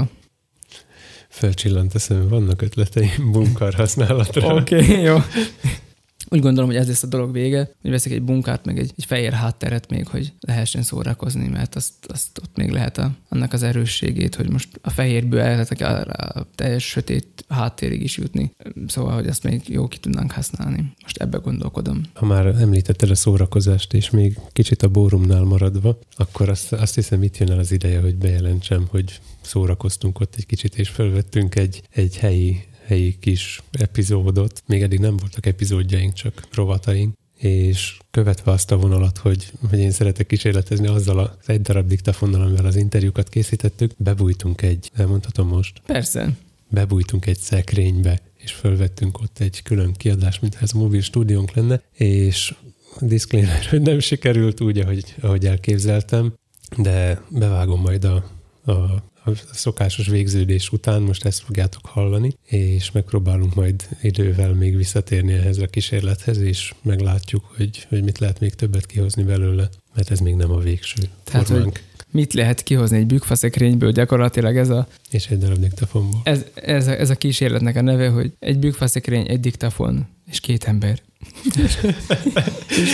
Fölcsillant 1.29 1.95
eszembe, 1.95 2.25
vannak 2.25 2.61
ötleteim 2.61 3.31
bunkar 3.31 3.73
használatra. 3.73 4.55
Oké, 4.55 4.75
okay, 4.75 5.01
jó. 5.01 5.17
Úgy 6.33 6.41
gondolom, 6.41 6.69
hogy 6.69 6.79
ez 6.79 6.87
lesz 6.87 7.03
a 7.03 7.07
dolog 7.07 7.31
vége, 7.31 7.71
hogy 7.81 7.91
veszik 7.91 8.11
egy 8.11 8.21
bunkárt, 8.21 8.65
meg 8.65 8.79
egy, 8.79 8.91
egy 8.97 9.05
fehér 9.05 9.31
hátteret 9.31 9.89
még, 9.89 10.07
hogy 10.07 10.33
lehessen 10.39 10.81
szórakozni, 10.81 11.47
mert 11.47 11.75
azt, 11.75 11.93
azt 12.07 12.37
ott 12.37 12.55
még 12.55 12.69
lehet 12.69 12.97
a, 12.97 13.11
annak 13.29 13.53
az 13.53 13.63
erősségét, 13.63 14.35
hogy 14.35 14.49
most 14.49 14.79
a 14.81 14.89
fehérből 14.89 15.39
elhetek 15.39 15.81
a, 15.81 16.01
a 16.01 16.47
teljes 16.55 16.83
sötét 16.83 17.45
háttérig 17.49 18.03
is 18.03 18.17
jutni. 18.17 18.51
Szóval, 18.87 19.13
hogy 19.13 19.27
azt 19.27 19.43
még 19.43 19.61
jó 19.67 19.87
ki 19.87 19.97
tudnánk 19.97 20.31
használni. 20.31 20.93
Most 21.01 21.17
ebbe 21.17 21.37
gondolkodom. 21.37 22.01
Ha 22.13 22.25
már 22.25 22.45
említetted 22.45 23.09
a 23.09 23.15
szórakozást, 23.15 23.93
és 23.93 24.09
még 24.09 24.39
kicsit 24.51 24.83
a 24.83 24.87
bórumnál 24.87 25.43
maradva, 25.43 25.99
akkor 26.15 26.49
azt, 26.49 26.73
azt 26.73 26.95
hiszem 26.95 27.23
itt 27.23 27.37
jön 27.37 27.51
el 27.51 27.59
az 27.59 27.71
ideje, 27.71 27.99
hogy 27.99 28.15
bejelentsem, 28.15 28.85
hogy 28.89 29.19
szórakoztunk 29.41 30.19
ott 30.19 30.35
egy 30.37 30.45
kicsit, 30.45 30.75
és 30.75 30.89
felvettünk 30.89 31.55
egy, 31.55 31.81
egy 31.89 32.17
helyi 32.17 32.63
helyi 32.93 33.17
kis 33.19 33.61
epizódot. 33.71 34.63
Még 34.65 34.81
eddig 34.81 34.99
nem 34.99 35.17
voltak 35.17 35.45
epizódjaink, 35.45 36.13
csak 36.13 36.47
rovataink 36.51 37.15
és 37.37 37.97
követve 38.11 38.51
azt 38.51 38.71
a 38.71 38.77
vonalat, 38.77 39.17
hogy, 39.17 39.51
hogy 39.69 39.79
én 39.79 39.91
szeretek 39.91 40.27
kísérletezni 40.27 40.87
azzal 40.87 41.19
az 41.19 41.29
egy 41.45 41.61
darab 41.61 41.87
diktafonnal, 41.87 42.41
amivel 42.41 42.65
az 42.65 42.75
interjúkat 42.75 43.29
készítettük, 43.29 43.91
bebújtunk 43.97 44.61
egy, 44.61 44.91
elmondhatom 44.93 45.47
most, 45.47 45.81
Persze. 45.85 46.29
bebújtunk 46.69 47.25
egy 47.25 47.37
szekrénybe, 47.37 48.21
és 48.37 48.51
fölvettünk 48.51 49.19
ott 49.21 49.39
egy 49.39 49.61
külön 49.63 49.93
kiadást, 49.93 50.41
mintha 50.41 50.61
ez 50.61 50.71
a 50.73 50.77
mobil 50.77 51.01
stúdiónk 51.01 51.51
lenne, 51.51 51.81
és 51.93 52.55
disclaimer, 52.99 53.65
hogy 53.65 53.81
nem 53.81 53.99
sikerült 53.99 54.61
úgy, 54.61 54.79
ahogy, 54.79 55.15
ahogy 55.21 55.45
elképzeltem, 55.45 56.33
de 56.77 57.21
bevágom 57.29 57.81
majd 57.81 58.03
a, 58.03 58.29
a 58.65 59.03
a 59.25 59.31
szokásos 59.53 60.07
végződés 60.07 60.71
után 60.71 61.01
most 61.01 61.25
ezt 61.25 61.39
fogjátok 61.39 61.85
hallani, 61.85 62.37
és 62.45 62.91
megpróbálunk 62.91 63.55
majd 63.55 63.87
idővel 64.01 64.53
még 64.53 64.77
visszatérni 64.77 65.33
ehhez 65.33 65.57
a 65.57 65.67
kísérlethez, 65.67 66.37
és 66.37 66.73
meglátjuk, 66.81 67.53
hogy, 67.57 67.85
hogy 67.89 68.03
mit 68.03 68.17
lehet 68.17 68.39
még 68.39 68.53
többet 68.53 68.85
kihozni 68.85 69.23
belőle, 69.23 69.69
mert 69.95 70.11
ez 70.11 70.19
még 70.19 70.35
nem 70.35 70.51
a 70.51 70.59
végső 70.59 71.01
Tehát, 71.23 71.47
formánk. 71.47 71.71
hogy 71.71 71.81
mit 72.11 72.33
lehet 72.33 72.63
kihozni 72.63 72.97
egy 72.97 73.05
bükfaszekrényből, 73.05 73.91
gyakorlatilag 73.91 74.57
ez 74.57 74.69
a, 74.69 74.87
És 75.11 75.27
egy 75.27 75.37
darab 75.37 75.57
diktafonból. 75.59 76.21
ez, 76.23 76.45
ez, 76.53 76.87
a, 76.87 76.99
ez 76.99 77.09
a 77.09 77.15
kísérletnek 77.15 77.75
a 77.75 77.81
neve, 77.81 78.07
hogy 78.07 78.33
egy 78.39 78.59
bükfaszekrény, 78.59 79.25
egy 79.27 79.39
diktafon 79.39 80.07
és 80.31 80.39
két 80.39 80.63
ember. 80.63 81.01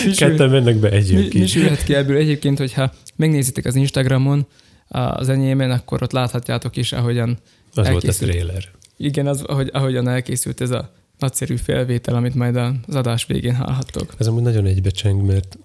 és 0.08 0.18
Ketten 0.18 0.50
mennek 0.50 0.76
be, 0.76 0.90
egy 0.90 1.12
jön 1.12 1.28
mi, 1.34 1.40
mi 1.40 1.48
sülhet 1.48 1.84
ki 1.84 1.94
ebből? 1.94 2.18
Egyébként, 2.18 2.58
hogyha 2.58 2.94
megnézitek 3.16 3.66
az 3.66 3.76
Instagramon, 3.76 4.48
az 4.90 5.30
enyémen, 5.30 5.72
akkor 5.72 6.04
ott 6.04 6.12
láthatjátok 6.12 6.76
is, 6.78 6.92
ahogyan 6.92 7.30
Az 7.30 7.76
volt 7.76 7.88
a 7.88 7.92
elkészült. 7.92 8.32
trailer. 8.32 8.64
Igen, 8.98 9.28
az, 9.28 9.42
ahogy, 9.42 9.70
ahogyan 9.74 10.08
elkészült 10.08 10.62
ez 10.62 10.70
a 10.70 10.92
nagyszerű 11.20 11.56
felvétel, 11.56 12.16
amit 12.16 12.36
majd 12.36 12.56
az 12.56 12.96
adás 12.96 13.26
végén 13.26 13.56
hallhattok. 13.56 14.14
Ez 14.18 14.28
amúgy 14.28 14.42
nagyon 14.42 14.66
egybecseng, 14.66 15.26
mert 15.26 15.58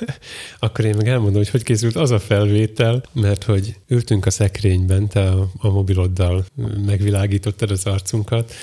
akkor 0.58 0.84
én 0.84 0.96
meg 0.96 1.08
elmondom, 1.08 1.36
hogy 1.36 1.48
hogy 1.48 1.62
készült 1.62 1.96
az 1.96 2.10
a 2.10 2.18
felvétel, 2.18 3.02
mert 3.12 3.44
hogy 3.44 3.76
ültünk 3.88 4.26
a 4.26 4.30
szekrényben, 4.30 5.08
te 5.08 5.28
a, 5.30 5.50
a 5.58 5.68
mobiloddal 5.68 6.44
megvilágítottad 6.86 7.70
az 7.70 7.86
arcunkat. 7.86 8.52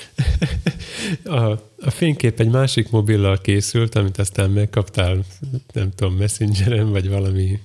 A, 1.24 1.50
a 1.80 1.90
fénykép 1.90 2.40
egy 2.40 2.50
másik 2.50 2.90
mobillal 2.90 3.38
készült, 3.40 3.94
amit 3.94 4.18
aztán 4.18 4.50
megkaptál, 4.50 5.24
nem 5.72 5.90
tudom, 5.94 6.14
messengeren, 6.14 6.90
vagy 6.90 7.08
valami 7.08 7.60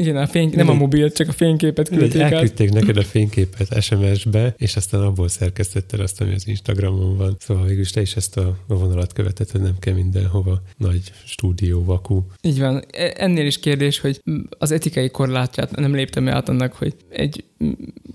Igen, 0.00 0.16
a 0.16 0.26
fény, 0.26 0.50
nem 0.54 0.68
a 0.68 0.74
mobil, 0.74 1.12
csak 1.12 1.28
a 1.28 1.32
fényképet 1.32 1.88
küldték 1.88 2.22
át. 2.22 2.32
elküldték 2.32 2.70
neked 2.72 2.96
a 2.96 3.02
fényképet 3.02 3.82
SMS-be, 3.82 4.54
és 4.56 4.76
aztán 4.76 5.00
abból 5.00 5.28
szerkesztetted 5.28 6.00
azt, 6.00 6.20
ami 6.20 6.34
az 6.34 6.48
Instagramon 6.48 7.16
van. 7.16 7.36
Szóval 7.38 7.64
végül 7.66 7.80
is 7.80 7.90
te 7.90 8.00
is 8.00 8.16
ezt 8.16 8.36
a 8.36 8.56
a 8.68 8.74
vonalat 8.74 9.12
követed, 9.12 9.50
hogy 9.50 9.60
nem 9.60 9.78
kell 9.78 9.94
mindenhova 9.94 10.62
nagy 10.76 11.00
stúdió, 11.24 11.84
vaku. 11.84 12.22
Így 12.42 12.58
van. 12.58 12.82
E- 12.92 13.14
Ennél 13.16 13.46
is 13.46 13.58
kérdés, 13.60 13.98
hogy 13.98 14.20
az 14.58 14.70
etikai 14.70 15.10
korlátját 15.10 15.76
nem 15.76 15.94
léptem 15.94 16.28
át 16.28 16.48
annak, 16.48 16.72
hogy 16.72 16.94
egy 17.08 17.44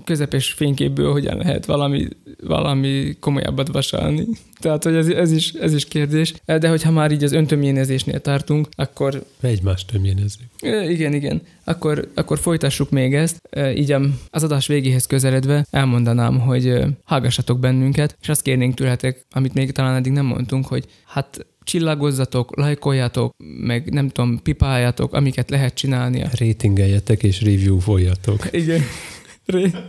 közepes 0.03 0.51
fényképből 0.51 1.11
hogyan 1.11 1.37
lehet 1.37 1.65
valami, 1.65 2.07
valami 2.43 3.15
komolyabbat 3.19 3.67
vasalni. 3.67 4.25
Tehát, 4.59 4.83
hogy 4.83 4.95
ez, 4.95 5.07
ez, 5.07 5.31
is, 5.31 5.51
ez 5.53 5.73
is 5.73 5.85
kérdés. 5.85 6.33
De 6.45 6.69
hogyha 6.69 6.91
már 6.91 7.11
így 7.11 7.23
az 7.23 7.31
öntömjénezésnél 7.31 8.19
tartunk, 8.19 8.67
akkor 8.75 9.23
Egymást 9.41 9.91
tömjénezzük. 9.91 10.45
Igen, 10.89 11.13
igen. 11.13 11.41
Akkor, 11.63 12.11
akkor 12.13 12.39
folytassuk 12.39 12.89
még 12.89 13.13
ezt. 13.13 13.49
Így 13.75 13.95
az 14.29 14.43
adás 14.43 14.67
végéhez 14.67 15.05
közeledve 15.05 15.65
elmondanám, 15.69 16.39
hogy 16.39 16.79
hallgassatok 17.03 17.59
bennünket, 17.59 18.17
és 18.21 18.29
azt 18.29 18.41
kérnénk 18.41 18.73
tőletek, 18.73 19.25
amit 19.31 19.53
még 19.53 19.71
talán 19.71 19.95
eddig 19.95 20.11
nem 20.11 20.25
mondtunk, 20.25 20.67
hogy 20.67 20.85
hát 21.05 21.45
csillagozzatok, 21.63 22.57
lájkoljatok, 22.57 23.33
meg 23.59 23.93
nem 23.93 24.09
tudom, 24.09 24.41
pipáljatok, 24.41 25.13
amiket 25.13 25.49
lehet 25.49 25.73
csinálni. 25.73 26.23
Ratingeljetek 26.39 27.23
és 27.23 27.41
review 27.41 27.79
voljatok. 27.79 28.47
Igen. 28.51 28.81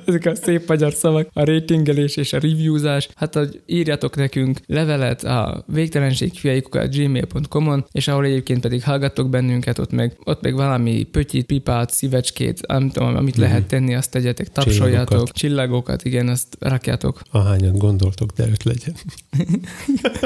Ezek 0.07 0.27
a 0.27 0.35
szép 0.35 0.69
magyar 0.69 0.93
szavak, 0.93 1.29
a 1.33 1.45
ratingelés 1.45 2.17
és 2.17 2.33
a 2.33 2.39
reviewzás. 2.39 3.09
Hát, 3.15 3.35
hogy 3.35 3.61
írjatok 3.67 4.17
nekünk 4.17 4.59
levelet 4.67 5.25
a 5.25 5.65
végtelenségfiaikukat 5.67 6.95
gmail.com-on, 6.97 7.87
és 7.93 8.09
ahol 8.09 8.25
egyébként 8.25 8.61
pedig 8.61 8.83
hallgattok 8.83 9.31
bennünket, 9.31 9.79
ott 9.79 9.93
meg, 9.93 10.17
ott 10.25 10.43
meg 10.43 10.55
valami 10.55 11.03
pötyit, 11.03 11.47
pipát, 11.47 11.91
szívecskét, 11.91 12.67
nem 12.67 12.91
tudom, 12.91 13.17
amit 13.17 13.35
Mhm. 13.37 13.43
lehet 13.45 13.65
tenni, 13.67 13.95
azt 13.95 14.11
tegyetek, 14.11 14.49
tapsoljatok, 14.53 15.09
Csillagokat. 15.09 15.37
csillagokat, 15.37 16.05
igen, 16.05 16.29
azt 16.29 16.57
rakjátok. 16.61 17.21
Ahányat 17.31 17.79
gondoltok, 17.79 18.31
de 18.33 18.49
öt 18.49 18.63
legyen. 18.63 18.95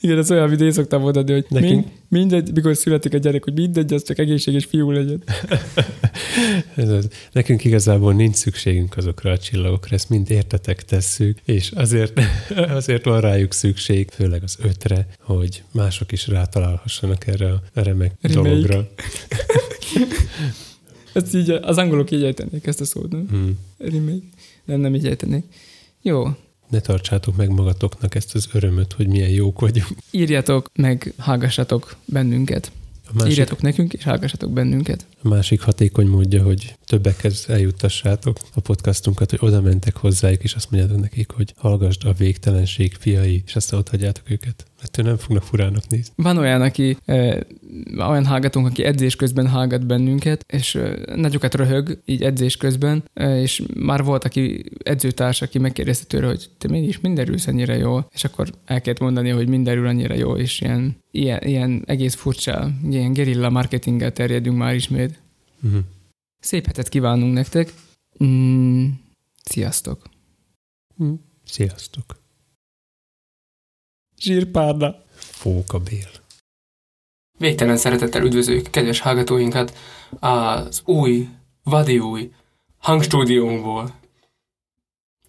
Igen, 0.00 0.18
ez 0.18 0.30
olyan, 0.30 0.44
amit 0.44 0.60
én 0.60 0.72
szoktam 0.72 1.00
mondani, 1.00 1.32
hogy 1.32 1.44
Nekünk- 1.48 1.70
mind, 1.72 1.86
mindegy, 2.08 2.52
mikor 2.54 2.76
születik 2.76 3.14
a 3.14 3.18
gyerek, 3.18 3.44
hogy 3.44 3.52
mindegy, 3.54 3.92
az 3.92 4.02
csak 4.04 4.18
egészséges 4.18 4.64
fiú 4.64 4.90
legyen. 4.90 5.22
Ez 6.76 6.88
az. 6.88 7.08
Nekünk 7.32 7.64
igazából 7.64 8.11
nincs 8.12 8.34
szükségünk 8.36 8.96
azokra 8.96 9.30
a 9.30 9.38
csillagokra, 9.38 9.94
ezt 9.94 10.08
mind 10.08 10.30
értetek 10.30 10.84
tesszük, 10.84 11.38
és 11.44 11.70
azért, 11.70 12.20
azért 12.78 13.04
van 13.04 13.20
rájuk 13.20 13.52
szükség, 13.52 14.10
főleg 14.10 14.42
az 14.42 14.56
ötre, 14.62 15.06
hogy 15.20 15.62
mások 15.70 16.12
is 16.12 16.28
rátalálhassanak 16.28 17.26
erre 17.26 17.52
a 17.52 17.62
remek 17.72 18.12
Remake. 18.20 18.48
dologra. 18.48 18.88
Ezt 21.12 21.34
így, 21.34 21.50
az 21.50 21.78
angolok 21.78 22.10
így 22.10 22.24
ejtenék 22.24 22.66
ezt 22.66 22.80
a 22.80 22.84
szót, 22.84 23.10
nem? 23.10 23.26
Hmm. 23.30 23.58
Remake. 23.78 24.26
Nem, 24.64 24.80
nem 24.80 24.94
így 24.94 25.06
ejtenék. 25.06 25.44
Jó, 26.02 26.28
Ne 26.70 26.80
tartsátok 26.80 27.36
meg 27.36 27.48
magatoknak 27.50 28.14
ezt 28.14 28.34
az 28.34 28.48
örömöt, 28.52 28.92
hogy 28.92 29.08
milyen 29.08 29.28
jók 29.28 29.60
vagyunk. 29.60 29.88
írjatok, 30.10 30.70
meg 30.74 31.12
hallgassatok 31.18 31.96
bennünket. 32.04 32.72
Másik, 33.12 33.32
Írjatok 33.32 33.60
nekünk, 33.60 33.92
és 33.92 34.04
hallgassatok 34.04 34.52
bennünket. 34.52 35.06
a 35.22 35.28
másik 35.28 35.60
hatékony 35.60 36.06
módja, 36.06 36.42
hogy 36.42 36.76
többekhez 36.84 37.44
eljuttassátok 37.48 38.38
a 38.54 38.60
podcastunkat, 38.60 39.30
hogy 39.30 39.38
oda 39.42 39.60
mentek 39.60 39.96
hozzájuk, 39.96 40.42
és 40.42 40.54
azt 40.54 40.70
mondjátok 40.70 41.00
nekik, 41.00 41.30
hogy 41.30 41.54
hallgasd 41.56 42.04
a 42.04 42.12
végtelenség 42.12 42.96
fiai, 42.98 43.42
és 43.46 43.56
aztán 43.56 43.78
ott 43.78 43.88
hagyjátok 43.88 44.30
őket. 44.30 44.66
Ettől 44.82 45.04
nem 45.04 45.16
fognak 45.16 45.42
furának 45.42 45.88
nézni. 45.88 46.12
Van 46.16 46.36
olyan, 46.36 46.62
aki, 46.62 46.96
eh, 47.04 47.38
olyan 47.96 48.26
hallgatónk, 48.26 48.66
aki 48.66 48.84
edzés 48.84 49.16
közben 49.16 49.48
hallgat 49.48 49.86
bennünket, 49.86 50.44
és 50.48 50.74
eh, 50.74 51.16
nagyokat 51.16 51.54
röhög 51.54 52.02
így 52.04 52.22
edzés 52.22 52.56
közben, 52.56 53.04
eh, 53.14 53.40
és 53.40 53.62
már 53.74 54.04
volt, 54.04 54.24
aki 54.24 54.64
edzőtárs, 54.82 55.42
aki 55.42 55.58
megkérdezte 55.58 56.04
tőle, 56.04 56.26
hogy 56.26 56.50
te 56.58 56.68
mégis 56.68 57.00
mindenülsz 57.00 57.46
ennyire 57.46 57.76
jól, 57.76 58.08
és 58.12 58.24
akkor 58.24 58.50
el 58.64 58.80
kellett 58.80 59.00
mondani, 59.00 59.28
hogy 59.28 59.48
mindenül 59.48 59.86
annyira 59.86 60.14
jó, 60.14 60.36
és 60.36 60.60
ilyen, 60.60 60.96
ilyen, 61.10 61.40
ilyen 61.42 61.82
egész 61.86 62.14
furcsa, 62.14 62.70
ilyen 62.90 63.12
gerilla 63.12 63.50
marketinggel 63.50 64.12
terjedünk 64.12 64.56
már 64.56 64.74
ismét. 64.74 65.18
Uh-huh. 65.62 65.80
Szép 66.40 66.66
hetet 66.66 66.88
kívánunk 66.88 67.32
nektek. 67.34 67.72
Mm, 68.24 68.86
sziasztok! 69.42 70.08
Sziasztok! 71.44 72.21
Zsírpárna! 74.22 74.94
Fóka 75.14 75.78
Bél. 75.78 76.10
Végtelen 77.38 77.76
szeretettel 77.76 78.22
üdvözlők 78.22 78.70
kedves 78.70 79.00
hallgatóinkat 79.00 79.76
az 80.20 80.82
új, 80.84 81.28
vadi 81.62 81.98
új 81.98 82.32
hangstúdiónkból. 82.78 83.94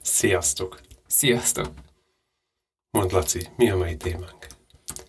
Sziasztok! 0.02 0.80
Sziasztok! 1.08 1.70
Mond 2.91 3.12
Laci, 3.12 3.48
mi 3.56 3.70
a 3.70 3.78
mai 3.78 3.98
témánk? 3.98 4.48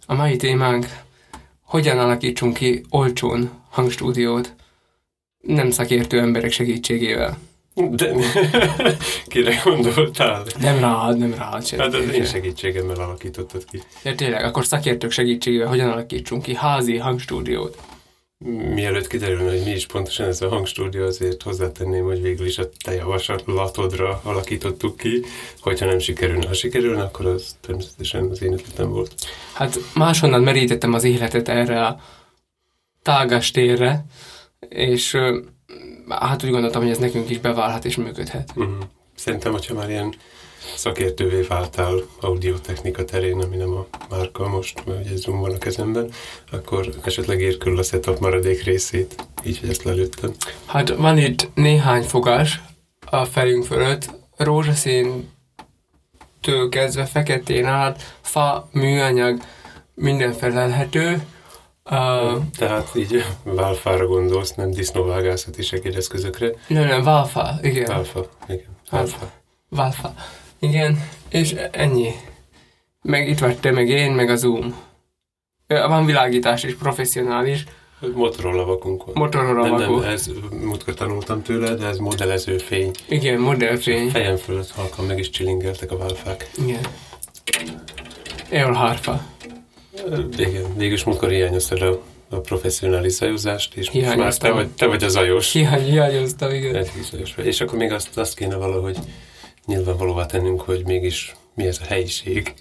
A 0.07 0.15
mai 0.15 0.37
témánk, 0.37 0.87
hogyan 1.61 1.99
alakítsunk 1.99 2.55
ki 2.55 2.85
olcsón 2.91 3.63
hangstúdiót 3.71 4.55
nem 5.39 5.71
szakértő 5.71 6.21
emberek 6.21 6.51
segítségével. 6.51 7.39
De 7.75 8.15
kire 9.27 9.61
gondoltál? 9.65 10.45
Nem 10.61 10.79
rád, 10.79 11.19
nem 11.19 11.35
rád. 11.35 11.69
Hát 11.69 11.95
az 11.95 12.09
én 12.09 12.25
segítségemmel 12.25 12.97
alakítottad 12.97 13.65
ki. 13.65 13.83
Ja, 14.03 14.15
tényleg, 14.15 14.45
akkor 14.45 14.65
szakértők 14.65 15.11
segítségével 15.11 15.69
hogyan 15.69 15.91
alakítsunk 15.91 16.43
ki 16.43 16.55
házi 16.55 16.97
hangstúdiót? 16.97 17.79
Mielőtt 18.75 19.07
kiderülne, 19.07 19.51
hogy 19.51 19.63
mi 19.65 19.71
is 19.71 19.87
pontosan 19.87 20.27
ez 20.27 20.43
a 20.43 20.49
hangstúdió, 20.49 21.05
azért 21.05 21.43
hozzátenném, 21.43 22.05
hogy 22.05 22.23
végül 22.23 22.47
is 22.47 22.59
a 22.59 22.69
te 22.85 22.95
javaslatodra 22.95 24.21
alakítottuk 24.23 24.97
ki. 24.97 25.25
Hogyha 25.61 25.87
nem 25.87 25.99
sikerülne, 25.99 26.47
ha 26.47 26.55
sikerülne, 26.55 27.03
akkor 27.03 27.27
az 27.27 27.57
természetesen 27.61 28.31
az 28.31 28.43
én 28.43 28.53
ötletem 28.53 28.91
volt. 28.91 29.15
Hát 29.53 29.79
máshonnan 29.95 30.43
merítettem 30.43 30.93
az 30.93 31.05
életet 31.05 31.49
erre 31.49 31.87
a 31.87 32.01
tágas 33.03 33.51
térre, 33.51 34.05
és 34.69 35.19
hát 36.09 36.45
úgy 36.45 36.51
gondoltam, 36.51 36.83
hogy 36.83 36.91
ez 36.91 36.99
nekünk 36.99 37.31
is 37.31 37.39
beválhat 37.39 37.85
és 37.85 37.97
működhet. 37.97 38.53
Uh-huh. 38.57 38.75
Szerintem, 39.15 39.53
hogyha 39.53 39.75
már 39.75 39.91
ilyen 39.91 40.15
szakértővé 40.77 41.41
váltál 41.41 41.95
audiotechnika 42.21 43.05
terén, 43.05 43.41
ami 43.41 43.57
nem 43.57 43.73
a 43.73 43.87
márka 44.11 44.49
most, 44.49 44.85
mert 44.87 45.05
ugye 45.05 45.17
Zoom 45.17 45.41
van 45.41 45.51
a 45.55 45.59
kezemben, 45.59 46.11
akkor 46.53 46.89
esetleg 47.03 47.41
ér 47.41 47.57
körül 47.57 47.79
a 47.79 47.83
setup 47.83 48.19
maradék 48.19 48.63
részét, 48.63 49.27
így, 49.45 49.59
hogy 49.61 49.69
ezt 49.69 49.83
lelőttem. 49.83 50.31
Hát 50.67 50.89
van 50.89 51.19
itt 51.19 51.49
néhány 51.55 52.03
fogás 52.03 52.61
a 53.07 53.25
fejünk 53.25 53.65
fölött, 53.65 54.11
rózsaszín 54.37 55.33
kezdve 56.69 57.05
feketén 57.05 57.65
át, 57.65 58.17
fa, 58.21 58.69
műanyag, 58.73 59.43
minden 59.95 60.33
felelhető. 60.33 61.23
Uh, 61.91 62.43
Tehát 62.59 62.91
így 62.97 63.25
válfára 63.43 64.07
gondolsz, 64.07 64.55
nem 64.55 64.71
disznóvágászati 64.71 65.63
segédeszközökre. 65.63 66.51
nem, 66.69 66.87
nem, 66.87 67.03
válfa, 67.03 67.59
igen. 67.63 67.87
Válfa, 67.87 68.29
igen. 68.49 68.77
Válfa. 68.91 69.31
Válfa. 69.69 70.15
Igen, 70.59 71.09
és 71.29 71.55
ennyi. 71.71 72.11
Meg 73.03 73.29
itt 73.29 73.39
vagy 73.39 73.59
te, 73.59 73.71
meg 73.71 73.89
én, 73.89 74.13
meg 74.13 74.31
a 74.31 74.37
Zoom. 74.37 74.75
Van 75.67 76.05
világítás 76.05 76.63
is, 76.63 76.75
professzionális. 76.75 77.65
Motorola 78.15 78.65
vakunk 78.65 79.05
van. 79.05 79.15
Motorola 79.17 79.63
nem, 79.63 79.75
nem, 79.75 79.91
vakó. 79.91 80.03
ez 80.03 80.31
múltkor 80.63 80.95
tanultam 80.95 81.43
tőle, 81.43 81.75
de 81.75 81.87
ez 81.87 81.99
modellező 81.99 82.59
fény. 82.59 82.91
Igen, 83.09 83.41
modellfény. 83.41 84.11
Fejem 84.11 84.37
fölött 84.37 84.71
halkan 84.71 85.05
meg 85.05 85.19
is 85.19 85.31
csilingeltek 85.31 85.91
a 85.93 85.97
válfák. 85.97 86.51
Igen. 86.63 86.81
Eol 88.51 88.73
harfa. 88.73 89.13
Ö, 89.13 89.34
Igen, 90.37 90.77
végülis 90.77 91.05
múltkor 91.05 91.31
hiányoztad 91.31 91.83
a, 91.83 92.03
a 92.29 92.37
professzionális 92.37 93.13
zajozást, 93.13 93.75
és 93.75 93.91
most 93.91 94.17
már 94.17 94.37
te 94.37 94.51
vagy, 94.51 94.69
te 94.69 94.87
vagy 94.87 95.05
a 95.05 95.09
zajos. 95.09 95.53
Hiány, 95.53 95.85
hiányoztam, 95.85 96.55
igen. 96.55 96.77
Egy 96.77 96.91
zajos 97.11 97.35
vagy. 97.35 97.47
És 97.47 97.61
akkor 97.61 97.79
még 97.79 97.93
azt, 97.93 98.19
azt 98.19 98.37
kéne 98.37 98.57
valahogy 98.57 98.99
nyilvánvalóvá 99.67 100.27
tennünk, 100.27 100.61
hogy 100.61 100.83
mégis 100.87 101.35
mi 101.55 101.67
ez 101.67 101.79
a 101.83 101.85
helyiség. 101.85 102.55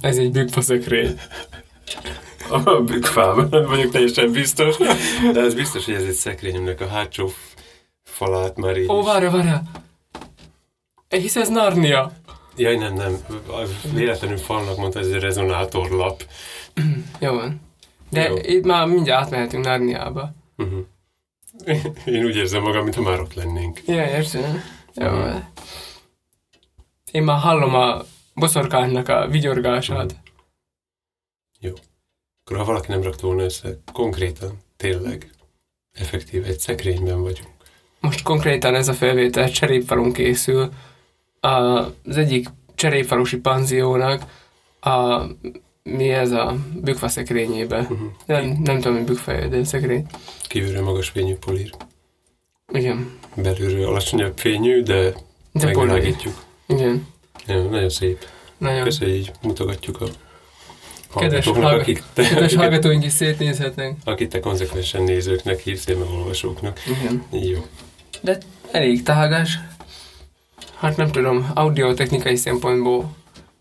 Ez 0.00 0.16
egy 0.16 0.30
bükkfaszökrény. 0.30 1.20
A 2.48 2.80
bükkfában 2.80 3.48
nem 3.50 3.66
vagyok 3.66 3.90
teljesen 3.92 4.32
biztos, 4.32 4.76
de 5.32 5.40
ez 5.40 5.54
biztos, 5.54 5.84
hogy 5.84 5.94
ez 5.94 6.02
egy 6.02 6.12
szekrényemnek 6.12 6.80
a 6.80 6.86
hátsó 6.86 7.32
falát 8.04 8.56
már 8.56 8.76
így 8.76 8.88
Ó, 8.88 9.02
várja, 9.02 9.30
várja. 9.30 9.62
Hisz 11.08 11.36
ez 11.36 11.48
Narnia. 11.48 12.12
Jaj, 12.60 12.76
nem, 12.76 12.94
nem. 12.94 13.16
Véletlenül 13.94 14.36
falnak 14.36 14.76
mondta, 14.76 14.98
ez 14.98 15.06
egy 15.06 15.20
rezonátorlap. 15.20 16.22
Jó 17.20 17.32
van. 17.32 17.60
De 18.10 18.28
Jó. 18.28 18.36
itt 18.42 18.64
már 18.64 18.86
mindjárt 18.86 19.22
átmehetünk 19.22 19.64
Narniába. 19.64 20.32
Uh-huh. 20.56 20.86
Én 22.04 22.24
úgy 22.24 22.36
érzem 22.36 22.62
magam, 22.62 22.82
mintha 22.82 23.02
már 23.02 23.20
ott 23.20 23.34
lennénk. 23.34 23.80
Ja, 23.86 24.06
értem. 24.06 24.62
Jó 24.94 25.08
van. 25.08 25.48
Én 27.10 27.22
már 27.22 27.38
hallom 27.38 27.74
a 27.74 28.02
boszorkánynak 28.34 29.08
a 29.08 29.28
vigyorgását. 29.28 30.16
Akkor 32.44 32.56
ha 32.56 32.64
valaki 32.64 32.90
nem 32.90 33.02
rakta 33.02 33.26
volna 33.26 33.42
össze, 33.42 33.78
konkrétan, 33.92 34.58
tényleg, 34.76 35.30
effektív, 35.92 36.44
egy 36.44 36.58
szekrényben 36.58 37.22
vagyunk. 37.22 37.50
Most 38.00 38.22
konkrétan 38.22 38.74
ez 38.74 38.88
a 38.88 38.92
felvétel 38.92 39.50
cserépfalun 39.50 40.12
készül. 40.12 40.72
A, 41.40 41.48
az 41.48 42.16
egyik 42.16 42.48
cserépfalusi 42.74 43.36
panziónak 43.36 44.22
a, 44.80 45.22
mi 45.82 46.08
ez 46.08 46.30
a 46.30 46.56
bükfaszekrényébe. 46.74 47.78
Uh-huh. 47.78 47.98
Nem, 48.26 48.44
nem 48.62 48.76
tudom, 48.80 48.96
hogy 48.96 49.04
bükfa, 49.04 49.46
de 49.46 49.64
szekrény. 49.64 50.06
Kívülről 50.42 50.82
magas 50.82 51.08
fényű 51.08 51.34
polír. 51.34 51.70
Igen. 52.72 53.18
Belülről 53.34 53.86
alacsonyabb 53.86 54.38
fényű, 54.38 54.82
de, 54.82 55.12
De 55.52 55.64
megvilágítjuk. 55.64 56.44
Igen. 56.66 57.06
Ja, 57.46 57.62
nagyon 57.62 57.88
szép. 57.88 58.26
Nagyon. 58.58 58.82
Köszönjük, 58.82 59.16
így 59.16 59.30
mutogatjuk 59.42 60.00
a 60.00 60.04
Kedves, 60.04 61.44
hallgatóknak, 61.44 61.62
hallg- 61.64 61.80
akik 61.80 62.02
te, 62.12 62.22
kedves 62.28 62.54
hallgatóink 62.54 63.04
is 63.04 63.12
szétnézhetnek. 63.12 63.96
akik 64.04 64.28
te 64.28 64.40
konzekvensen 64.40 65.02
nézőknek 65.02 65.60
hívsz, 65.60 65.86
én 65.86 66.00
olvasóknak. 66.00 66.80
Igen. 66.86 67.24
Jó. 67.30 67.66
De 68.22 68.38
elég 68.70 69.02
tágás. 69.02 69.58
Hát 70.80 70.96
nem 70.96 71.10
tudom, 71.10 71.50
audiotechnikai 71.54 72.36
szempontból 72.36 73.16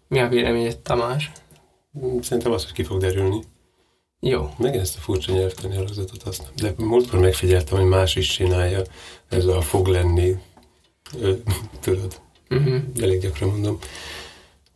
mi 0.07 0.19
a 0.19 0.27
véleményed, 0.27 0.77
Tamás? 0.77 1.31
Szerintem 2.21 2.51
az, 2.51 2.63
hogy 2.63 2.73
ki 2.73 2.83
fog 2.83 2.99
derülni. 2.99 3.43
Jó. 4.19 4.49
Meg 4.57 4.75
ezt 4.75 4.97
a 4.97 4.99
furcsa 4.99 5.31
nyelvtani 5.31 5.77
alazatot 5.77 6.23
azt 6.23 6.41
nem. 6.41 6.51
De 6.75 6.83
múltkor 6.85 7.19
megfigyeltem, 7.19 7.77
hogy 7.77 7.87
más 7.87 8.15
is 8.15 8.27
csinálja. 8.27 8.81
Ez 9.29 9.45
a 9.45 9.61
fog 9.61 9.87
lenni. 9.87 10.35
Ö, 11.21 11.33
tudod, 11.81 12.21
Uh-huh. 12.49 12.81
elég 13.01 13.21
gyakran 13.21 13.49
mondom. 13.49 13.79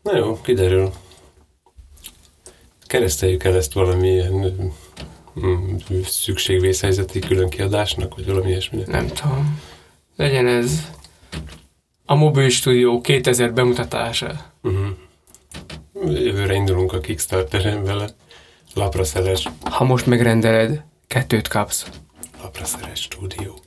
Na 0.02 0.18
jó, 0.18 0.42
kiderül. 0.42 0.92
Kereszteljük 2.82 3.44
el 3.44 3.56
ezt 3.56 3.74
valamilyen 3.74 4.54
mm, 5.40 5.76
szükségvészhelyzeti 6.04 7.20
külön 7.20 7.50
kiadásnak, 7.50 8.16
vagy 8.16 8.26
valami 8.26 8.50
ilyesminek. 8.50 8.88
Nem 8.88 9.08
tudom. 9.08 9.62
Legyen 10.16 10.48
ez 10.48 10.90
a 12.06 12.16
Mobil 12.16 12.50
Studio 12.50 13.02
2000 13.02 13.54
bemutatása. 13.54 14.32
Uh-huh. 14.64 14.88
Jövőre 16.24 16.54
indulunk 16.54 16.94
a 16.94 17.00
Kickstarteren 17.00 17.84
vele. 17.84 18.08
Lapraszeres, 18.74 19.50
Ha 19.64 19.84
most 19.84 20.06
megrendeled, 20.06 20.84
kettőt 21.08 21.48
kapsz. 21.48 21.88
lapraszeres 22.42 23.00
stúdió. 23.02 23.58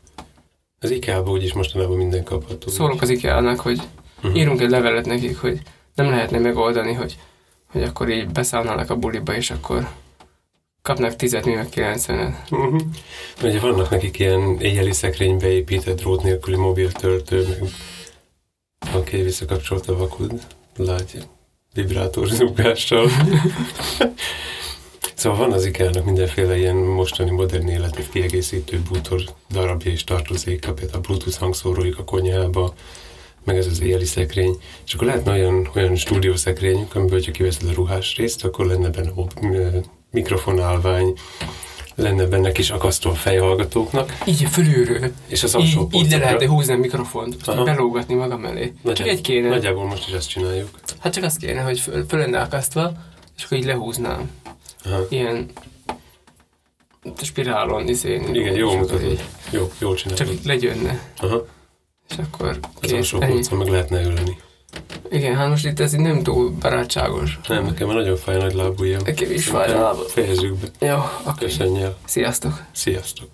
Az 0.80 0.91
IKEA-ban 0.91 1.32
úgyis 1.32 1.53
mostanában 1.53 1.97
minden 1.97 2.24
kapható. 2.24 2.68
Szólok 2.70 3.03
az 3.03 3.09
IKEA-nak, 3.09 3.61
hogy 3.61 3.80
Mhm. 4.22 4.34
írunk 4.37 4.61
egy 4.61 4.70
levelet 4.70 5.07
nekik, 5.07 5.39
hogy 5.39 5.61
nem 5.95 6.09
lehetne 6.11 6.39
megoldani, 6.39 6.93
hogy, 6.93 7.16
hogy 7.66 7.82
akkor 7.82 8.09
így 8.11 8.28
beszállnának 8.28 8.91
a 8.91 8.97
buliba, 8.97 9.34
és 9.34 9.51
akkor 9.51 9.89
kapnak 10.82 11.16
10 11.16 11.37
mi 11.45 11.55
meg 11.55 11.68
90-et. 11.68 12.34
Uh-huh. 12.51 12.80
Ugye 13.43 13.61
vannak 13.61 13.91
nekik 13.91 14.18
ilyen 14.18 14.61
éjjeli 14.61 14.93
szekrénybe 14.93 15.47
épített 15.51 15.97
drót 15.97 16.22
nélküli 16.22 16.57
mobiltöltő, 16.57 17.47
meg 17.49 17.68
oké, 18.95 19.22
visszakapcsolt 19.22 19.89
a 19.89 19.97
vakud, 19.97 20.32
lágy 20.76 21.22
vibrátor 21.74 22.26
zúgással. 22.26 23.09
szóval 25.14 25.39
van 25.39 25.53
az 25.53 25.64
ikea 25.64 25.91
mindenféle 26.05 26.59
ilyen 26.59 26.76
mostani 26.76 27.30
modern 27.30 27.68
életet 27.68 28.11
kiegészítő 28.11 28.82
bútor 28.89 29.20
darabja 29.51 29.91
és 29.91 30.05
tartozéka, 30.05 30.72
például 30.72 30.99
a 30.99 31.07
Bluetooth 31.07 31.39
hangszórójuk 31.39 31.99
a 31.99 32.05
konyhába, 32.05 32.74
meg 33.45 33.57
ez 33.57 33.66
az 33.66 33.80
éjjeli 33.80 34.05
szekrény. 34.05 34.57
És 34.87 34.95
akkor 34.95 35.07
lehetne 35.07 35.32
olyan, 35.32 35.70
olyan 35.74 35.97
stúdiószekrényük, 35.97 36.95
amiből, 36.95 37.18
hogyha 37.18 37.32
kiveszed 37.32 37.68
a 37.68 37.72
ruhás 37.72 38.16
részt, 38.16 38.45
akkor 38.45 38.66
lenne 38.66 38.91
benne 38.91 39.11
mikrofonálvány, 40.11 41.14
lenne 41.97 42.26
benne 42.26 42.53
kis 42.53 42.70
akasztó 42.70 43.11
a 43.11 43.14
fejhallgatóknak, 43.14 44.12
Így 44.26 44.42
fölülről. 44.51 45.11
és 45.26 45.42
az 45.42 45.55
Így, 45.55 45.61
alsó 45.61 45.80
így 45.80 45.84
le 45.84 45.88
polcokra- 45.90 46.18
lehetne 46.18 46.47
húzni 46.49 46.72
a 46.72 46.76
mikrofont, 46.76 47.36
azt 47.44 47.64
belógatni 47.64 48.14
magam 48.14 48.44
elé. 48.44 48.64
Csak 48.64 48.74
Nagyjából- 48.84 49.12
egy 49.14 49.20
kéne. 49.20 49.49
Nagyjából 49.49 49.84
most 49.86 50.09
is 50.09 50.14
ezt 50.14 50.28
csináljuk. 50.28 50.68
Hát 51.01 51.12
csak 51.12 51.24
azt 51.24 51.38
kéne, 51.38 51.61
hogy 51.61 51.80
föl, 51.80 52.05
föl 52.09 52.18
lenne 52.20 52.40
akasztva, 52.40 52.92
és 53.36 53.44
akkor 53.44 53.59
így 53.59 53.64
lehúznám. 53.64 54.30
Aha. 54.84 55.01
Ilyen 55.09 55.51
spirálon, 57.22 57.88
izén. 57.88 58.34
Igen, 58.34 58.55
jó 58.55 58.76
mutatod. 58.76 59.03
így 59.11 59.24
Jó, 59.51 59.70
jól 59.78 59.94
Csak 59.94 60.16
csinálod. 60.16 60.34
így 60.38 60.44
legyönne, 60.47 61.01
Aha. 61.18 61.47
és 62.09 62.16
akkor 62.18 62.59
Az 62.82 62.92
alsó 62.92 63.18
polcon 63.18 63.59
meg 63.59 63.68
lehetne 63.68 64.03
ülni. 64.03 64.38
Igen, 65.10 65.34
hát 65.36 65.48
most 65.48 65.66
itt 65.66 65.80
ez 65.80 65.94
így 65.94 66.00
nem 66.00 66.22
túl 66.22 66.50
barátságos. 66.60 67.38
Nem, 67.48 67.64
nekem 67.64 67.86
már 67.86 67.96
nagyon 67.96 68.16
fáj 68.16 68.34
a 68.36 68.38
nagy 68.38 68.54
lábujjam. 68.54 69.00
Nekem 69.04 69.30
is 69.30 69.46
fáj 69.46 69.72
a 69.72 69.80
lábam. 69.80 70.06
Fejezzük 70.06 70.54
be. 70.56 70.86
Jó, 70.86 70.94
akkor 71.22 71.38
Köszönjél. 71.38 71.96
sziasztok! 72.04 72.62
Sziasztok. 72.72 73.28